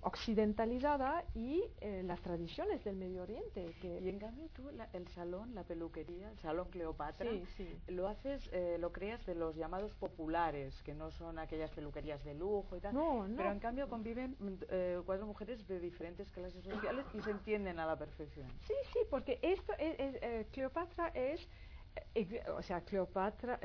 occidentalizada 0.03 1.25
y 1.35 1.63
eh, 1.81 2.03
las 2.05 2.21
tradiciones 2.21 2.85
del 2.85 2.97
Medio 2.97 3.23
Oriente. 3.23 3.75
Que 3.81 4.01
y 4.01 4.09
en 4.09 4.19
cambio 4.19 4.49
tú 4.53 4.69
el 4.69 5.09
salón, 5.09 5.55
la 5.55 5.63
peluquería, 5.63 6.31
el 6.31 6.39
salón 6.41 6.69
Cleopatra, 6.71 7.31
lo 7.89 8.09
haces, 8.09 8.49
eh, 8.53 8.77
lo 8.81 8.93
creas 8.93 9.25
de 9.27 9.35
los 9.35 9.55
llamados 9.55 9.95
populares, 9.95 10.83
que 10.83 10.93
no 10.93 11.11
son 11.13 11.39
aquellas 11.39 11.71
peluquerías 11.71 12.23
de 12.25 12.35
lujo 12.35 12.77
y 12.77 12.81
tal. 12.81 12.95
No, 12.95 13.27
Pero 13.37 13.53
en 13.53 13.61
cambio 13.61 13.89
conviven 13.89 14.37
eh, 14.69 15.01
cuatro 15.07 15.27
mujeres 15.27 15.67
de 15.69 15.79
diferentes 15.79 16.31
clases 16.33 16.65
sociales 16.65 17.07
y 17.15 17.23
se 17.23 17.31
entienden 17.31 17.79
a 17.79 17.87
la 17.87 17.97
perfección. 17.97 18.49
Sí, 18.67 18.75
sí, 18.93 18.99
porque 19.09 19.39
esto 19.43 19.73
es, 19.79 20.49
Cleopatra 20.51 21.09
es 21.09 21.49
o 22.57 22.63
sea, 22.63 22.81
Cleopatra, 22.81 23.61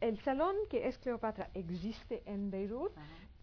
el 0.00 0.18
salón 0.20 0.54
que 0.68 0.86
es 0.86 0.98
Cleopatra 0.98 1.50
existe 1.54 2.22
en 2.26 2.50
Beirut, 2.50 2.92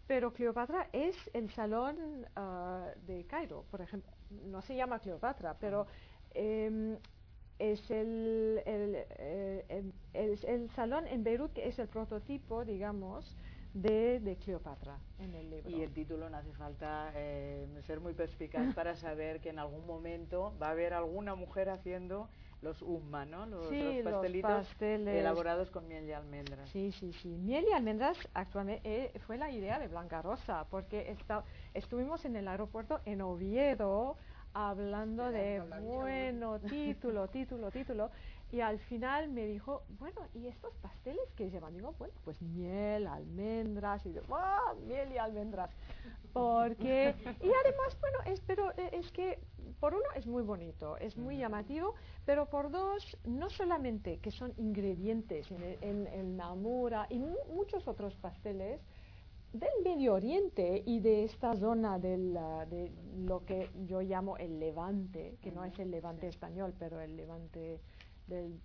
pero 0.08 0.32
Cleopatra 0.32 0.88
es 0.92 1.14
el 1.34 1.50
salón 1.50 2.26
ah, 2.34 2.88
de 3.06 3.24
Cairo, 3.26 3.64
por 3.70 3.82
ejemplo. 3.82 4.10
No 4.46 4.62
se 4.62 4.74
llama 4.74 4.98
Cleopatra, 4.98 5.56
pero 5.60 5.86
em, 6.34 6.96
es 7.58 7.90
el, 7.90 8.62
eh, 8.64 9.92
el, 10.14 10.70
salón 10.70 11.06
en 11.06 11.22
Beirut 11.22 11.52
que 11.52 11.68
es 11.68 11.78
el 11.78 11.88
prototipo, 11.88 12.64
digamos, 12.64 13.36
de, 13.74 14.18
de, 14.20 14.36
Cleopatra 14.36 14.98
en 15.18 15.34
el 15.34 15.50
libro. 15.50 15.70
Y 15.70 15.82
el 15.82 15.92
título 15.92 16.30
no 16.30 16.38
hace 16.38 16.52
falta 16.54 17.12
eh, 17.14 17.66
ser 17.86 18.00
muy 18.00 18.14
perspicaz 18.14 18.74
para 18.74 18.96
saber 18.96 19.40
que 19.40 19.50
en 19.50 19.58
algún 19.58 19.86
momento 19.86 20.54
va 20.60 20.68
a 20.68 20.70
haber 20.70 20.94
alguna 20.94 21.34
mujer 21.34 21.68
haciendo 21.68 22.30
los 22.60 22.82
umma, 22.82 23.24
¿no? 23.24 23.46
Los, 23.46 23.68
pastelitos 24.02 24.66
elaborados 24.80 25.70
con 25.70 25.86
miel 25.86 26.06
y 26.06 26.12
almendras. 26.12 26.68
Sí, 26.70 26.92
sí, 26.92 27.12
sí. 27.12 27.28
Miel 27.28 27.66
y 27.70 27.72
almendras 27.72 28.16
actualmente 28.34 28.82
eh, 28.84 29.18
fue 29.26 29.38
la 29.38 29.50
idea 29.50 29.78
de 29.78 29.88
Blanca 29.88 30.22
Rosa, 30.22 30.66
porque 30.70 31.16
estuvimos 31.74 32.24
en 32.24 32.36
el 32.36 32.48
aeropuerto 32.48 33.00
en 33.04 33.22
Oviedo 33.22 34.16
hablando 34.54 35.30
de, 35.30 35.62
bueno, 35.82 36.58
título, 36.58 37.28
título, 37.28 37.70
título, 37.70 38.10
y 38.50 38.60
al 38.60 38.78
final 38.78 39.28
me 39.28 39.46
dijo, 39.46 39.82
bueno, 39.98 40.22
¿y 40.34 40.46
estos 40.46 40.74
pasteles 40.76 41.30
que 41.36 41.50
llevan? 41.50 41.74
Digo, 41.74 41.94
bueno, 41.98 42.14
pues 42.24 42.40
miel, 42.40 43.06
almendras, 43.06 44.06
y 44.06 44.12
yo, 44.12 44.22
¡ah! 44.30 44.74
Miel 44.86 45.12
y 45.12 45.18
almendras. 45.18 45.70
Porque, 46.32 47.14
y 47.42 47.50
además, 47.64 47.96
bueno, 48.00 48.18
es, 48.26 48.40
pero 48.40 48.70
eh, 48.72 48.90
es 48.92 49.10
que 49.12 49.38
por 49.80 49.94
uno 49.94 50.04
es 50.14 50.26
muy 50.26 50.42
bonito, 50.42 50.96
es 50.96 51.16
muy 51.16 51.36
llamativo, 51.36 51.94
pero 52.24 52.46
por 52.46 52.70
dos, 52.70 53.16
no 53.24 53.50
solamente 53.50 54.18
que 54.18 54.30
son 54.30 54.52
ingredientes 54.56 55.50
en 55.50 56.06
el, 56.06 56.36
namura 56.36 57.06
y 57.10 57.18
muchos 57.18 57.86
otros 57.86 58.14
pasteles 58.16 58.80
del 59.52 59.70
Medio 59.82 60.14
Oriente 60.14 60.82
y 60.84 61.00
de 61.00 61.24
esta 61.24 61.54
zona 61.56 61.98
del, 61.98 62.34
de 62.68 62.92
lo 63.16 63.44
que 63.44 63.70
yo 63.86 64.00
llamo 64.00 64.36
el 64.36 64.58
Levante, 64.58 65.36
que 65.42 65.50
no 65.50 65.64
es 65.64 65.78
el 65.78 65.90
Levante 65.90 66.28
español, 66.28 66.74
pero 66.78 67.00
el 67.00 67.16
Levante 67.16 67.80
del, 68.28 68.60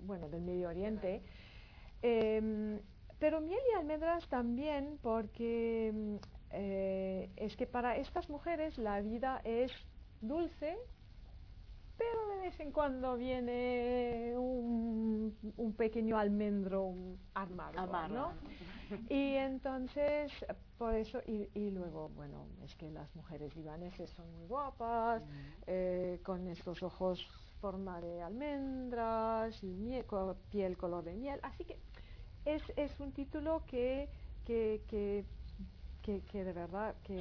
bueno, 0.00 0.28
del 0.28 0.42
Medio 0.42 0.68
Oriente. 0.68 1.22
Em, 2.02 2.80
pero 3.18 3.40
miel 3.40 3.60
y 3.72 3.76
almendras 3.78 4.28
también 4.28 4.98
porque 5.00 6.18
eh, 6.50 7.30
es 7.36 7.56
que 7.56 7.66
para 7.66 7.96
estas 7.96 8.28
mujeres 8.28 8.76
la 8.78 9.00
vida 9.00 9.40
es 9.44 9.72
dulce, 10.20 10.76
pero 11.96 12.28
de 12.28 12.38
vez 12.42 12.60
en 12.60 12.72
cuando 12.72 13.16
viene 13.16 14.34
un, 14.36 15.34
pequeño 15.76 16.18
almendro 16.18 16.94
amargo, 17.34 18.32
Y 19.08 19.34
entonces, 19.34 20.32
por 20.76 20.94
eso, 20.94 21.20
y, 21.26 21.70
luego, 21.70 22.10
bueno, 22.10 22.46
es 22.62 22.74
que 22.76 22.90
las 22.90 23.14
mujeres 23.16 23.54
libaneses 23.56 24.10
son 24.10 24.30
muy 24.32 24.46
guapas, 24.46 25.22
eh, 25.66 26.20
con 26.22 26.46
estos 26.48 26.82
ojos 26.82 27.26
forma 27.64 27.98
de 28.02 28.20
almendras, 28.20 29.62
y 29.62 30.02
piel 30.50 30.76
color 30.76 31.02
de 31.02 31.14
miel, 31.14 31.40
así 31.42 31.64
que 31.64 31.78
es, 32.44 32.62
es 32.76 33.00
un 33.00 33.10
título 33.12 33.62
que, 33.66 34.10
que, 34.44 34.82
que, 36.02 36.20
que 36.30 36.44
de 36.44 36.52
verdad 36.52 36.94
que 37.04 37.16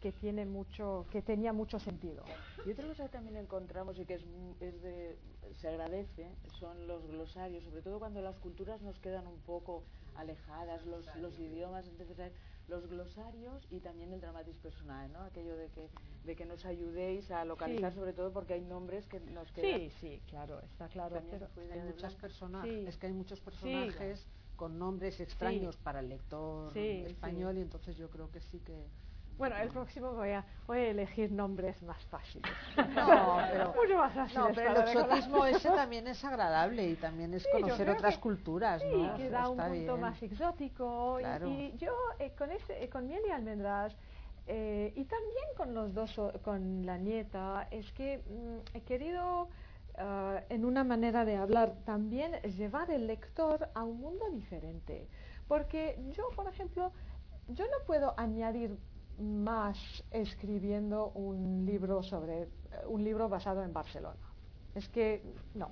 que 0.00 0.12
tiene 0.12 0.46
mucho, 0.46 1.04
que 1.12 1.20
tenía 1.20 1.52
mucho 1.52 1.78
sentido. 1.78 2.24
Y 2.64 2.70
otra 2.72 2.86
cosa 2.88 3.02
que 3.04 3.10
también 3.10 3.36
encontramos 3.36 3.98
y 3.98 4.06
que 4.06 4.14
es, 4.14 4.24
es 4.60 4.80
de, 4.80 5.18
se 5.60 5.68
agradece 5.68 6.26
son 6.58 6.86
los 6.88 7.06
glosarios, 7.06 7.62
sobre 7.64 7.82
todo 7.82 7.98
cuando 7.98 8.22
las 8.22 8.38
culturas 8.38 8.80
nos 8.80 8.98
quedan 8.98 9.26
un 9.26 9.38
poco 9.40 9.84
alejadas, 10.16 10.86
los, 10.86 11.04
los 11.16 11.38
idiomas, 11.38 11.86
entonces 11.86 12.32
los 12.70 12.88
glosarios 12.88 13.66
y 13.70 13.80
también 13.80 14.12
el 14.12 14.20
dramatis 14.20 14.56
personal, 14.58 15.12
¿no? 15.12 15.22
Aquello 15.22 15.56
de 15.56 15.68
que, 15.70 15.90
de 16.24 16.36
que 16.36 16.46
nos 16.46 16.64
ayudéis 16.64 17.30
a 17.30 17.44
localizar, 17.44 17.92
sobre 17.92 18.12
todo 18.12 18.32
porque 18.32 18.54
hay 18.54 18.62
nombres 18.62 19.06
que 19.06 19.20
nos 19.20 19.50
quedan. 19.52 19.80
Sí, 19.80 19.90
sí, 20.00 20.22
claro, 20.28 20.60
está 20.60 20.88
claro. 20.88 21.20
pero 21.30 21.50
hay 21.72 21.80
muchas 21.80 22.14
personas, 22.14 22.66
es 22.66 22.96
que 22.96 23.08
hay 23.08 23.12
muchos 23.12 23.40
personajes 23.40 24.26
con 24.56 24.78
nombres 24.78 25.20
extraños 25.20 25.76
para 25.76 26.00
el 26.00 26.08
lector 26.08 26.76
español 26.76 27.58
y 27.58 27.62
entonces 27.62 27.96
yo 27.96 28.08
creo 28.08 28.30
que 28.30 28.40
sí 28.40 28.60
que 28.60 28.88
bueno, 29.40 29.56
el 29.56 29.68
próximo 29.70 30.12
voy 30.12 30.32
a, 30.32 30.44
voy 30.66 30.78
a 30.80 30.88
elegir 30.90 31.32
nombres 31.32 31.82
más 31.82 32.04
fáciles. 32.04 32.52
No, 32.76 33.38
pero, 33.50 33.72
Mucho 33.72 33.96
más 33.96 34.12
fáciles 34.12 34.36
no, 34.36 34.54
pero 34.54 34.70
el 34.72 34.76
exotismo 34.82 35.46
ese 35.46 35.70
también 35.70 36.06
es 36.08 36.22
agradable 36.22 36.86
y 36.86 36.94
también 36.96 37.32
es 37.32 37.46
conocer 37.50 37.88
otras 37.88 38.18
culturas, 38.18 38.82
sí, 38.82 39.10
que 39.16 39.30
da 39.30 39.48
un 39.48 39.56
punto 39.56 39.96
más 39.96 40.22
exótico. 40.22 41.18
Y, 41.46 41.74
yo 41.78 41.92
eh, 42.18 42.32
con, 42.36 42.50
ese, 42.50 42.84
eh, 42.84 42.90
con 42.90 43.06
miel 43.06 43.22
y 43.26 43.30
almendras 43.30 43.96
eh, 44.46 44.92
y 44.94 45.04
también 45.06 45.44
con 45.56 45.74
los 45.74 45.94
dos, 45.94 46.20
con 46.42 46.84
la 46.84 46.98
nieta, 46.98 47.66
es 47.70 47.90
que 47.92 48.18
mm, 48.18 48.76
he 48.76 48.82
querido 48.82 49.48
en 50.48 50.64
una 50.64 50.82
manera 50.82 51.26
de 51.26 51.36
hablar 51.36 51.74
también 51.84 52.32
llevar 52.56 52.90
el 52.90 53.06
lector 53.06 53.68
a 53.74 53.84
un 53.84 54.00
mundo 54.00 54.30
diferente. 54.30 55.06
Porque 55.46 55.98
yo, 56.16 56.30
por 56.34 56.46
ejemplo, 56.46 56.90
yo 57.48 57.64
no 57.66 57.84
puedo 57.86 58.14
añadir 58.16 58.78
más 59.20 59.78
escribiendo 60.10 61.10
un 61.10 61.66
libro 61.66 62.02
sobre 62.02 62.48
un 62.86 63.04
libro 63.04 63.28
basado 63.28 63.62
en 63.62 63.72
Barcelona. 63.72 64.18
Es 64.74 64.88
que 64.88 65.22
no, 65.54 65.70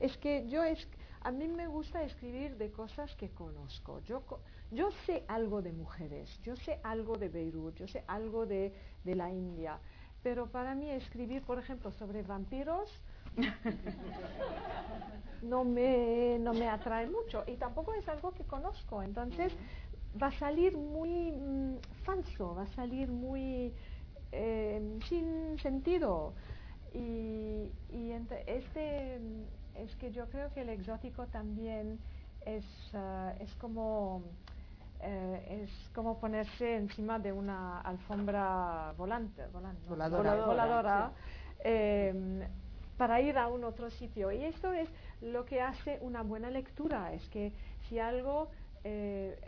es 0.00 0.16
que 0.18 0.48
yo 0.48 0.62
es 0.62 0.88
a 1.20 1.32
mí 1.32 1.48
me 1.48 1.66
gusta 1.66 2.04
escribir 2.04 2.56
de 2.56 2.70
cosas 2.70 3.14
que 3.16 3.30
conozco. 3.30 4.00
Yo 4.00 4.22
yo 4.70 4.90
sé 5.06 5.24
algo 5.28 5.62
de 5.62 5.72
mujeres, 5.72 6.40
yo 6.42 6.54
sé 6.56 6.78
algo 6.82 7.16
de 7.16 7.28
Beirut, 7.28 7.74
yo 7.76 7.88
sé 7.88 8.04
algo 8.06 8.46
de, 8.46 8.72
de 9.02 9.14
la 9.14 9.30
India, 9.30 9.78
pero 10.22 10.46
para 10.46 10.74
mí 10.74 10.90
escribir, 10.90 11.42
por 11.42 11.58
ejemplo, 11.58 11.90
sobre 11.92 12.22
vampiros 12.22 12.90
no 15.42 15.64
me, 15.64 16.38
no 16.40 16.52
me 16.52 16.68
atrae 16.68 17.08
mucho 17.08 17.44
y 17.46 17.56
tampoco 17.56 17.94
es 17.94 18.08
algo 18.08 18.32
que 18.32 18.44
conozco. 18.44 19.02
Entonces, 19.02 19.52
va 20.20 20.28
a 20.28 20.32
salir 20.32 20.76
muy 20.76 21.32
mm, 21.32 21.76
falso, 22.04 22.54
va 22.54 22.62
a 22.62 22.74
salir 22.74 23.08
muy 23.08 23.72
eh, 24.32 24.98
sin 25.08 25.58
sentido. 25.58 26.32
Y, 26.94 27.70
este 28.46 29.20
es 29.76 29.94
que 29.96 30.10
yo 30.10 30.28
creo 30.28 30.52
que 30.52 30.62
el 30.62 30.70
exótico 30.70 31.26
también 31.26 31.98
es, 32.44 32.64
ah, 32.94 33.32
es 33.38 33.54
como 33.56 34.22
eh, 35.00 35.62
es 35.62 35.90
como 35.94 36.18
ponerse 36.18 36.76
encima 36.76 37.18
de 37.18 37.32
una 37.32 37.80
alfombra 37.82 38.92
volante, 38.96 39.46
volante 39.52 39.88
Voladora. 39.88 40.44
voladora, 40.44 41.12
eh, 41.62 42.48
para 42.96 43.20
ir 43.20 43.38
a 43.38 43.46
un 43.46 43.62
otro 43.62 43.90
sitio. 43.90 44.32
Y 44.32 44.44
esto 44.44 44.72
es 44.72 44.88
lo 45.20 45.44
que 45.44 45.60
hace 45.60 45.98
una 46.00 46.22
buena 46.22 46.50
lectura, 46.50 47.12
es 47.12 47.28
que 47.28 47.52
si 47.88 48.00
algo, 48.00 48.48
eh, 48.84 49.38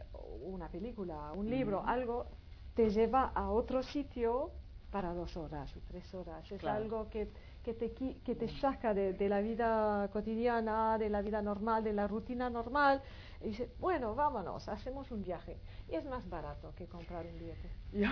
una 0.43 0.69
película, 0.69 1.33
un 1.33 1.49
libro, 1.49 1.83
algo 1.85 2.27
te 2.75 2.91
lleva 2.91 3.33
a 3.35 3.51
otro 3.51 3.83
sitio 3.83 4.53
para 4.91 5.13
dos 5.15 5.37
horas 5.37 5.77
o 5.77 5.81
tres 5.87 6.13
horas, 6.15 6.51
es 6.51 6.59
Claro. 6.61 6.77
algo 6.83 7.11
que, 7.11 7.33
que, 7.63 7.75
te, 7.75 7.93
que 7.93 8.35
te 8.35 8.49
saca 8.61 8.95
de, 8.95 9.13
de 9.13 9.29
la 9.29 9.41
vida 9.41 10.09
cotidiana, 10.13 10.99
de 10.99 11.11
la 11.11 11.23
vida 11.23 11.43
normal, 11.43 11.85
de 11.85 11.93
la 11.93 12.07
rutina 12.09 12.49
normal, 12.51 13.03
y 13.43 13.49
dice, 13.49 13.71
bueno, 13.79 14.15
vámonos, 14.15 14.69
hacemos 14.69 15.11
un 15.11 15.23
viaje. 15.23 15.57
Y 15.89 15.95
es 15.95 16.05
más 16.05 16.29
barato 16.29 16.75
que 16.77 16.87
comprar 16.87 17.27
un 17.27 17.39
billete. 17.39 17.71
Yo, 17.93 18.09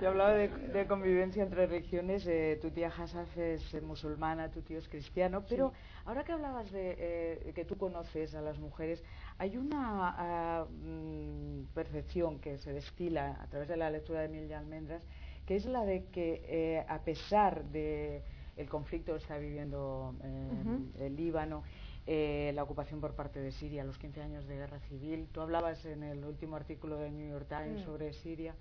yo 0.00 0.08
hablaba 0.08 0.32
de, 0.32 0.48
de 0.48 0.86
convivencia 0.86 1.42
entre 1.42 1.66
religiones. 1.66 2.24
eh, 2.26 2.58
tu 2.62 2.70
tía 2.70 2.88
Hassaf 2.96 3.36
es 3.36 3.74
eh, 3.74 3.80
musulmana, 3.80 4.50
tu 4.50 4.62
tío 4.62 4.78
es 4.78 4.88
cristiano. 4.88 5.44
Pero 5.48 5.72
ahora 6.04 6.24
que 6.24 6.32
hablabas 6.32 6.70
de 6.70 6.96
eh, 6.98 7.52
que 7.54 7.64
tú 7.64 7.76
conoces 7.76 8.34
a 8.34 8.40
las 8.40 8.58
mujeres, 8.58 9.02
hay 9.36 9.56
una 9.56 10.64
mm, 10.70 11.74
percepción 11.74 12.38
que 12.38 12.56
se 12.58 12.72
destila 12.72 13.36
a 13.40 13.46
través 13.48 13.68
de 13.68 13.76
la 13.76 13.90
lectura 13.90 14.20
de 14.20 14.28
Mil 14.28 14.48
y 14.48 14.52
Almendras, 14.52 15.04
que 15.48 15.56
es 15.56 15.64
la 15.64 15.86
de 15.86 16.04
que 16.10 16.42
eh, 16.46 16.84
a 16.86 16.98
pesar 17.04 17.64
de 17.70 18.22
el 18.58 18.68
conflicto 18.68 19.12
que 19.12 19.18
está 19.18 19.38
viviendo 19.38 20.14
eh, 20.22 21.06
el 21.06 21.16
Líbano, 21.16 21.62
eh, 22.06 22.52
la 22.54 22.62
ocupación 22.64 23.00
por 23.00 23.14
parte 23.14 23.40
de 23.40 23.50
Siria, 23.50 23.82
los 23.82 23.96
15 23.96 24.20
años 24.20 24.46
de 24.46 24.56
guerra 24.56 24.78
civil. 24.80 25.26
Tú 25.32 25.40
hablabas 25.40 25.86
en 25.86 26.02
el 26.02 26.22
último 26.26 26.56
artículo 26.56 26.98
de 26.98 27.10
New 27.10 27.30
York 27.30 27.48
Times 27.48 27.80
Mm. 27.80 27.84
sobre 27.84 28.12
Siria. 28.12 28.54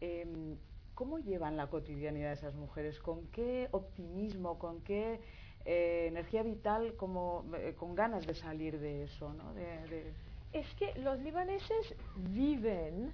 Em, 0.00 0.56
¿Cómo 0.94 1.18
llevan 1.20 1.56
la 1.56 1.68
cotidianidad 1.68 2.32
esas 2.32 2.54
mujeres? 2.56 2.98
¿Con 2.98 3.28
qué 3.28 3.68
optimismo, 3.70 4.58
con 4.58 4.80
qué 4.80 5.20
eh, 5.64 6.06
energía 6.08 6.42
vital, 6.42 6.94
como, 6.96 7.44
con 7.76 7.94
ganas 7.94 8.26
de 8.26 8.34
salir 8.34 8.80
de 8.80 9.04
eso? 9.04 9.32
¿no? 9.34 9.54
De- 9.54 9.86
de- 9.90 10.12
Es 10.52 10.74
que 10.74 10.92
los 11.00 11.20
libaneses 11.20 11.94
viven, 12.16 13.12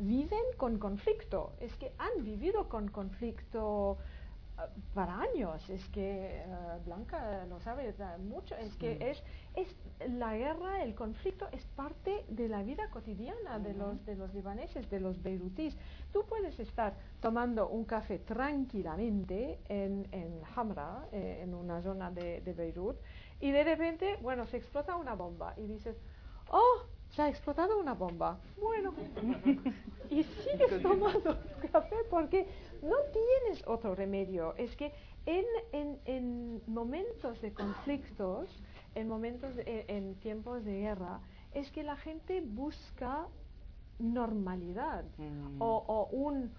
viven 0.00 0.44
con 0.56 0.78
conflicto, 0.78 1.52
es 1.60 1.74
que 1.76 1.92
han 1.98 2.24
vivido 2.24 2.68
con 2.68 2.88
conflicto 2.88 3.98
eh, 4.58 4.62
para 4.94 5.20
años, 5.20 5.68
es 5.68 5.86
que 5.90 6.38
eh, 6.38 6.46
Blanca 6.84 7.44
lo 7.46 7.60
sabe 7.60 7.94
mucho, 8.18 8.56
es 8.56 8.74
que 8.76 9.10
es, 9.10 9.22
es 9.54 9.76
la 10.10 10.34
guerra, 10.36 10.82
el 10.82 10.94
conflicto 10.94 11.46
es 11.52 11.64
parte 11.76 12.24
de 12.28 12.48
la 12.48 12.62
vida 12.62 12.88
cotidiana 12.90 13.58
de, 13.58 13.74
los, 13.74 14.04
de 14.06 14.16
los 14.16 14.32
libaneses, 14.32 14.88
de 14.88 15.00
los 15.00 15.22
beirutíes. 15.22 15.76
Tú 16.12 16.24
puedes 16.26 16.58
estar 16.58 16.94
tomando 17.20 17.68
un 17.68 17.84
café 17.84 18.18
tranquilamente 18.20 19.58
en, 19.68 20.08
en 20.12 20.40
Hamra, 20.56 21.06
eh, 21.12 21.40
en 21.42 21.54
una 21.54 21.82
zona 21.82 22.10
de, 22.10 22.40
de 22.40 22.52
Beirut, 22.54 22.96
y 23.38 23.50
de 23.50 23.64
repente, 23.64 24.16
bueno, 24.22 24.46
se 24.46 24.56
explota 24.56 24.96
una 24.96 25.14
bomba 25.14 25.54
y 25.58 25.66
dices, 25.66 25.96
oh, 26.50 26.86
se 27.10 27.22
ha 27.22 27.28
explotado 27.28 27.78
una 27.78 27.94
bomba. 27.94 28.38
Bueno, 28.60 28.92
y 30.10 30.22
sigues 30.24 30.82
tomando 30.82 31.36
tu 31.36 31.68
café 31.72 31.96
porque 32.10 32.46
no 32.82 32.96
tienes 33.12 33.66
otro 33.66 33.94
remedio. 33.94 34.54
Es 34.56 34.74
que 34.76 34.92
en, 35.26 35.44
en, 35.72 35.98
en 36.04 36.62
momentos 36.66 37.40
de 37.40 37.52
conflictos, 37.52 38.48
en 38.94 39.08
momentos, 39.08 39.54
de- 39.56 39.84
en, 39.88 39.96
en 40.08 40.14
tiempos 40.16 40.64
de 40.64 40.80
guerra, 40.80 41.20
es 41.52 41.70
que 41.72 41.82
la 41.82 41.96
gente 41.96 42.40
busca 42.40 43.26
normalidad 43.98 45.04
Mm. 45.18 45.60
o, 45.60 45.84
o 45.86 46.06
un, 46.12 46.52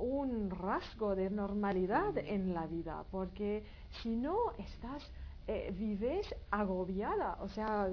un 0.00 0.50
rasgo 0.50 1.16
de 1.16 1.30
normalidad 1.30 2.16
en 2.18 2.54
la 2.54 2.66
vida, 2.66 3.04
porque 3.10 3.64
si 4.02 4.14
no 4.16 4.36
estás, 4.58 5.10
eh, 5.46 5.72
vives 5.76 6.32
agobiada, 6.50 7.38
o 7.40 7.48
sea, 7.48 7.88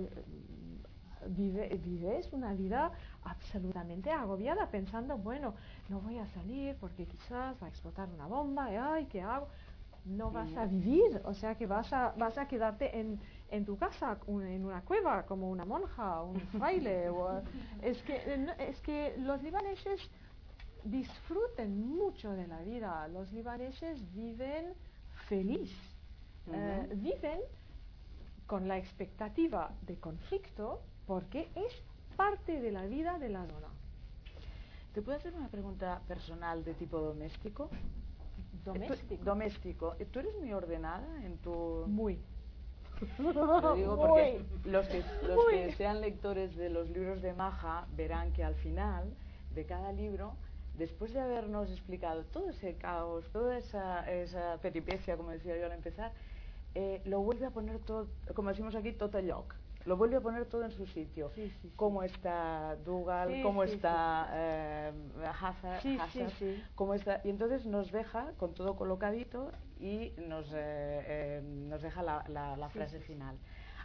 vive- 1.28 1.70
vives 1.78 2.32
una 2.34 2.54
vida 2.54 2.92
absolutamente 3.24 4.12
agobiada 4.12 4.70
pensando, 4.70 5.18
bueno, 5.18 5.54
no 5.90 6.00
voy 6.00 6.18
a 6.20 6.28
salir 6.28 6.76
porque 6.80 7.06
quizás 7.06 7.56
va 7.62 7.68
a 7.68 7.70
explotar 7.70 8.08
una 8.10 8.28
bomba, 8.28 8.72
y, 8.72 8.76
ay, 8.76 9.06
¿qué 9.06 9.22
hago? 9.22 9.48
No 10.06 10.32
vas 10.32 10.56
a 10.56 10.66
vivir, 10.66 11.22
o 11.26 11.34
sea 11.34 11.56
que 11.56 11.66
vas 11.68 11.92
a, 11.92 12.14
vas 12.18 12.38
a 12.38 12.48
quedarte 12.48 12.98
en, 12.98 13.20
en 13.50 13.66
tu 13.66 13.78
casa, 13.78 14.18
en 14.28 14.66
una 14.66 14.82
cueva, 14.82 15.24
como 15.26 15.50
una 15.50 15.66
monja, 15.66 16.22
un 16.24 16.40
fraile. 16.58 17.10
o- 17.10 17.42
es, 17.82 18.02
que, 18.04 18.16
eh, 18.16 18.38
no- 18.38 18.54
es 18.54 18.80
que 18.82 19.16
los 19.18 19.42
libaneses 19.44 20.10
disfruten 20.84 21.86
mucho 21.88 22.32
de 22.32 22.48
la 22.48 22.62
vida, 22.62 23.08
los 23.10 23.32
libaneses 23.34 24.00
viven 24.14 24.74
feliz, 25.28 25.76
eh, 26.54 26.88
viven 26.96 27.40
con 28.46 28.68
la 28.68 28.78
expectativa 28.78 29.72
de 29.82 29.98
conflicto 30.00 30.80
porque 31.08 31.48
es 31.56 31.82
parte 32.16 32.60
de 32.62 32.72
la 32.72 32.86
vida 32.86 33.18
de 33.18 33.30
la 33.30 33.46
zona. 33.46 33.68
¿Te 34.94 35.02
puedo 35.02 35.18
hacer 35.18 35.34
una 35.34 35.48
pregunta 35.48 36.02
personal 36.08 36.64
de 36.64 36.74
tipo 36.74 37.00
doméstico? 37.00 37.70
Doméstico. 38.66 39.16
Tú- 39.16 39.24
doméstico. 39.24 39.96
¿Tú 40.12 40.20
eres 40.20 40.36
muy 40.40 40.52
ordenada 40.54 41.08
en 41.24 41.38
tu...? 41.38 41.86
Muy. 41.88 42.20
Lo 43.20 43.76
digo 43.76 43.96
porque 43.96 44.44
Muy. 44.64 44.72
los 44.72 44.88
que, 44.88 45.04
los 45.28 45.36
Muy. 45.36 45.54
que 45.54 45.74
sean 45.74 46.02
lectores 46.02 46.56
de 46.56 46.70
los 46.70 46.90
libros 46.90 47.22
de 47.22 47.32
Maja 47.34 47.86
verán 47.96 48.34
que 48.34 48.44
al 48.44 48.56
final 48.56 49.14
de 49.54 49.66
cada 49.68 49.92
libro, 49.92 50.34
después 50.78 51.14
de 51.14 51.20
habernos 51.22 51.70
explicado 51.70 52.24
todo 52.26 52.50
ese 52.50 52.76
caos, 52.76 53.30
toda 53.32 53.56
esa, 53.58 54.12
esa 54.12 54.58
peripecia, 54.64 55.16
como 55.16 55.30
decía 55.30 55.56
yo 55.60 55.68
al 55.68 55.74
empezar, 55.74 56.12
eh, 56.74 57.02
lo 57.06 57.20
vuelve 57.22 57.46
a 57.46 57.52
poner 57.52 57.78
todo, 57.80 58.08
como 58.34 58.50
decimos 58.50 58.74
aquí, 58.76 58.92
todo 58.94 59.20
lloc. 59.20 59.54
Lo 59.88 59.96
vuelve 59.98 60.18
a 60.18 60.22
poner 60.22 60.46
todo 60.46 60.64
en 60.66 60.72
su 60.72 60.86
sitio. 60.86 61.32
Sí, 61.34 61.50
sí, 61.50 61.70
sí. 61.70 61.74
Cómo 61.76 62.04
está 62.04 62.76
Dougal, 62.86 63.30
cómo 63.42 63.64
está 63.64 64.28
eh, 64.34 64.92
Hazard, 65.42 65.82
Hazard, 65.98 66.34
cómo 66.76 66.94
está. 66.94 67.22
Y 67.24 67.30
entonces 67.30 67.66
nos 67.66 67.92
deja 67.92 68.34
con 68.38 68.54
todo 68.54 68.76
colocadito 68.76 69.52
y 69.80 70.14
nos, 70.28 70.48
eh, 70.54 70.58
eh, 70.58 71.42
nos 71.44 71.82
deja 71.82 72.04
la, 72.04 72.24
la- 72.28 72.58
la 72.58 72.70
frase 72.70 73.00
final. 73.00 73.38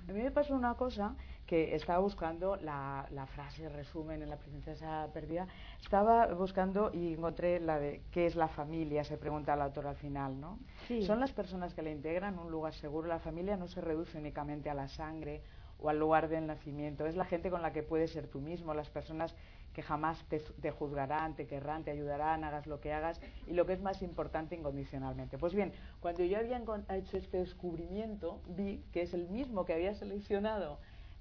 A 0.08 0.12
mí 0.12 0.20
me 0.20 0.32
pasó 0.32 0.56
una 0.56 0.74
cosa 0.74 1.14
que 1.46 1.76
estaba 1.76 2.00
buscando 2.00 2.56
la, 2.56 3.06
la 3.12 3.26
frase 3.26 3.68
resumen 3.68 4.20
en 4.22 4.30
la 4.30 4.36
princesa 4.36 5.08
perdida. 5.14 5.46
Estaba 5.80 6.26
buscando 6.34 6.90
y 6.92 7.12
encontré 7.14 7.60
la 7.60 7.78
de 7.78 8.02
qué 8.10 8.26
es 8.26 8.34
la 8.34 8.48
familia, 8.48 9.04
se 9.04 9.16
pregunta 9.16 9.54
el 9.54 9.60
autor 9.62 9.86
al 9.86 9.94
final, 9.94 10.40
¿no? 10.40 10.58
Sí. 10.88 11.02
Son 11.04 11.20
las 11.20 11.32
personas 11.32 11.72
que 11.74 11.82
la 11.82 11.90
integran 11.90 12.36
un 12.40 12.50
lugar 12.50 12.74
seguro. 12.74 13.06
La 13.06 13.20
familia 13.20 13.56
no 13.56 13.68
se 13.68 13.80
reduce 13.80 14.18
únicamente 14.18 14.68
a 14.70 14.74
la 14.74 14.88
sangre 14.88 15.40
o 15.82 15.88
al 15.88 15.98
lugar 15.98 16.28
del 16.28 16.46
nacimiento. 16.46 17.06
Es 17.06 17.16
la 17.16 17.24
gente 17.24 17.50
con 17.50 17.62
la 17.62 17.72
que 17.72 17.82
puedes 17.82 18.12
ser 18.12 18.28
tú 18.28 18.40
mismo, 18.40 18.74
las 18.74 18.90
personas 18.90 19.34
que 19.74 19.82
jamás 19.82 20.22
te, 20.28 20.38
te 20.38 20.70
juzgarán, 20.70 21.34
te 21.34 21.46
querrán, 21.46 21.82
te 21.84 21.90
ayudarán, 21.90 22.44
hagas 22.44 22.66
lo 22.66 22.80
que 22.80 22.92
hagas 22.92 23.20
y 23.46 23.54
lo 23.54 23.66
que 23.66 23.72
es 23.72 23.80
más 23.80 24.02
importante 24.02 24.54
incondicionalmente. 24.54 25.38
Pues 25.38 25.54
bien, 25.54 25.72
cuando 26.00 26.24
yo 26.24 26.38
había 26.38 26.62
hecho 26.90 27.16
este 27.16 27.38
descubrimiento, 27.38 28.40
vi 28.46 28.84
que 28.92 29.02
es 29.02 29.14
el 29.14 29.28
mismo 29.28 29.64
que 29.64 29.72
había 29.72 29.94
seleccionado 29.94 30.78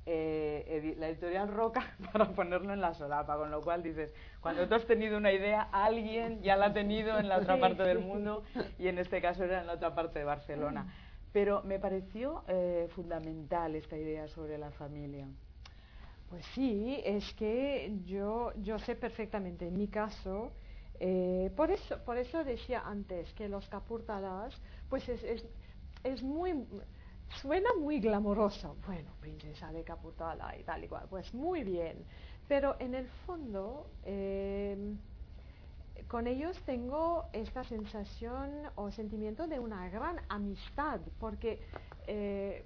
eh, 0.07 0.95
la 0.97 1.09
editorial 1.09 1.47
Roca 1.47 1.95
para 2.11 2.25
ponerlo 2.31 2.73
en 2.73 2.81
la 2.81 2.93
solapa, 2.93 3.37
con 3.37 3.51
lo 3.51 3.61
cual 3.61 3.83
dices, 3.83 4.13
cuando 4.41 4.67
tú 4.67 4.75
has 4.75 4.85
tenido 4.85 5.17
una 5.17 5.31
idea, 5.31 5.67
alguien 5.71 6.41
ya 6.41 6.55
la 6.55 6.67
ha 6.67 6.73
tenido 6.73 7.19
en 7.19 7.29
la 7.29 7.37
otra 7.37 7.59
parte 7.59 7.83
del 7.83 7.99
mundo 7.99 8.43
y 8.79 8.87
en 8.87 8.97
este 8.97 9.21
caso 9.21 9.43
era 9.43 9.61
en 9.61 9.67
la 9.67 9.73
otra 9.73 9.93
parte 9.93 10.19
de 10.19 10.25
Barcelona. 10.25 10.87
Pero 11.31 11.63
me 11.63 11.79
pareció 11.79 12.43
eh, 12.47 12.87
fundamental 12.93 13.75
esta 13.75 13.97
idea 13.97 14.27
sobre 14.27 14.57
la 14.57 14.71
familia. 14.71 15.27
Pues 16.29 16.45
sí, 16.53 17.01
es 17.03 17.33
que 17.33 17.93
yo, 18.05 18.53
yo 18.57 18.79
sé 18.79 18.95
perfectamente, 18.95 19.67
en 19.67 19.77
mi 19.77 19.87
caso, 19.87 20.51
eh, 20.99 21.51
por, 21.55 21.71
eso, 21.71 21.97
por 22.05 22.17
eso 22.17 22.43
decía 22.43 22.83
antes 22.85 23.33
que 23.33 23.49
los 23.49 23.67
capurtalas, 23.67 24.61
pues 24.89 25.07
es, 25.09 25.23
es, 25.23 25.45
es 26.03 26.21
muy, 26.21 26.65
suena 27.41 27.69
muy 27.79 27.99
glamoroso. 27.99 28.75
Bueno, 28.85 29.11
princesa 29.19 29.71
de 29.71 29.83
Capurtala 29.83 30.57
y 30.57 30.63
tal 30.63 30.83
y 30.83 30.87
cual, 30.87 31.07
pues 31.09 31.33
muy 31.33 31.63
bien. 31.63 32.05
Pero 32.47 32.75
en 32.79 32.95
el 32.95 33.07
fondo, 33.25 33.87
eh, 34.03 34.77
con 36.07 36.27
ellos 36.27 36.57
tengo 36.63 37.25
esta 37.33 37.63
sensación 37.63 38.49
o 38.75 38.91
sentimiento 38.91 39.47
de 39.47 39.59
una 39.59 39.89
gran 39.89 40.19
amistad, 40.29 40.99
porque, 41.19 41.61
eh, 42.07 42.65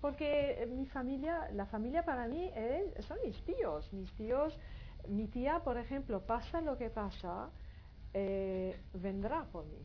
porque 0.00 0.68
mi 0.70 0.86
familia, 0.86 1.48
la 1.52 1.66
familia 1.66 2.04
para 2.04 2.26
mí 2.28 2.50
es- 2.54 3.04
son 3.04 3.18
mis 3.24 3.42
tíos, 3.44 3.92
mis 3.92 4.12
tíos, 4.12 4.58
mi 5.08 5.26
tía, 5.28 5.60
por 5.60 5.76
ejemplo, 5.78 6.20
pasa 6.20 6.60
lo 6.60 6.76
que 6.76 6.90
pasa, 6.90 7.48
eh, 8.14 8.76
vendrá 8.94 9.44
por 9.44 9.64
mí, 9.66 9.78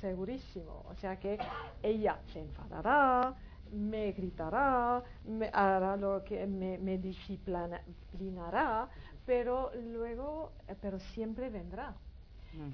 segurísimo. 0.00 0.84
O 0.88 0.94
sea 0.96 1.18
que 1.18 1.38
ella 1.82 2.18
se 2.32 2.40
enfadará, 2.40 3.34
me 3.72 4.12
gritará, 4.12 5.02
me 5.24 5.50
hará 5.52 5.96
lo 5.96 6.22
que 6.22 6.46
me, 6.46 6.78
me 6.78 6.98
disciplinará, 6.98 8.88
pero 9.26 9.70
luego, 9.74 10.52
eh, 10.68 10.74
pero 10.80 10.98
siempre 10.98 11.50
vendrá. 11.50 11.94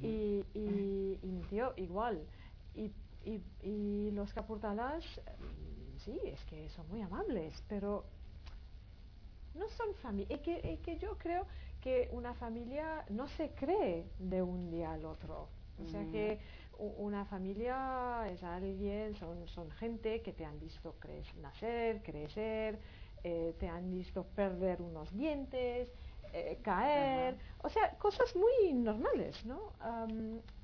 y, 0.00 0.44
y, 0.54 1.18
y, 1.22 1.26
mi 1.32 1.42
tío 1.50 1.72
igual. 1.76 2.24
Y, 2.74 2.92
y 3.62 4.10
los 4.12 4.32
capurtalas, 4.32 5.04
sí, 6.04 6.18
es 6.24 6.44
que 6.44 6.68
son 6.70 6.88
muy 6.88 7.00
amables, 7.02 7.52
pero 7.68 8.04
no 9.54 9.68
son 9.70 9.94
familia. 9.96 10.36
Es 10.36 10.42
que, 10.42 10.78
que 10.82 10.98
yo 10.98 11.16
creo 11.18 11.46
que 11.80 12.08
una 12.12 12.34
familia 12.34 13.04
no 13.10 13.28
se 13.28 13.50
cree 13.50 14.06
de 14.18 14.42
un 14.42 14.70
día 14.70 14.92
al 14.92 15.04
otro. 15.04 15.48
O 15.82 15.88
sea 15.88 16.04
que 16.10 16.38
una 16.78 17.24
familia 17.24 18.28
es 18.30 18.42
alguien, 18.42 19.16
son, 19.16 19.48
son 19.48 19.70
gente 19.72 20.22
que 20.22 20.32
te 20.32 20.44
han 20.44 20.58
visto 20.60 20.94
nacer, 21.40 22.02
crecer, 22.02 22.78
eh, 23.24 23.54
te 23.58 23.68
han 23.68 23.90
visto 23.90 24.24
perder 24.24 24.80
unos 24.82 25.12
dientes, 25.12 25.90
eh, 26.32 26.58
caer, 26.62 27.36
o 27.58 27.68
sea, 27.68 27.90
cosas 27.98 28.34
muy 28.34 28.72
normales, 28.72 29.44
¿no? 29.44 29.72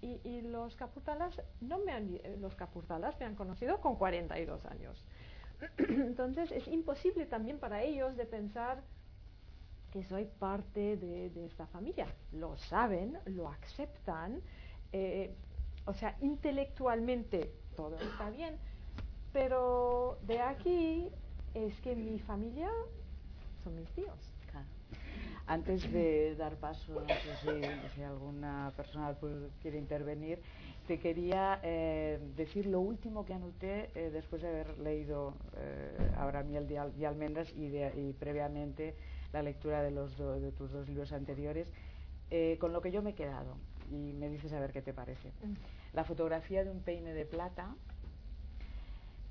y, 0.00 0.40
los 0.42 0.76
capurtalas 0.76 1.42
no 1.60 1.78
me 1.78 1.92
han, 1.92 2.18
los 2.40 2.54
capurtalas 2.54 3.18
me 3.20 3.26
han 3.26 3.34
conocido 3.34 3.80
con 3.80 3.96
42 3.96 4.64
años. 4.66 5.04
Entonces 5.78 6.50
es 6.52 6.66
imposible 6.68 7.26
también 7.26 7.58
para 7.58 7.82
ellos 7.82 8.16
de 8.16 8.24
pensar 8.24 8.82
que 9.92 10.04
soy 10.04 10.26
parte 10.26 10.96
de, 10.96 11.46
esta 11.46 11.66
familia. 11.66 12.06
Lo 12.32 12.56
saben, 12.56 13.18
lo 13.26 13.48
aceptan, 13.48 14.40
eh, 14.92 15.34
o 15.86 15.94
sea, 15.94 16.16
intelectualmente 16.20 17.52
todo 17.76 17.96
está 17.96 18.30
bien, 18.30 18.56
pero 19.32 20.18
de 20.22 20.40
aquí 20.40 21.10
es 21.54 21.80
que 21.80 21.94
mi 21.94 22.18
familia 22.18 22.70
son 23.64 23.74
mis 23.74 23.90
tíos. 23.92 24.38
Antes 25.49 25.90
de 25.90 26.36
dar 26.36 26.57
paso, 26.57 26.92
no 26.92 27.16
sé 27.16 27.34
si, 27.94 28.03
alguna 28.03 28.70
persona 28.76 29.16
quiere 29.62 29.78
intervenir, 29.78 30.42
te 30.86 30.99
quería 30.99 31.59
eh, 31.62 32.18
decir 32.36 32.66
lo 32.66 32.80
último 32.80 33.24
que 33.24 33.32
anoté 33.32 33.90
eh, 33.94 34.11
después 34.12 34.42
de 34.42 34.49
haber 34.49 34.78
leído 34.78 35.32
eh, 35.57 35.96
ahora 36.18 36.42
Miel 36.42 36.66
y 36.99 37.05
Almendras 37.07 37.51
y, 37.57 37.64
y, 37.64 38.12
previamente 38.12 38.94
la 39.32 39.42
lectura 39.42 39.82
de, 39.82 39.90
los 39.90 40.18
de 40.18 40.53
tus 40.53 40.70
dos 40.70 40.86
libros 40.86 41.12
anteriores, 41.12 41.72
con 42.61 42.74
lo 42.74 42.82
que 42.82 42.90
yo 42.90 43.01
me 43.01 43.11
he 43.11 43.14
quedado 43.14 43.57
y 43.90 44.12
me 44.12 44.28
dices 44.28 44.53
a 44.53 44.61
ver 44.61 44.72
qué 44.72 44.82
te 44.82 44.92
parece. 44.92 45.28
Mm. 45.28 45.55
La 45.94 46.05
fotografía 46.05 46.62
de 46.62 46.70
un 46.70 46.82
peine 46.82 47.14
de 47.14 47.24
plata, 47.24 47.74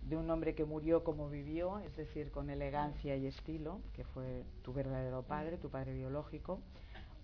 de 0.07 0.15
un 0.15 0.29
hombre 0.29 0.55
que 0.55 0.63
murió 0.63 1.03
como 1.03 1.29
vivió, 1.29 1.79
es 1.79 1.95
decir, 1.97 2.31
con 2.31 2.49
elegancia 2.49 3.15
y 3.17 3.27
estilo, 3.27 3.81
que 3.93 4.03
fue 4.03 4.45
tu 4.61 4.73
verdadero 4.73 5.23
padre, 5.23 5.57
tu 5.57 5.69
padre 5.69 5.93
biológico, 5.93 6.61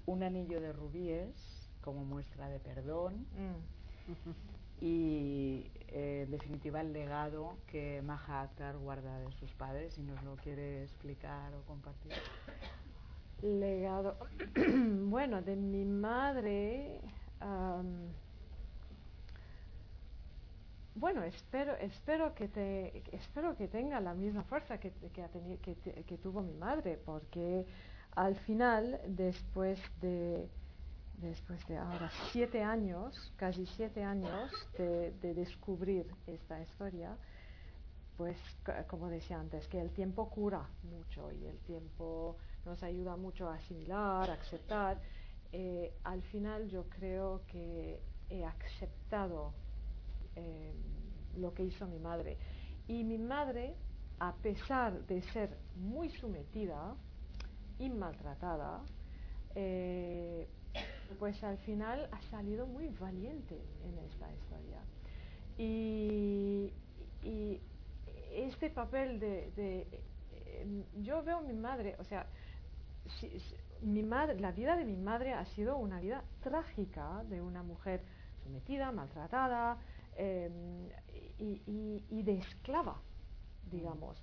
un 0.06 0.24
anillo 0.24 0.60
de 0.60 0.74
rubíes 0.74 1.70
como 1.82 2.04
muestra 2.04 2.50
de 2.50 2.60
perdón 2.60 3.26
mm. 3.38 4.84
y, 4.84 5.72
eh, 5.88 6.24
en 6.26 6.32
definitiva, 6.32 6.82
el 6.82 6.92
legado 6.92 7.56
que 7.68 8.02
Maha 8.02 8.42
Akhtar 8.42 8.78
guarda 8.78 9.18
de 9.20 9.32
sus 9.32 9.54
padres, 9.54 9.94
si 9.94 10.02
nos 10.02 10.22
lo 10.24 10.36
quiere 10.36 10.84
explicar 10.84 11.54
o 11.54 11.62
compartir. 11.62 12.12
Legado. 13.42 14.18
bueno, 14.56 15.42
de 15.42 15.56
mi 15.56 15.86
madre. 15.86 17.02
Bueno, 20.96 21.24
espero, 21.24 21.76
espero, 21.78 22.36
que 22.36 22.48
te, 22.48 23.04
espero 23.12 23.56
que 23.58 23.68
tenga 23.68 24.00
la 24.00 24.14
misma 24.14 24.44
fuerza 24.44 24.78
que, 24.80 24.92
que, 24.92 26.18
tuvo 26.18 26.42
mi 26.42 26.54
madre, 26.54 27.00
porque 27.04 27.66
al 28.16 28.36
final, 28.36 29.00
después 29.08 29.80
de, 30.02 30.48
después 31.18 31.66
de 31.68 31.78
ahora 31.78 32.12
siete 32.32 32.62
años, 32.62 33.34
casi 33.38 33.66
siete 33.66 34.04
años 34.04 34.52
de, 34.78 35.34
descubrir 35.34 36.06
esta 36.28 36.62
historia, 36.62 37.18
pues 38.16 38.38
como 38.88 39.10
decía 39.10 39.40
antes, 39.40 39.68
que 39.68 39.82
el 39.82 39.90
tiempo 39.90 40.30
cura 40.30 40.70
mucho 40.84 41.32
y 41.32 41.46
el 41.48 41.58
tiempo 41.62 42.38
nos 42.66 42.84
ayuda 42.84 43.16
mucho 43.16 43.50
a 43.50 43.56
asimilar, 43.56 44.30
a 44.30 44.34
aceptar. 44.34 45.02
Eh, 45.52 45.92
al 46.04 46.22
final 46.22 46.68
yo 46.70 46.88
creo 46.90 47.42
que 47.48 48.00
he 48.30 48.46
aceptado 48.46 49.54
eh, 50.36 50.74
lo 51.38 51.54
que 51.54 51.64
hizo 51.64 51.88
mi 51.88 52.00
madre. 52.00 52.38
Y 52.88 53.04
mi 53.04 53.18
madre, 53.18 53.76
a 54.20 54.34
pesar 54.36 55.06
de 55.08 55.22
ser 55.22 55.58
muy 55.76 56.10
sometida 56.10 56.96
y 57.80 57.90
maltratada, 57.90 58.82
eh, 59.56 60.48
pues 61.20 61.44
al 61.44 61.58
final 61.60 62.10
ha 62.12 62.22
salido 62.24 62.66
muy 62.66 62.90
valiente 62.90 63.60
en 63.84 63.98
esta 64.00 64.32
historia. 64.32 64.82
Y, 65.58 66.72
este 68.34 68.72
papel 68.72 69.20
de, 69.20 69.88
yo 71.02 71.24
veo 71.24 71.38
a 71.38 71.42
mi 71.42 71.54
madre, 71.54 71.96
o 72.00 72.04
sea, 72.04 72.26
mi 73.82 74.04
madre, 74.04 74.40
la 74.40 74.52
vida 74.52 74.76
de 74.76 74.86
mi 74.86 74.96
madre 74.96 75.34
ha 75.34 75.46
sido 75.46 75.78
una 75.78 76.00
vida 76.00 76.24
trágica 76.42 77.24
de 77.30 77.42
una 77.42 77.64
mujer 77.64 78.02
sometida, 78.44 78.92
maltratada, 78.92 79.78
em, 80.18 80.90
y, 81.40 82.24
de 82.24 82.38
esclava, 82.38 83.02
digamos. 83.72 84.22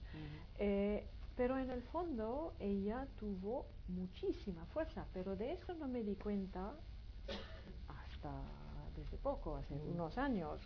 Eh, 0.58 1.06
pero 1.36 1.58
en 1.58 1.70
el 1.70 1.82
fondo 1.82 2.54
ella 2.58 3.06
tuvo 3.18 3.66
muchísima 3.88 4.64
fuerza, 4.66 5.06
pero 5.12 5.36
de 5.36 5.52
eso 5.52 5.74
no 5.74 5.88
me 5.88 6.02
di 6.02 6.14
cuenta 6.16 6.74
hasta 7.88 8.30
desde 8.96 9.16
poco, 9.16 9.56
hace 9.56 9.74
unos 9.74 10.18
años. 10.18 10.60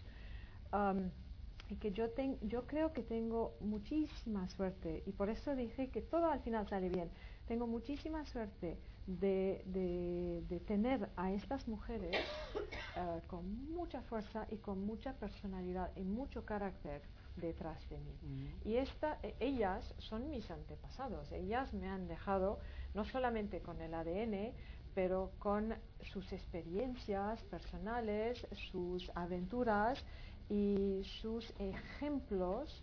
y 1.71 1.77
que 1.77 1.93
yo, 1.93 2.09
yo 2.43 2.67
creo 2.67 2.93
que 2.93 3.03
tengo 3.03 3.55
muchísima 3.61 4.49
suerte, 4.49 5.03
y 5.07 5.13
por 5.13 5.31
eso 5.31 5.55
dije 5.55 5.89
que 5.91 6.03
todo 6.03 6.31
al 6.31 6.41
final 6.41 6.69
sale 6.69 6.89
bien. 6.89 7.11
Tengo 7.47 7.67
muchísima 7.67 8.25
suerte 8.27 8.79
de, 9.07 10.63
tener 10.67 11.09
a 11.17 11.33
estas 11.33 11.69
mujeres 11.69 12.17
eh, 12.97 13.21
con 13.27 13.71
mucha 13.73 14.01
fuerza 14.03 14.47
y 14.51 14.57
con 14.57 14.85
mucha 14.87 15.13
personalidad 15.15 15.91
y 15.97 16.03
mucho 16.03 16.45
carácter 16.45 17.03
detrás 17.37 17.89
de 17.91 17.99
mí. 17.99 18.51
Y 18.65 18.77
esta, 18.77 19.19
e, 19.23 19.35
ellas 19.41 19.95
son 19.99 20.31
mis 20.31 20.51
antepasados, 20.51 21.31
ellas 21.33 21.75
me 21.75 21.89
han 21.89 22.07
dejado 22.07 22.61
no 22.95 23.05
solamente 23.05 23.61
con 23.61 23.81
el 23.81 23.95
ADN, 23.95 24.53
pero 24.95 25.33
con 25.39 25.75
sus 26.13 26.33
experiencias 26.33 27.43
personales, 27.45 28.47
sus 28.71 29.11
aventuras 29.15 30.05
y 30.49 31.03
sus 31.21 31.53
ejemplos 31.59 32.83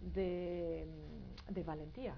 de, 0.00 0.86
valentía, 1.66 2.14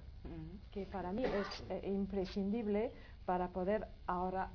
que 0.70 0.84
para 0.84 1.12
mí 1.12 1.24
es 1.24 1.64
eh, 1.70 1.80
imprescindible 1.88 2.92
para 3.30 3.46
poder 3.46 3.86
ahora 4.08 4.50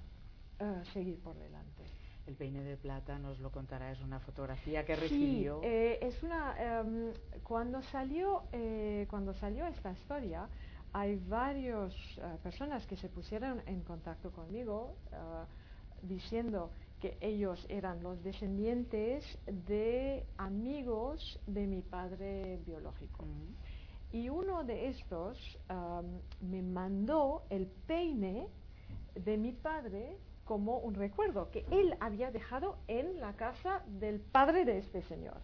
eh, 0.59 0.83
seguir 0.91 1.17
por 1.21 1.33
delante. 1.37 1.81
El 2.27 2.35
peine 2.35 2.61
de 2.61 2.75
plata 2.75 3.17
nos 3.17 3.39
lo 3.39 3.49
contará, 3.49 3.89
es 3.89 4.01
una 4.01 4.19
fotografía 4.19 4.83
que 4.83 4.97
recibió. 4.97 5.61
Sí, 5.61 5.67
eh, 5.67 5.99
es 6.01 6.21
una. 6.21 6.41
Em, 6.59 7.13
cuando 7.41 7.81
salió 7.83 8.43
eh, 8.51 9.07
cuando 9.09 9.33
salió 9.33 9.65
esta 9.65 9.93
historia, 9.93 10.49
hay 10.91 11.15
varias 11.15 11.93
personas 12.43 12.85
que 12.85 12.97
se 12.97 13.07
pusieron 13.07 13.61
en 13.65 13.81
contacto 13.81 14.29
conmigo 14.31 14.97
diciendo 16.01 16.69
que 16.99 17.17
ellos 17.21 17.65
eran 17.69 18.03
los 18.03 18.21
descendientes 18.23 19.23
de 19.45 20.25
amigos 20.37 21.39
de 21.47 21.65
mi 21.65 21.81
padre 21.81 22.59
biológico. 22.65 23.23
Y 24.11 24.27
uno 24.27 24.65
de 24.65 24.87
estos 24.87 25.37
me 26.41 26.61
mandó 26.61 27.43
el 27.49 27.67
peine 27.67 28.49
de 29.15 29.37
mi 29.37 29.51
padre 29.51 30.17
como 30.45 30.77
un 30.77 30.93
recuerdo 30.93 31.49
que 31.49 31.65
él 31.71 31.95
había 31.99 32.31
dejado 32.31 32.77
en 32.87 33.19
la 33.19 33.33
casa 33.33 33.83
del 33.87 34.19
padre 34.19 34.63
de 34.63 34.77
este 34.77 35.01
señor. 35.01 35.37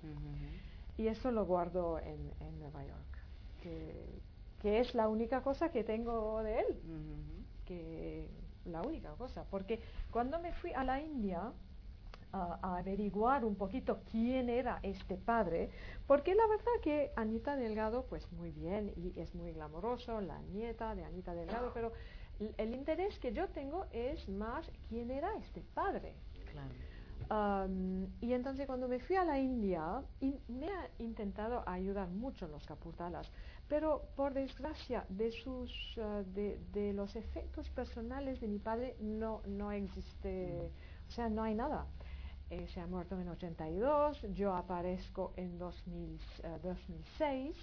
Y 0.98 1.08
eso 1.08 1.32
lo 1.32 1.46
guardo 1.46 2.00
en, 2.00 2.32
Nueva 2.60 2.84
York, 2.86 3.18
que, 3.62 4.80
es 4.80 4.94
la 4.94 5.10
única 5.10 5.42
cosa 5.42 5.72
que 5.72 5.84
tengo 5.84 6.44
de 6.44 6.60
él, 6.60 6.78
que 7.66 8.30
la 8.66 8.84
única 8.84 9.12
cosa, 9.16 9.46
porque 9.50 9.82
cuando 10.12 10.40
me 10.40 10.54
fui 10.54 10.72
a 10.74 10.84
la 10.84 11.02
India, 11.02 11.52
a, 12.34 12.78
averiguar 12.78 13.44
un 13.44 13.56
poquito 13.56 14.02
quién 14.12 14.50
era 14.50 14.80
este 14.84 15.18
padre, 15.18 15.70
porque 16.08 16.36
la 16.36 16.46
verdad 16.48 16.72
que 16.82 17.12
Anita 17.16 17.56
Delgado, 17.56 18.06
pues 18.06 18.32
muy 18.32 18.52
bien, 18.52 18.94
y 18.96 19.20
es 19.20 19.34
muy 19.34 19.52
glamoroso, 19.54 20.22
la 20.22 20.40
nieta 20.54 20.96
de 20.96 21.04
Anita 21.04 21.34
Delgado, 21.34 21.72
pero 21.74 21.92
el 22.58 22.74
interés 22.74 23.18
que 23.20 23.34
yo 23.34 23.48
tengo 23.50 23.86
es 23.92 24.28
más 24.30 24.70
quién 24.90 25.12
era 25.12 25.30
este 25.38 25.62
padre. 25.74 26.16
y 28.22 28.34
entonces 28.34 28.66
cuando 28.68 28.88
me 28.88 29.00
fui 29.00 29.16
a 29.16 29.24
la 29.24 29.40
India, 29.40 30.04
me 30.48 30.68
ha 30.68 30.90
intentado 31.00 31.64
ayudar 31.68 32.10
mucho 32.10 32.46
en 32.46 32.52
los 32.52 32.66
caputalas, 32.66 33.32
pero 33.70 34.04
por 34.16 34.34
desgracia 34.34 35.06
de, 35.08 35.32
sus, 35.32 35.72
ah, 36.02 36.24
de, 36.26 36.94
los 36.94 37.16
efectos 37.16 37.70
personales 37.70 38.42
de 38.42 38.48
mi 38.48 38.60
padre 38.60 38.98
no, 39.00 39.42
no 39.48 39.72
existe, 39.72 40.72
o 41.08 41.12
sea, 41.12 41.30
no 41.30 41.44
hay 41.44 41.56
nada. 41.56 41.86
Eh, 42.50 42.68
se 42.68 42.82
ha 42.82 42.88
muerto 42.88 43.18
en 43.18 43.30
82, 43.30 44.24
yo 44.34 44.54
aparezco 44.54 45.32
en 45.38 45.58
2006, 45.58 46.44
ah, 46.44 47.60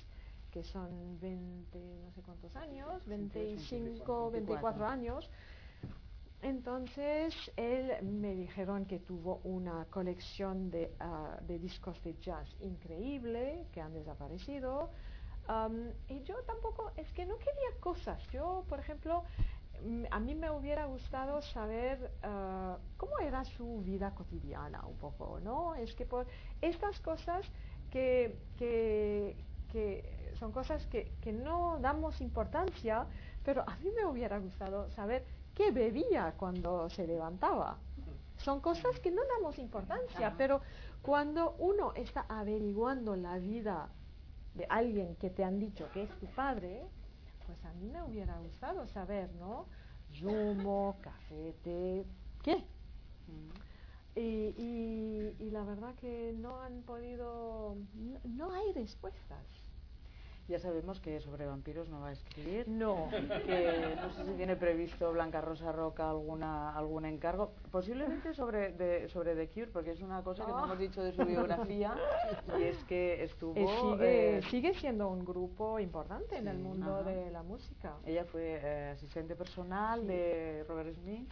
que 0.59 0.65
son 0.65 1.21
20, 1.21 1.79
no 2.05 2.11
sé 2.11 2.21
cuántos 2.23 2.57
años, 2.57 3.07
25, 3.07 4.33
24 4.33 4.87
años. 4.89 5.31
Entonces, 6.43 7.33
él 7.57 7.93
me 8.03 8.35
dijeron 8.35 8.85
que 8.85 8.99
tuvo 8.99 9.41
una 9.45 9.85
colección 9.85 10.69
de, 10.69 10.93
ah, 10.99 11.39
de 11.47 11.61
discos 11.61 12.03
de 12.03 12.15
jazz 12.19 12.49
increíble 12.61 13.67
que 13.73 13.81
han 13.81 13.93
desaparecido. 13.93 14.91
y 16.09 16.23
yo 16.25 16.35
tampoco, 16.43 16.91
es 16.97 17.11
que 17.13 17.25
no 17.25 17.37
quería 17.39 17.71
cosas. 17.79 18.21
Yo, 18.33 18.65
por 18.69 18.81
ejemplo, 18.81 19.23
mm, 19.85 20.07
a 20.11 20.19
mí 20.19 20.35
me 20.35 20.51
hubiera 20.51 20.87
gustado 20.87 21.41
saber 21.41 22.11
ah, 22.25 22.79
cómo 22.97 23.17
era 23.21 23.45
su 23.45 23.81
vida 23.83 24.13
cotidiana 24.13 24.85
un 24.87 24.97
poco, 24.97 25.39
¿no? 25.41 25.77
Es 25.77 25.95
que 25.95 26.05
por 26.05 26.27
estas 26.61 26.99
cosas 26.99 27.47
que, 27.93 28.37
que, 28.59 29.37
que 29.71 30.18
son 30.39 30.53
cosas 30.53 30.87
que, 30.87 31.13
que 31.21 31.33
no 31.33 31.79
damos 31.81 32.21
importancia, 32.21 33.07
pero 33.45 33.63
a 33.67 33.77
mí 33.77 33.91
me 33.97 34.05
hubiera 34.07 34.39
gustado 34.39 34.91
saber 34.91 35.25
qué 35.55 35.71
bebía 35.71 36.35
cuando 36.37 36.89
se 36.91 37.07
levantaba. 37.07 37.79
Son 38.37 38.61
cosas 38.61 39.01
que 39.01 39.11
no 39.11 39.23
damos 39.37 39.59
importancia, 39.59 40.33
pero 40.39 40.61
cuando 41.03 41.57
uno 41.59 41.93
está 41.95 42.25
averiguando 42.29 43.17
la 43.17 43.39
vida 43.39 43.89
de 44.55 44.67
alguien 44.69 45.17
que 45.17 45.31
te 45.31 45.43
han 45.43 45.59
dicho 45.59 45.91
que 45.93 46.05
es 46.05 46.11
tu 46.21 46.27
padre, 46.27 46.83
pues 47.47 47.65
a 47.65 47.73
mí 47.73 47.89
me 47.89 48.03
hubiera 48.03 48.39
gustado 48.39 48.87
saber, 48.87 49.35
¿no? 49.35 49.67
Zumo, 50.15 50.97
café, 51.01 51.55
té, 51.65 52.05
¿qué? 52.43 52.65
Y, 54.15 55.35
y, 55.41 55.51
la 55.51 55.63
verdad 55.63 55.95
que 55.95 56.35
no 56.37 56.61
han 56.61 56.83
podido, 56.83 57.77
no 58.25 58.53
hay 58.53 58.73
respuestas. 58.73 59.68
Ya 60.49 60.59
sabemos 60.59 60.99
que 61.01 61.21
sobre 61.21 61.45
vampiros 61.45 61.91
no 61.91 62.01
va 62.01 62.09
a 62.09 62.13
escribir. 62.13 62.67
No. 62.69 63.09
Que 63.11 63.95
no 63.97 64.11
sé 64.13 64.25
si 64.25 64.33
tiene 64.33 64.57
previsto 64.57 65.13
Blanca 65.13 65.43
Rosa 65.43 65.73
Roca 65.73 66.09
alguna 66.09 66.75
algún 66.75 67.05
encargo. 67.05 67.53
Posiblemente 67.71 68.33
sobre 68.33 68.73
de, 68.73 69.09
sobre 69.11 69.35
The 69.35 69.49
Cure, 69.49 69.67
porque 69.67 69.91
es 69.91 70.01
una 70.01 70.23
cosa 70.23 70.47
que 70.47 70.53
no 70.53 70.65
hemos 70.65 70.79
dicho 70.79 71.03
de 71.03 71.13
su 71.13 71.25
biografía. 71.25 71.95
y 72.59 72.63
es 72.63 72.83
que 72.85 73.23
estuvo. 73.23 73.55
Eh, 73.57 73.67
sigue, 73.81 74.39
eh, 74.39 74.43
sigue, 74.43 74.75
siendo 74.75 75.09
un 75.09 75.25
grupo 75.25 75.79
importante 75.79 76.39
en 76.39 76.49
el 76.49 76.59
mundo 76.59 77.03
de 77.05 77.31
la 77.31 77.43
música. 77.43 77.97
Ella 78.07 78.25
fue 78.25 78.59
eh, 78.63 78.91
asistente 78.95 79.37
personal 79.37 80.07
de 80.07 80.65
Robert 80.67 80.95
Smith. 80.95 81.31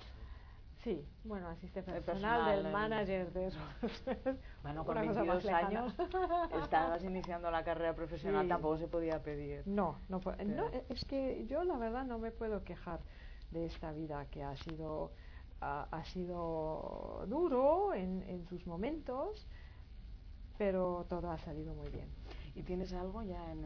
Sí, 0.82 1.04
bueno, 1.24 1.48
asistente 1.48 1.92
personal, 2.00 2.62
del 2.62 2.72
manager 2.72 3.32
de 3.32 3.50
Bueno, 4.62 4.84
con 4.84 4.94
22 4.94 5.46
años 5.46 5.94
estabas 6.62 7.02
iniciando 7.02 7.50
la 7.50 7.64
carrera 7.64 7.94
profesional, 7.94 8.46
tampoco 8.46 8.78
se 8.78 8.86
podía 8.86 9.22
pedir. 9.22 9.66
No, 9.66 9.98
no, 10.08 10.20
no, 10.44 10.70
es 10.88 11.04
que 11.04 11.46
yo 11.46 11.64
la 11.64 11.76
verdad 11.76 12.04
no 12.04 12.18
me 12.18 12.30
puedo 12.30 12.62
quejar 12.62 13.00
de 13.50 13.66
esta 13.66 13.92
vida 13.92 14.26
que 14.26 14.44
ha 14.44 14.56
sido, 14.56 15.12
ha, 15.60 16.04
sido 16.04 17.24
duro 17.26 17.94
en, 17.94 18.22
en 18.28 18.46
sus 18.46 18.66
momentos, 18.66 19.46
pero 20.58 21.06
todo 21.08 21.30
ha 21.30 21.38
salido 21.38 21.74
muy 21.74 21.88
bien. 21.90 22.08
¿Y 22.54 22.62
tienes 22.62 22.92
algo 22.92 23.22
ya 23.22 23.50
en, 23.50 23.64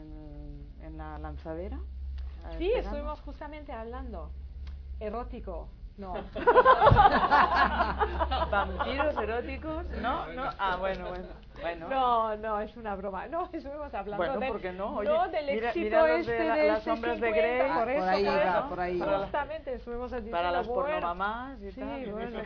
en 0.81 0.97
la 0.97 1.19
lanzadera? 1.19 1.79
Sí, 2.57 2.71
estuvimos 2.73 3.19
justamente 3.21 3.71
hablando. 3.71 4.31
Erótico, 4.99 5.69
no. 6.01 6.13
¿Vampiros 8.51 9.17
eróticos? 9.17 9.85
¿No? 10.01 10.27
¿No? 10.33 10.49
Ah, 10.57 10.77
bueno, 10.77 11.09
bueno. 11.09 11.25
Bueno. 11.61 11.89
No, 11.89 12.35
no, 12.37 12.59
es 12.59 12.75
una 12.75 12.95
broma. 12.95 13.27
No, 13.27 13.47
estuvimos 13.53 13.93
hablando 13.93 14.17
bueno, 14.17 14.39
de, 14.39 14.47
¿por 14.47 14.61
qué 14.61 14.71
no? 14.71 14.95
Oye, 14.95 15.09
no 15.09 15.27
del 15.29 15.49
éxito 15.49 16.07
este 16.07 16.31
de, 16.31 16.51
de 16.51 16.67
las 16.67 16.83
sombras 16.83 17.19
de 17.19 17.31
Grey. 17.31 17.71
Por, 17.71 17.89
eso, 17.89 17.99
por 17.99 18.09
ahí 18.09 18.25
por, 18.25 18.33
iba, 18.33 18.69
por 18.69 18.79
ahí. 18.79 18.99
Justamente 18.99 19.73
estuvimos 19.75 20.11
diciendo, 20.11 20.37
Para 20.37 20.51
las 20.51 20.67
bueno, 20.67 20.81
pornomamás 20.81 21.61
y 21.61 21.71
sí, 21.71 21.79
tal. 21.79 22.11
Bueno. 22.11 22.39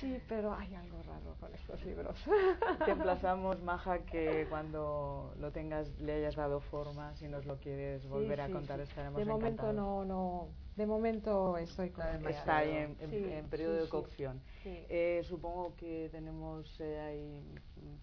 Sí, 0.00 0.20
pero 0.28 0.52
hay 0.54 0.74
algo 0.74 1.02
raro 1.02 1.34
con 1.40 1.54
estos 1.54 1.82
libros. 1.84 2.16
Te 2.84 2.90
emplazamos, 2.90 3.62
Maja, 3.62 4.00
que 4.00 4.46
cuando 4.50 5.32
lo 5.38 5.50
tengas, 5.52 5.88
le 6.00 6.14
hayas 6.14 6.36
dado 6.36 6.60
forma, 6.60 7.14
si 7.16 7.28
nos 7.28 7.46
lo 7.46 7.56
quieres 7.56 8.06
volver 8.08 8.38
sí, 8.38 8.42
a 8.44 8.50
contar, 8.50 8.78
sí. 8.78 8.82
estaremos 8.84 9.18
De 9.18 9.24
momento 9.24 9.70
encantados. 9.70 9.74
no, 9.74 10.04
no, 10.04 10.48
de 10.76 10.86
momento 10.86 11.56
estoy 11.56 11.90
con 11.90 12.04
Está 12.26 12.58
ahí 12.58 12.70
en, 12.70 12.96
en, 13.00 13.10
Sí, 13.10 13.24
en 13.32 13.48
periodo 13.48 13.76
sí, 13.76 13.82
de 13.84 13.88
cocción. 13.88 14.40
sí. 14.62 14.84
Eh, 14.88 15.22
supongo 15.24 15.74
que 15.76 16.08
tenemos 16.12 16.78
eh, 16.80 17.00
ahí, 17.00 17.42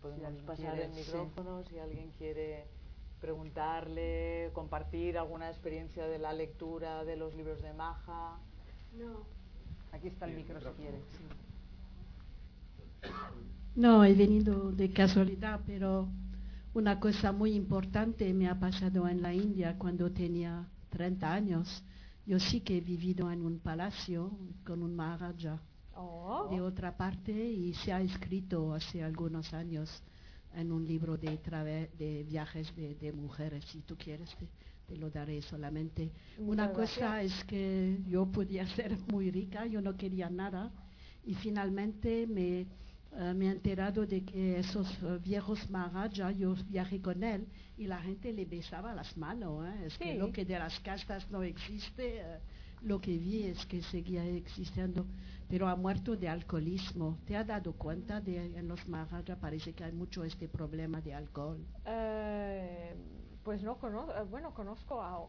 podemos 0.02 0.42
pasar 0.44 0.72
quiere, 0.74 0.86
el 0.86 0.94
sí. 0.94 1.00
micrófono 1.02 1.64
si 1.64 1.78
alguien 1.80 2.10
quiere 2.18 2.66
preguntarle, 3.22 4.50
compartir 4.54 5.18
alguna 5.18 5.50
experiencia 5.50 6.08
de 6.08 6.18
la 6.20 6.34
lectura 6.34 7.06
de 7.06 7.16
los 7.16 7.36
libros 7.36 7.62
de 7.62 7.72
Maja. 7.74 8.38
No. 8.98 9.26
Aquí 9.94 10.08
está 10.08 10.26
el 10.26 10.36
micro 10.36 10.60
si 10.60 10.66
quiere. 10.72 10.98
No, 13.76 14.04
he 14.06 14.14
venido 14.14 14.72
de 14.72 14.92
casualidad, 14.92 15.62
pero 15.66 16.10
una 16.74 17.00
cosa 17.00 17.32
muy 17.32 17.54
importante 17.54 18.34
me 18.34 18.48
ha 18.48 18.60
pasado 18.60 19.08
en 19.08 19.22
la 19.22 19.34
India 19.34 19.78
cuando 19.78 20.12
tenía 20.12 20.68
30 20.90 21.34
años. 21.34 21.84
Yo 22.26 22.40
sí 22.40 22.62
que 22.62 22.78
he 22.78 22.82
vivido 22.82 23.32
en 23.32 23.42
un 23.46 23.60
palacio 23.60 24.38
con 24.66 24.82
un 24.84 24.96
maharaja 24.96 25.62
Oh. 25.96 26.50
de 26.50 26.62
otra 26.62 26.96
parte 26.98 27.32
y 27.34 27.74
se 27.74 27.94
ha 27.94 28.02
escrito 28.02 28.74
hace 28.74 29.04
algunos 29.04 29.54
años 29.54 30.04
en 30.54 30.72
un 30.72 30.86
libro 30.86 31.18
de, 31.18 31.40
de 31.98 32.24
viajes 32.24 32.74
de, 32.76 32.96
de 32.96 33.12
mujeres. 33.14 33.66
Si 33.66 33.82
tú 33.82 33.98
quieres, 33.98 34.36
te, 34.38 34.50
te 34.86 34.98
lo 34.98 35.10
daré 35.10 35.42
solamente. 35.42 36.12
Una 36.46 36.70
Muchas 36.70 36.72
cosa 36.72 37.22
gracias. 37.22 37.40
es 37.40 37.44
que 37.46 38.00
yo 38.08 38.32
podía 38.32 38.66
ser 38.76 38.98
muy 39.12 39.32
rica, 39.32 39.66
yo 39.66 39.82
no 39.82 39.96
quería 39.98 40.30
nada 40.30 40.72
y 41.24 41.36
finalmente 41.36 42.28
me, 42.28 42.68
eh, 43.18 43.34
me 43.34 43.48
he 43.48 43.52
enterado 43.52 44.06
de 44.06 44.24
que 44.24 44.60
esos 44.60 44.88
eh, 45.04 45.20
viejos 45.24 45.70
maharaja, 45.70 46.32
yo 46.32 46.56
viajé 46.68 47.02
con 47.02 47.24
él 47.24 47.48
y 47.78 47.88
la 47.88 48.00
gente 48.00 48.32
le 48.34 48.46
besaba 48.46 48.94
las 48.94 49.16
manos. 49.18 49.66
¿eh? 49.68 49.86
Es 49.86 49.98
que 49.98 50.16
lo 50.16 50.32
que 50.32 50.46
de 50.46 50.58
las 50.58 50.80
castas 50.80 51.30
no 51.30 51.44
existe, 51.44 52.22
eh, 52.22 52.40
lo 52.82 53.00
que 53.00 53.18
vi 53.18 53.44
es 53.44 53.66
que 53.66 53.82
seguía 53.84 54.26
existiendo, 54.26 55.06
pero 55.50 55.68
ha 55.68 55.76
muerto 55.76 56.16
de 56.16 56.28
alcoholismo. 56.28 57.18
¿Te 57.26 57.38
has 57.38 57.48
dado 57.48 57.74
cuenta 57.74 58.20
de 58.20 58.58
en 58.58 58.68
los 58.68 58.88
maharaja 58.88 59.36
parece 59.36 59.74
que 59.74 59.84
hay 59.84 59.94
mucho 59.94 60.24
este 60.24 60.48
problema 60.48 61.00
de 61.02 61.14
alcohol? 61.14 61.66
Eh, 61.86 62.96
pues 63.44 63.62
no 63.62 63.78
conozco, 63.78 64.14
bueno, 64.30 64.54
conozco 64.54 65.02
a, 65.02 65.28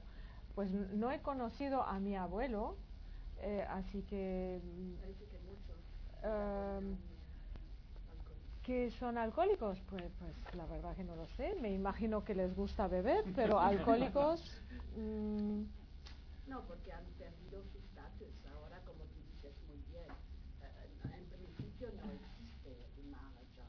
pues 0.54 0.70
no 0.72 1.10
he 1.10 1.20
conocido 1.20 1.82
a 1.82 1.98
mi 2.00 2.16
abuelo, 2.16 2.76
eh, 3.40 3.64
así 3.68 4.02
que, 4.02 4.60
mm, 4.62 4.94
que 8.64 8.90
son 8.92 9.18
alcohólicos, 9.18 9.78
pues, 9.90 10.02
pues 10.18 10.54
la 10.56 10.64
verdad 10.66 10.96
que 10.96 11.04
no 11.04 11.14
lo 11.14 11.26
sé. 11.36 11.54
Me 11.60 11.70
imagino 11.72 12.24
que 12.24 12.34
les 12.34 12.54
gusta 12.56 12.88
beber, 12.88 13.24
pero 13.34 13.60
alcohólicos, 13.60 14.40
mm, 14.96 15.62
No, 16.48 16.60
porque 16.62 16.92
han 16.92 17.04
perdido 17.18 17.62
su 17.72 17.78
estatus. 17.78 18.34
Ahora, 18.54 18.78
como 18.86 19.04
tú 19.04 19.20
dices 19.32 19.54
muy 19.68 19.78
bien, 19.92 20.08
eh, 20.62 21.18
en 21.18 21.24
principio 21.26 21.88
no 22.02 22.10
existe 22.12 22.70
el 22.98 23.06
maharaja, 23.10 23.66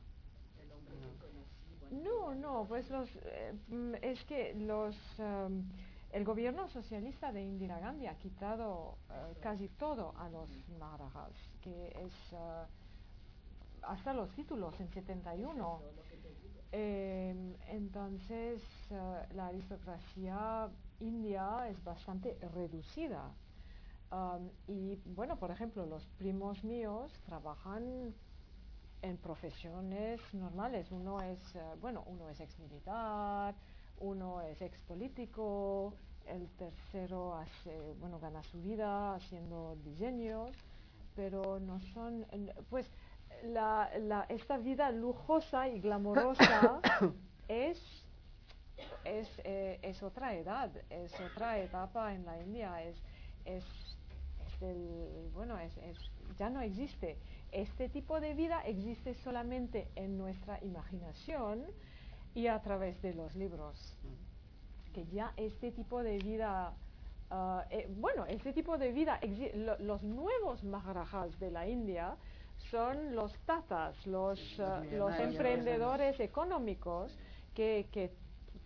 el 0.62 0.72
hombre 0.72 0.96
que 0.96 1.18
conocí. 1.20 2.04
No, 2.04 2.36
no, 2.36 2.66
pues 2.68 2.90
los, 2.90 3.10
eh, 3.24 3.54
es 4.02 4.24
que 4.26 4.54
los, 4.56 4.96
em, 5.20 5.64
el 6.12 6.24
gobierno 6.24 6.68
socialista 6.70 7.32
de 7.34 7.42
Indira 7.44 7.80
Gandhi 7.80 8.08
ha 8.08 8.16
quitado 8.16 8.98
eh, 9.10 9.34
casi 9.42 9.68
todo 9.70 10.14
a 10.18 10.30
los 10.30 10.50
maharajas, 10.80 11.32
que 11.62 11.88
es 11.88 12.14
eh, 12.34 12.66
hasta 13.88 14.14
los 14.14 14.32
títulos 14.32 14.80
en 14.80 14.90
71. 14.90 15.82
Em, 16.72 17.56
entonces, 17.68 18.62
eh, 18.90 19.26
la 19.34 19.48
aristocracia 19.48 20.70
india 21.00 21.68
es 21.70 21.84
bastante 21.84 22.38
reducida. 22.54 23.32
Y 24.68 24.96
bueno, 25.06 25.38
por 25.38 25.52
ejemplo, 25.52 25.86
los 25.86 26.06
primos 26.18 26.64
míos 26.64 27.12
trabajan 27.26 28.14
en 29.02 29.18
profesiones 29.18 30.22
normales. 30.34 30.90
Uno 30.92 31.22
es, 31.22 31.56
eh, 31.56 31.62
bueno, 31.82 32.04
uno 32.08 32.30
es 32.30 32.40
ex 32.40 32.58
militar, 32.60 33.56
uno 34.00 34.42
es 34.42 34.62
ex 34.62 34.80
político, 34.82 35.94
el 36.28 36.50
tercero 36.52 37.36
hace, 37.36 37.94
bueno, 38.00 38.20
gana 38.20 38.42
su 38.44 38.62
vida 38.62 39.16
haciendo 39.16 39.76
diseños, 39.84 40.52
pero 41.16 41.60
no 41.60 41.80
son, 41.94 42.26
en- 43.46 44.10
pues 44.10 44.26
esta 44.30 44.58
vida 44.58 44.92
lujosa 44.92 45.68
y 45.68 45.80
glamorosa 45.80 46.80
es, 47.48 47.80
es, 49.04 49.28
eh, 49.44 49.80
es, 49.82 50.02
otra 50.04 50.34
edad, 50.36 50.72
es 50.90 51.14
otra 51.20 51.60
etapa 51.60 52.14
en 52.14 52.26
la 52.26 52.42
India, 52.42 52.84
es, 52.84 52.98
es, 53.46 53.64
bueno, 55.34 55.58
es, 55.60 55.74
ya 56.38 56.50
no 56.50 56.62
existe. 56.62 57.18
Este 57.52 57.90
tipo 57.90 58.20
de 58.20 58.34
vida 58.34 58.62
existe 58.66 59.14
solamente 59.16 59.88
en 59.96 60.18
nuestra 60.18 60.64
imaginación 60.64 61.66
y 62.34 62.48
a 62.48 62.62
través 62.62 63.02
de 63.02 63.14
los 63.14 63.36
libros. 63.36 63.98
Que 64.94 65.06
ya 65.08 65.34
este 65.38 65.72
tipo 65.72 66.04
de 66.04 66.18
vida, 66.18 66.74
ah, 67.30 67.66
eh, 67.70 67.88
bueno, 67.98 68.26
este 68.26 68.54
tipo 68.54 68.78
de 68.78 68.92
vida, 68.92 69.20
los 69.80 70.04
nuevos 70.04 70.64
maharajas 70.64 71.38
de 71.40 71.52
la 71.52 71.68
India 71.68 72.16
son 72.72 73.16
los 73.16 73.38
tatas, 73.46 74.06
los, 74.08 74.40
los 74.92 75.20
emprendedores 75.20 76.20
económicos 76.20 77.18
que, 77.54 77.88
que, 77.92 78.12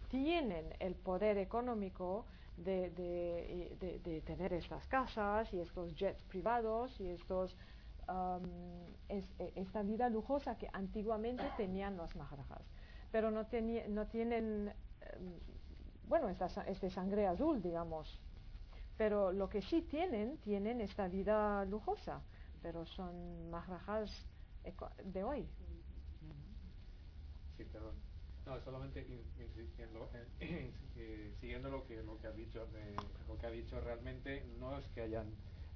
tienen 0.09 0.73
el 0.79 0.95
poder 0.95 1.37
económico 1.37 2.25
de, 2.57 2.89
de, 2.89 4.21
tener 4.21 4.53
estas 4.53 4.87
casas 4.87 5.53
y 5.53 5.59
estos 5.59 5.93
jets 5.93 6.23
privados 6.23 6.99
y 6.99 7.09
estos 7.09 7.55
e, 9.07 9.23
esta 9.55 9.83
vida 9.83 10.09
lujosa 10.09 10.57
que 10.57 10.67
antiguamente 10.73 11.43
tenían 11.57 11.95
los 11.95 12.15
maharajas. 12.15 12.63
Pero 13.11 13.31
no, 13.31 13.45
no 13.89 14.07
tienen, 14.07 14.73
em, 15.01 15.39
bueno, 16.07 16.29
esta, 16.29 16.47
este 16.67 16.89
sangre 16.89 17.27
azul, 17.27 17.61
digamos. 17.61 18.19
Pero 18.97 19.31
lo 19.31 19.47
que 19.47 19.61
sí 19.61 19.81
tienen, 19.81 20.37
tienen 20.39 20.81
esta 20.81 21.07
vida 21.07 21.65
lujosa, 21.65 22.21
pero 22.61 22.85
son 22.85 23.49
maharajas 23.49 24.25
de 25.03 25.23
hoy. 25.23 25.47
Sí, 27.57 27.65
perdón. 27.65 27.95
No, 28.45 28.59
solamente 28.61 29.05
eh, 30.39 31.33
siguiendo 31.39 31.69
lo 31.69 31.85
que, 31.85 32.01
lo 32.03 32.19
que 32.19 32.27
ha 32.27 32.31
dicho, 32.31 32.67
lo 33.27 33.37
que 33.37 33.45
ha 33.45 33.51
dicho 33.51 33.79
realmente 33.79 34.43
no 34.59 34.77
es 34.77 34.85
que 34.87 35.01
hayan 35.01 35.27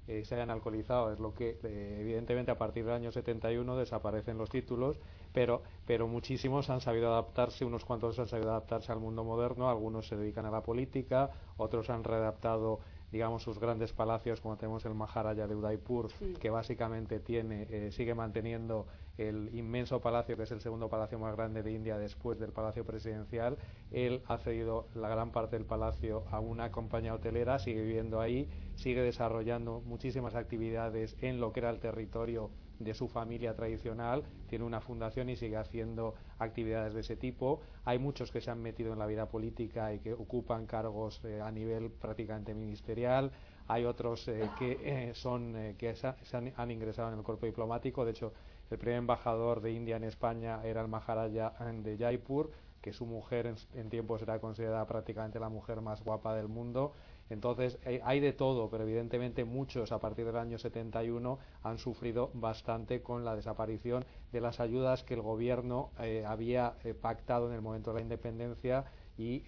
eh, 0.06 0.24
se 0.24 0.34
hayan 0.34 0.50
alcoholizado. 0.50 1.12
Es 1.12 1.18
lo 1.18 1.34
que, 1.34 1.58
eh, 1.62 1.98
evidentemente, 2.00 2.50
a 2.50 2.58
partir 2.58 2.84
del 2.84 2.94
año 2.94 3.10
71 3.10 3.76
desaparecen 3.76 4.36
los 4.36 4.50
títulos, 4.50 5.00
pero, 5.32 5.62
pero 5.86 6.06
muchísimos 6.06 6.68
han 6.68 6.80
sabido 6.80 7.08
adaptarse, 7.08 7.64
unos 7.64 7.84
cuantos 7.84 8.18
han 8.18 8.28
sabido 8.28 8.50
adaptarse 8.50 8.92
al 8.92 9.00
mundo 9.00 9.24
moderno, 9.24 9.70
algunos 9.70 10.06
se 10.06 10.16
dedican 10.16 10.44
a 10.46 10.50
la 10.50 10.62
política, 10.62 11.30
otros 11.56 11.88
han 11.88 12.04
readaptado 12.04 12.80
digamos 13.14 13.44
sus 13.44 13.60
grandes 13.60 13.92
palacios 13.92 14.40
como 14.40 14.56
tenemos 14.56 14.84
el 14.86 14.94
Maharaja 14.94 15.46
de 15.46 15.54
Udaipur 15.54 16.08
que 16.40 16.50
básicamente 16.50 17.20
tiene 17.20 17.64
eh, 17.70 17.92
sigue 17.92 18.12
manteniendo 18.12 18.88
el 19.18 19.54
inmenso 19.54 20.00
palacio 20.00 20.36
que 20.36 20.42
es 20.42 20.50
el 20.50 20.60
segundo 20.60 20.88
palacio 20.88 21.16
más 21.20 21.36
grande 21.36 21.62
de 21.62 21.70
India 21.70 21.96
después 21.96 22.40
del 22.40 22.50
palacio 22.50 22.84
presidencial. 22.84 23.56
Él 23.92 24.22
ha 24.26 24.38
cedido 24.38 24.88
la 24.96 25.08
gran 25.08 25.30
parte 25.30 25.54
del 25.54 25.64
palacio 25.64 26.24
a 26.32 26.40
una 26.40 26.72
compañía 26.72 27.14
hotelera 27.14 27.60
sigue 27.60 27.82
viviendo 27.82 28.20
ahí 28.20 28.48
sigue 28.74 29.02
desarrollando 29.02 29.80
muchísimas 29.86 30.34
actividades 30.34 31.16
en 31.20 31.38
lo 31.38 31.52
que 31.52 31.60
era 31.60 31.70
el 31.70 31.78
territorio 31.78 32.50
de 32.78 32.94
su 32.94 33.08
familia 33.08 33.54
tradicional, 33.54 34.24
tiene 34.48 34.64
una 34.64 34.80
fundación 34.80 35.28
y 35.28 35.36
sigue 35.36 35.56
haciendo 35.56 36.14
actividades 36.38 36.94
de 36.94 37.00
ese 37.00 37.16
tipo. 37.16 37.60
Hay 37.84 37.98
muchos 37.98 38.30
que 38.30 38.40
se 38.40 38.50
han 38.50 38.60
metido 38.60 38.92
en 38.92 38.98
la 38.98 39.06
vida 39.06 39.28
política 39.28 39.92
y 39.92 40.00
que 40.00 40.12
ocupan 40.12 40.66
cargos 40.66 41.20
eh, 41.24 41.40
a 41.40 41.50
nivel 41.50 41.90
prácticamente 41.90 42.54
ministerial. 42.54 43.32
Hay 43.68 43.84
otros 43.84 44.28
eh, 44.28 44.50
que 44.58 44.78
eh, 44.82 45.14
son 45.14 45.74
que 45.78 45.94
se 45.94 46.36
han, 46.56 46.70
ingresado 46.70 47.12
en 47.12 47.18
el 47.18 47.24
cuerpo 47.24 47.46
diplomático. 47.46 48.04
De 48.04 48.10
hecho, 48.10 48.32
el 48.70 48.78
primer 48.78 48.98
embajador 48.98 49.60
de 49.60 49.72
India 49.72 49.96
en 49.96 50.04
España 50.04 50.60
era 50.64 50.80
el 50.80 50.88
Maharaja 50.88 51.72
de 51.72 51.96
Jaipur, 51.98 52.50
que 52.80 52.92
su 52.92 53.06
mujer 53.06 53.46
en, 53.46 53.56
en 53.74 53.88
tiempos 53.88 54.20
era 54.20 54.38
considerada 54.40 54.86
prácticamente 54.86 55.38
la 55.38 55.48
mujer 55.48 55.80
más 55.80 56.02
guapa 56.02 56.34
del 56.34 56.48
mundo 56.48 56.92
entonces, 57.30 57.78
eh, 57.84 58.00
hay 58.04 58.20
de 58.20 58.32
todo, 58.32 58.68
pero 58.68 58.84
evidentemente 58.84 59.44
muchos 59.44 59.92
a 59.92 59.98
partir 59.98 60.26
del 60.26 60.36
año 60.36 60.58
71 60.58 61.38
han 61.62 61.78
sufrido 61.78 62.30
bastante 62.34 63.02
con 63.02 63.24
la 63.24 63.34
desaparición 63.34 64.04
de 64.32 64.40
las 64.40 64.60
ayudas 64.60 65.04
que 65.04 65.14
el 65.14 65.22
gobierno 65.22 65.90
eh, 65.98 66.24
había 66.26 66.74
eh, 66.84 66.94
pactado 66.94 67.48
en 67.48 67.54
el 67.54 67.62
momento 67.62 67.92
de 67.92 68.00
la 68.00 68.02
independencia 68.02 68.84
y, 69.16 69.40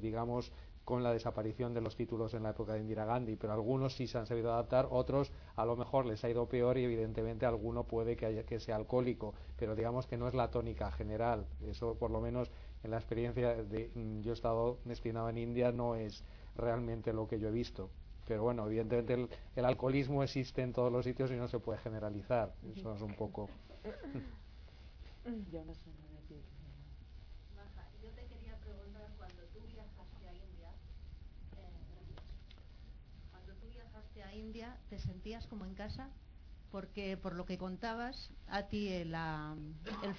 digamos, 0.00 0.50
con 0.84 1.02
la 1.02 1.12
desaparición 1.12 1.74
de 1.74 1.82
los 1.82 1.96
títulos 1.96 2.32
en 2.34 2.42
la 2.42 2.50
época 2.50 2.72
de 2.72 2.80
Indira 2.80 3.04
Gandhi, 3.04 3.36
pero 3.36 3.52
algunos 3.52 3.96
sí 3.96 4.06
se 4.06 4.18
han 4.18 4.26
sabido 4.26 4.52
adaptar, 4.52 4.88
otros 4.90 5.30
a 5.56 5.64
lo 5.64 5.76
mejor 5.76 6.06
les 6.06 6.24
ha 6.24 6.30
ido 6.30 6.48
peor 6.48 6.78
y 6.78 6.84
evidentemente 6.84 7.46
alguno 7.46 7.84
puede 7.84 8.16
que, 8.16 8.26
haya, 8.26 8.44
que 8.44 8.60
sea 8.60 8.76
alcohólico, 8.76 9.34
pero 9.56 9.74
digamos 9.74 10.06
que 10.06 10.16
no 10.16 10.28
es 10.28 10.34
la 10.34 10.50
tónica 10.50 10.90
general. 10.90 11.46
Eso 11.66 11.96
por 11.96 12.10
lo 12.10 12.20
menos 12.20 12.50
en 12.82 12.90
la 12.90 12.96
experiencia 12.96 13.54
de 13.54 13.90
mm, 13.94 14.20
yo 14.20 14.32
he 14.32 14.34
estado 14.34 14.78
destinado 14.84 15.28
en 15.28 15.38
India 15.38 15.72
no 15.72 15.94
es 15.96 16.24
realmente 16.56 17.12
lo 17.12 17.26
que 17.26 17.38
yo 17.38 17.48
he 17.48 17.52
visto. 17.52 17.90
Pero 18.26 18.42
bueno, 18.42 18.66
evidentemente 18.66 19.28
el, 19.54 19.64
alcoholismo 19.64 20.22
existe 20.22 20.62
en 20.62 20.72
todos 20.72 20.90
los 20.90 21.04
sitios 21.04 21.30
y 21.30 21.34
no 21.34 21.48
se 21.48 21.58
puede 21.58 21.78
generalizar. 21.78 22.54
Eso 22.74 22.94
es 22.94 23.02
un 23.02 23.14
poco. 23.14 23.50
yo 25.52 25.64
no 25.64 25.74
sé 25.74 25.90
yo 28.04 28.10
te 28.10 28.26
quería 28.26 28.54
preguntar 28.58 29.08
cuando 29.16 29.42
tú 29.54 29.60
viajaste 29.66 30.28
a 30.28 30.34
India, 30.34 30.68
eh, 31.56 31.72
cuando 33.30 33.54
tú 33.54 33.66
viajaste 33.70 34.22
a 34.22 34.34
India, 34.34 34.78
¿te 34.90 34.98
sentías 34.98 35.46
como 35.46 35.64
en 35.64 35.74
casa? 35.74 36.10
Porque 36.74 37.16
por 37.16 37.36
lo 37.36 37.46
que 37.46 37.56
contabas, 37.56 38.32
a 38.48 38.64
ti 38.64 38.88
el, 38.88 39.14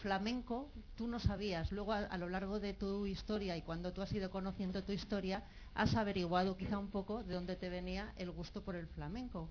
flamenco, 0.02 0.72
tú 0.96 1.06
no 1.06 1.20
sabías. 1.20 1.70
Luego 1.74 1.92
a, 1.92 2.18
lo 2.18 2.30
largo 2.30 2.62
de 2.62 2.74
tu 2.74 3.06
historia 3.08 3.58
y 3.58 3.62
cuando 3.62 3.92
tú 3.92 4.02
has 4.02 4.14
ido 4.14 4.32
conociendo 4.32 4.82
tu 4.82 4.94
historia, 4.94 5.44
has 5.74 5.98
averiguado 5.98 6.56
quizá 6.56 6.78
un 6.78 6.88
poco 6.92 7.26
de 7.26 7.34
dónde 7.34 7.58
te 7.58 7.68
venía 7.68 8.14
el 8.16 8.32
gusto 8.32 8.64
por 8.64 8.78
el 8.78 8.88
flamenco. 8.88 9.50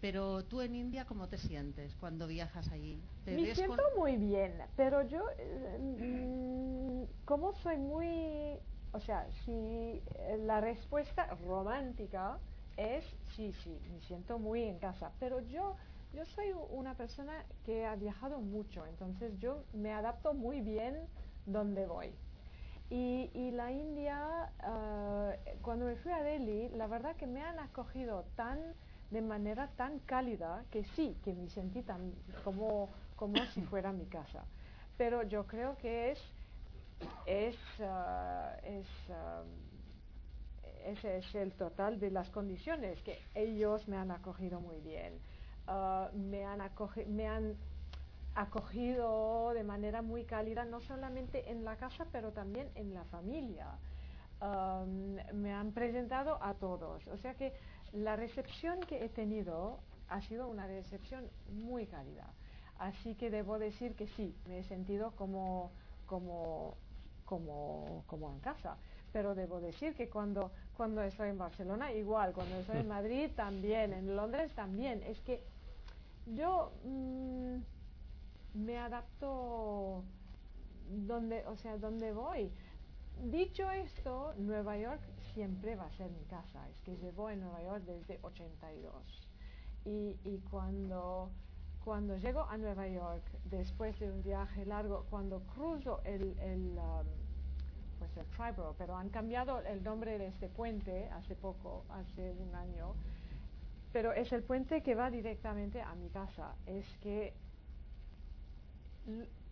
Pero 0.00 0.44
tú 0.44 0.60
en 0.60 0.74
India, 0.74 1.04
¿cómo 1.04 1.28
te 1.28 1.38
sientes 1.38 1.94
cuando 2.00 2.26
viajas 2.26 2.68
allí? 2.72 3.00
Me 3.24 3.54
siento 3.54 3.84
muy 3.96 4.16
bien, 4.16 4.54
pero 4.74 5.02
yo, 5.02 5.22
eh, 5.38 7.06
como 7.26 7.52
soy 7.62 7.76
muy, 7.76 8.58
o 8.90 8.98
sea, 8.98 9.24
si 9.44 10.02
la 10.40 10.60
respuesta 10.60 11.26
romántica 11.46 12.38
es 12.76 13.04
sí, 13.36 13.52
sí, 13.62 13.78
me 13.92 14.00
siento 14.00 14.40
muy 14.40 14.64
en 14.64 14.80
casa, 14.80 15.12
pero 15.20 15.40
yo 15.42 15.76
yo 16.12 16.24
soy 16.24 16.46
una 16.70 16.94
persona 16.94 17.44
que 17.64 17.86
ha 17.86 17.94
viajado 17.96 18.40
mucho, 18.40 18.86
entonces 18.86 19.38
yo 19.38 19.64
me 19.72 19.92
adapto 19.92 20.34
muy 20.34 20.60
bien 20.60 20.96
donde 21.46 21.86
voy. 21.86 22.14
Y, 22.90 23.50
la 23.52 23.70
India, 23.70 24.50
ah, 24.60 25.32
cuando 25.60 25.84
me 25.84 25.96
fui 25.96 26.10
a 26.10 26.22
Delhi, 26.22 26.70
la 26.70 26.86
verdad 26.86 27.16
que 27.16 27.26
me 27.26 27.42
han 27.42 27.58
acogido 27.58 28.24
tan 28.34 28.58
de 29.10 29.20
manera 29.20 29.68
tan 29.76 29.98
cálida 30.00 30.64
que 30.70 30.84
sí, 30.84 31.16
que 31.22 31.34
me 31.34 31.48
sentí 31.50 31.82
tan 31.82 32.12
como, 32.44 32.88
como 33.16 33.36
si 33.52 33.60
fuera 33.70 33.92
mi 33.92 34.06
casa. 34.06 34.44
Pero 34.96 35.22
yo 35.22 35.46
creo 35.46 35.76
que 35.76 36.12
es, 36.12 36.20
es, 37.26 37.56
ah, 37.80 38.56
es 38.62 38.86
ah, 39.10 39.42
ese 40.88 41.18
es 41.18 41.34
el 41.34 41.52
total 41.52 42.00
de 42.00 42.10
las 42.10 42.30
condiciones, 42.30 43.00
que 43.02 43.18
ellos 43.34 43.86
me 43.88 43.96
han 43.96 44.10
acogido 44.10 44.60
muy 44.60 44.80
bien. 44.80 45.20
Ah, 45.70 46.08
me, 46.14 46.46
han 46.46 46.62
me 47.08 47.28
han 47.28 47.54
acogido 48.34 49.52
de 49.52 49.64
manera 49.64 50.00
muy 50.00 50.24
cálida, 50.24 50.64
no 50.64 50.80
solamente 50.80 51.50
en 51.50 51.62
la 51.62 51.76
casa, 51.76 52.06
pero 52.10 52.32
también 52.32 52.70
en 52.74 52.94
la 52.94 53.04
familia. 53.04 53.66
me 55.34 55.52
han 55.52 55.72
presentado 55.72 56.38
a 56.42 56.54
todos. 56.54 57.06
O 57.08 57.18
sea 57.18 57.34
que 57.34 57.52
la 57.92 58.16
recepción 58.16 58.80
que 58.80 59.04
he 59.04 59.10
tenido 59.10 59.80
ha 60.08 60.22
sido 60.22 60.48
una 60.48 60.66
recepción 60.66 61.28
muy 61.50 61.86
cálida. 61.86 62.32
Así 62.78 63.14
que 63.14 63.28
debo 63.28 63.58
decir 63.58 63.94
que 63.94 64.06
sí, 64.06 64.34
me 64.48 64.60
he 64.60 64.64
sentido 64.64 65.10
como, 65.16 65.70
como, 66.06 66.76
como, 67.26 68.04
como 68.06 68.32
en 68.32 68.40
casa. 68.40 68.78
Pero 69.12 69.34
debo 69.34 69.60
decir 69.60 69.94
que 69.94 70.08
cuando, 70.08 70.50
cuando 70.76 71.02
estoy 71.02 71.28
en 71.28 71.38
Barcelona, 71.38 71.92
igual, 71.92 72.32
cuando 72.32 72.56
estoy 72.56 72.78
en 72.78 72.88
Madrid 72.88 73.30
también, 73.36 73.92
en 73.92 74.16
Londres 74.16 74.52
también, 74.54 75.02
es 75.02 75.20
que 75.20 75.42
yo 76.34 76.72
mm, 76.84 77.56
me 78.54 78.78
adapto 78.78 80.04
donde, 80.88 81.46
o 81.46 81.56
sea, 81.56 81.76
donde 81.78 82.12
voy. 82.12 82.50
Dicho 83.24 83.70
esto, 83.70 84.34
Nueva 84.38 84.78
York 84.78 85.00
siempre 85.34 85.76
va 85.76 85.86
a 85.86 85.92
ser 85.92 86.10
mi 86.10 86.24
casa. 86.24 86.68
Es 86.70 86.80
que 86.82 86.96
llevo 86.96 87.30
en 87.30 87.40
Nueva 87.40 87.62
York 87.62 87.84
desde 87.84 88.18
82. 88.22 88.92
Y, 89.84 90.16
y 90.24 90.38
cuando, 90.50 91.30
cuando 91.84 92.16
llego 92.16 92.42
a 92.42 92.56
Nueva 92.56 92.88
York, 92.88 93.24
después 93.44 93.98
de 93.98 94.10
un 94.10 94.22
viaje 94.22 94.64
largo, 94.66 95.06
cuando 95.10 95.40
cruzo 95.40 96.00
el, 96.04 96.38
el 96.38 96.78
um, 96.78 97.06
pues 97.98 98.16
el 98.16 98.26
Triborough, 98.26 98.76
pero 98.76 98.96
han 98.96 99.08
cambiado 99.08 99.60
el 99.60 99.82
nombre 99.82 100.18
de 100.18 100.28
este 100.28 100.48
puente 100.48 101.08
hace 101.10 101.34
poco, 101.34 101.84
hace 101.90 102.32
un 102.32 102.54
año, 102.54 102.94
pero 103.92 104.12
es 104.12 104.32
el 104.32 104.42
puente 104.42 104.82
que 104.82 104.94
va 104.94 105.10
directamente 105.10 105.80
a 105.80 105.94
mi 105.94 106.08
casa. 106.10 106.54
Es 106.66 106.86
que 107.02 107.32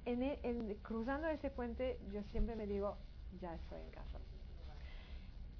en, 0.04 0.22
e, 0.22 0.38
en, 0.42 0.74
cruzando 0.82 1.28
ese 1.28 1.50
puente 1.50 1.98
yo 2.12 2.22
siempre 2.24 2.56
me 2.56 2.66
digo, 2.66 2.96
ya 3.40 3.54
estoy 3.54 3.80
en 3.80 3.90
casa. 3.90 4.18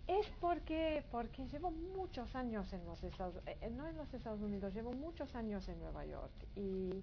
Es 0.07 0.27
porque, 0.41 1.05
porque 1.11 1.49
llevo 1.49 1.73
muchos 1.73 2.37
años 2.37 2.73
en 2.73 2.85
los 2.85 3.03
Estados 3.03 3.43
eh, 3.47 3.71
no 3.71 3.89
en 3.89 3.97
los 3.97 4.13
Estados 4.15 4.41
Unidos, 4.41 4.73
llevo 4.73 4.93
muchos 4.93 5.35
años 5.35 5.69
en 5.69 5.81
Nueva 5.81 6.07
York 6.07 6.33
y, 6.55 7.03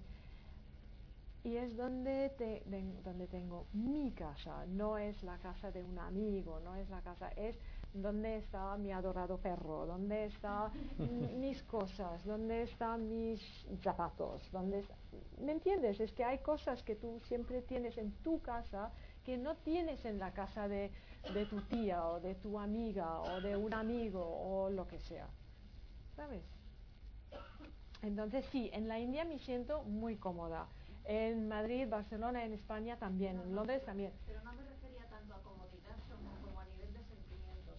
y 1.42 1.56
es 1.56 1.76
donde, 1.76 2.30
te, 2.38 2.62
de, 2.64 2.82
donde 3.04 3.26
tengo 3.26 3.66
mi 3.74 4.10
casa, 4.12 4.64
no 4.68 4.96
es 4.96 5.22
la 5.22 5.36
casa 5.38 5.70
de 5.70 5.84
un 5.84 5.98
amigo, 5.98 6.60
no 6.64 6.76
es 6.76 6.88
la 6.88 7.02
casa, 7.02 7.28
es 7.36 7.58
donde 7.94 8.38
está 8.38 8.76
mi 8.76 8.92
adorado 8.92 9.38
perro, 9.38 9.86
dónde 9.86 10.26
están 10.26 10.70
mis 11.40 11.62
cosas, 11.62 12.24
dónde 12.24 12.62
están 12.62 13.08
mis 13.08 13.40
zapatos, 13.82 14.50
dónde 14.50 14.84
¿me 15.38 15.52
entiendes? 15.52 16.00
Es 16.00 16.12
que 16.12 16.24
hay 16.24 16.38
cosas 16.38 16.82
que 16.82 16.96
tú 16.96 17.20
siempre 17.28 17.62
tienes 17.62 17.96
en 17.96 18.12
tu 18.22 18.40
casa 18.42 18.90
que 19.24 19.38
no 19.38 19.56
tienes 19.56 20.04
en 20.04 20.18
la 20.18 20.32
casa 20.32 20.68
de, 20.68 20.90
de 21.32 21.46
tu 21.46 21.60
tía 21.62 22.04
o 22.06 22.20
de 22.20 22.34
tu 22.34 22.58
amiga 22.58 23.20
o 23.20 23.40
de 23.40 23.56
un 23.56 23.72
amigo 23.72 24.22
o 24.22 24.70
lo 24.70 24.86
que 24.86 24.98
sea. 24.98 25.28
¿Sabes? 26.16 26.42
Entonces 28.02 28.44
sí, 28.46 28.70
en 28.72 28.88
la 28.88 28.98
India 28.98 29.24
me 29.24 29.38
siento 29.38 29.82
muy 29.84 30.16
cómoda. 30.16 30.66
En 31.04 31.48
Madrid, 31.48 31.86
Barcelona, 31.88 32.44
en 32.44 32.52
España 32.52 32.96
también, 32.98 33.40
en 33.40 33.54
Londres 33.54 33.84
también 33.84 34.12
refería 34.84 35.06
tanto 35.08 35.34
a 35.34 35.42
comodidad 35.42 35.96
como, 36.08 36.30
como 36.44 36.60
a 36.60 36.64
nivel 36.66 36.92
de 36.92 37.02
sentimiento, 37.04 37.72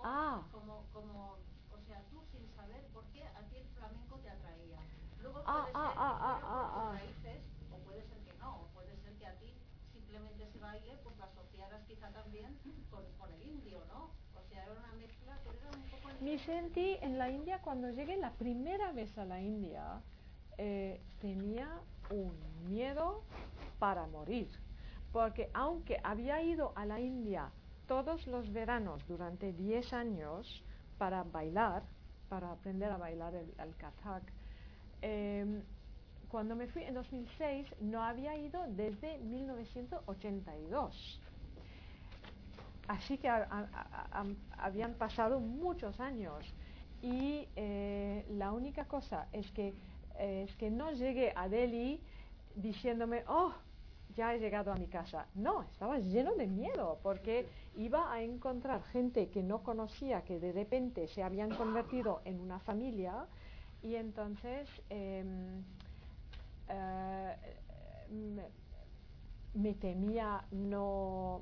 poco 0.00 0.08
ah. 0.08 0.42
como, 0.50 0.84
como, 0.92 1.36
o 1.70 1.78
sea, 1.86 2.02
tú 2.10 2.22
sin 2.32 2.48
saber 2.56 2.86
por 2.92 3.04
qué 3.12 3.24
a 3.24 3.42
ti 3.48 3.56
el 3.56 3.68
flamenco 3.68 4.16
te 4.18 4.30
atraía. 4.30 4.80
Luego 5.20 5.42
ah, 5.46 5.68
puede 5.70 5.72
ah, 5.74 5.90
ser 5.90 5.96
ah, 5.96 5.96
que 5.96 6.00
ah, 6.00 6.18
fuera 6.20 6.40
ah, 6.42 6.72
por 6.74 6.94
raíces, 6.94 7.42
o 7.70 7.76
puede 7.84 8.02
ser 8.08 8.18
que 8.24 8.34
no, 8.38 8.56
o 8.56 8.66
puede 8.68 8.96
ser 9.02 9.14
que 9.18 9.26
a 9.26 9.34
ti 9.38 9.54
simplemente 9.92 10.44
ese 10.44 10.58
baile 10.58 10.98
pues 11.02 11.16
lo 11.18 11.24
asociaras 11.24 11.82
quizá 11.86 12.08
también 12.10 12.58
con, 12.90 13.04
con 13.18 13.32
el 13.32 13.42
indio, 13.42 13.84
¿no? 13.88 14.10
O 14.34 14.42
sea, 14.48 14.64
era 14.64 14.72
una 14.72 14.92
mezcla, 14.92 15.38
pero 15.44 15.58
era 15.58 15.70
un 15.76 15.90
poco... 15.90 16.08
Me 16.20 16.38
sentí 16.38 16.96
en 17.02 17.18
la 17.18 17.30
India 17.30 17.60
cuando 17.60 17.90
llegué 17.90 18.16
la 18.16 18.32
primera 18.32 18.92
vez 18.92 19.16
a 19.18 19.24
la 19.24 19.40
India, 19.40 20.00
eh, 20.56 21.00
tenía 21.20 21.80
un 22.10 22.32
miedo 22.68 23.22
para 23.78 24.06
morir. 24.06 24.50
Porque 25.12 25.50
aunque 25.54 26.00
había 26.04 26.40
ido 26.42 26.72
a 26.76 26.86
la 26.86 27.00
India 27.00 27.50
todos 27.90 28.22
los 28.28 28.46
veranos 28.52 29.04
durante 29.08 29.52
10 29.52 29.92
años 29.94 30.62
para 30.96 31.24
bailar, 31.24 31.82
para 32.28 32.52
aprender 32.52 32.88
a 32.88 32.96
bailar 32.96 33.34
el, 33.34 33.52
el 33.58 33.74
eh, 35.02 35.60
cuando 36.28 36.54
me 36.54 36.68
fui 36.68 36.84
en 36.84 36.94
2006 36.94 37.66
no 37.80 38.04
había 38.04 38.36
ido 38.36 38.64
desde 38.68 39.18
1982. 39.18 41.20
Así 42.86 43.18
que 43.18 43.28
habían 44.56 44.94
pasado 44.94 45.40
muchos 45.40 45.98
años 45.98 46.46
y 47.02 47.48
eh, 47.56 48.24
la 48.30 48.52
única 48.52 48.84
cosa 48.84 49.26
es 49.32 49.50
que, 49.50 49.74
es 50.16 50.54
que 50.54 50.70
no 50.70 50.92
llegué 50.92 51.32
a 51.34 51.48
Delhi 51.48 52.00
diciéndome, 52.54 53.24
oh, 53.26 53.52
ya 54.20 54.34
he 54.34 54.38
llegado 54.38 54.70
a 54.70 54.76
mi 54.76 54.86
casa. 54.86 55.26
No, 55.34 55.62
estaba 55.62 55.98
lleno 55.98 56.34
de 56.34 56.46
miedo 56.46 56.98
porque 57.02 57.46
iba 57.76 58.12
a 58.12 58.20
encontrar 58.20 58.82
gente 58.92 59.30
que 59.30 59.42
no 59.42 59.62
conocía, 59.62 60.24
que 60.24 60.38
de 60.38 60.52
repente 60.52 61.08
se 61.08 61.22
habían 61.22 61.48
convertido 61.54 62.20
en 62.26 62.38
una 62.38 62.58
familia 62.58 63.26
y 63.82 63.94
entonces 63.94 64.68
eh, 64.90 65.24
eh, 66.68 67.36
me, 68.10 68.44
me, 69.54 69.72
temía 69.72 70.44
no, 70.50 71.40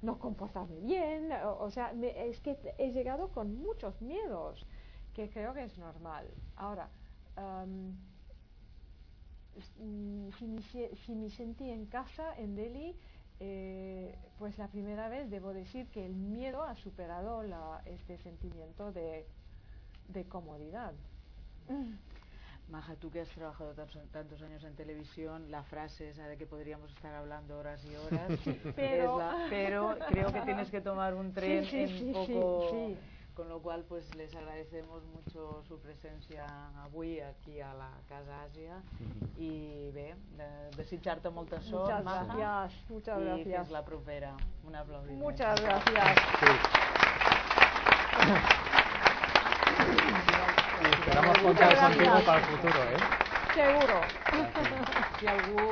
no 0.00 0.20
comportarme 0.20 0.78
bien, 0.78 1.32
o, 1.44 1.58
o 1.58 1.70
sea, 1.72 1.92
me, 1.92 2.28
es 2.28 2.40
que 2.40 2.56
he 2.78 2.92
llegado 2.92 3.30
con 3.30 3.56
muchos 3.56 4.00
miedos, 4.00 4.64
que 5.12 5.28
creo 5.28 5.54
que 5.54 5.64
es 5.64 5.76
normal. 5.76 6.28
Ahora, 6.54 6.88
um, 7.36 7.96
si, 10.38 10.46
me, 10.46 10.62
si 10.62 11.14
me 11.14 11.30
sentí 11.30 11.70
en 11.70 11.86
casa 11.86 12.36
en 12.38 12.54
Delhi, 12.56 12.96
eh, 13.40 14.16
pues 14.38 14.56
la 14.58 14.68
primera 14.68 15.08
vez 15.08 15.28
debo 15.30 15.52
decir 15.52 15.88
que 15.88 16.06
el 16.06 16.14
miedo 16.14 16.62
ha 16.62 16.76
superado 16.76 17.42
la, 17.42 17.82
este 17.86 18.18
sentimiento 18.18 18.92
de, 18.92 19.26
de 20.08 20.24
comodidad. 20.26 20.92
Maja, 22.68 22.94
tú 22.96 23.10
que 23.10 23.20
has 23.20 23.28
trabajado 23.30 23.74
tantos, 23.74 24.42
años 24.42 24.64
en 24.64 24.74
televisión, 24.74 25.50
la 25.50 25.62
frase 25.64 26.10
esa 26.10 26.26
de 26.26 26.36
que 26.36 26.46
podríamos 26.46 26.90
estar 26.92 27.14
hablando 27.14 27.58
horas 27.58 27.84
y 27.84 27.94
horas, 27.96 28.30
pero, 28.76 29.18
la, 29.18 29.46
pero 29.50 29.98
creo 30.08 30.32
que 30.32 30.40
tienes 30.42 30.70
que 30.70 30.80
tomar 30.80 31.14
un 31.14 31.32
tren 31.34 31.64
sí, 31.64 31.70
sí, 31.70 31.78
en 31.78 31.98
sí, 31.98 32.12
poco... 32.12 32.96
Con 33.34 33.48
lo 33.48 33.60
cual, 33.62 33.84
pues 33.88 34.14
les 34.14 34.34
agradecemos 34.36 35.02
mucho 35.04 35.62
su 35.66 35.78
presencia 35.80 36.44
avui 36.84 37.20
aquí 37.20 37.60
a 37.60 37.72
la 37.72 37.88
Casa 38.06 38.42
Àsia 38.44 38.82
i 39.38 39.90
bé, 39.94 40.14
de, 40.36 40.48
desitjar-te 40.76 41.30
molta 41.30 41.60
sort, 41.62 41.84
muchas 41.84 42.04
Maja, 42.04 42.24
gracias, 42.36 42.90
muchas 42.90 43.18
i 43.18 43.24
gracias. 43.24 43.56
fins 43.56 43.70
la 43.70 43.84
propera. 43.84 44.36
Un 44.64 44.76
aplaudiment. 44.76 45.22
Muchas 45.22 45.60
gracias. 45.62 46.18
Sí. 46.40 46.52
Esperamos 50.90 51.38
contar 51.38 51.76
contigo 51.78 52.20
para 52.26 52.38
el 52.38 52.44
futuro, 52.44 52.82
¿eh? 52.84 52.96
Seguro. 53.54 54.00
Si 55.22 55.28
algú 55.30 55.62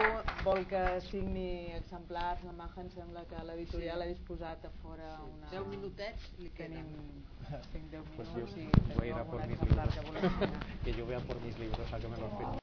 vol 0.47 0.61
que 0.71 0.81
signi 1.03 1.73
exemplars, 1.75 2.45
la 2.47 2.53
Maja 2.55 2.85
em 2.85 2.91
sembla 2.95 3.25
que 3.27 3.41
l'editorial 3.49 3.99
sí. 3.99 4.05
ha 4.05 4.07
disposat 4.13 4.67
a 4.69 4.71
fora 4.79 5.09
sí. 5.17 5.25
una... 5.27 5.49
10 5.51 5.67
minutets 5.73 6.29
li 6.39 6.51
queden. 6.55 6.87
Tenim 7.73 7.89
5-10 7.91 8.05
minuts 8.05 8.15
Pues 8.15 8.29
yo 8.37 8.47
si 8.47 8.69
voy 8.95 9.09
a 9.09 9.11
ir 9.11 9.19
a 9.19 9.25
por 9.25 9.43
mis 9.49 9.59
libros. 9.67 9.91
que 10.85 10.93
yo 10.99 11.05
voy 11.05 11.15
a 11.15 11.21
por 11.27 11.41
mis 11.43 11.59
libros 11.59 11.93
a 11.93 11.99
que 11.99 12.07
me 12.07 12.17
los 12.17 12.31
firmen. 12.39 12.59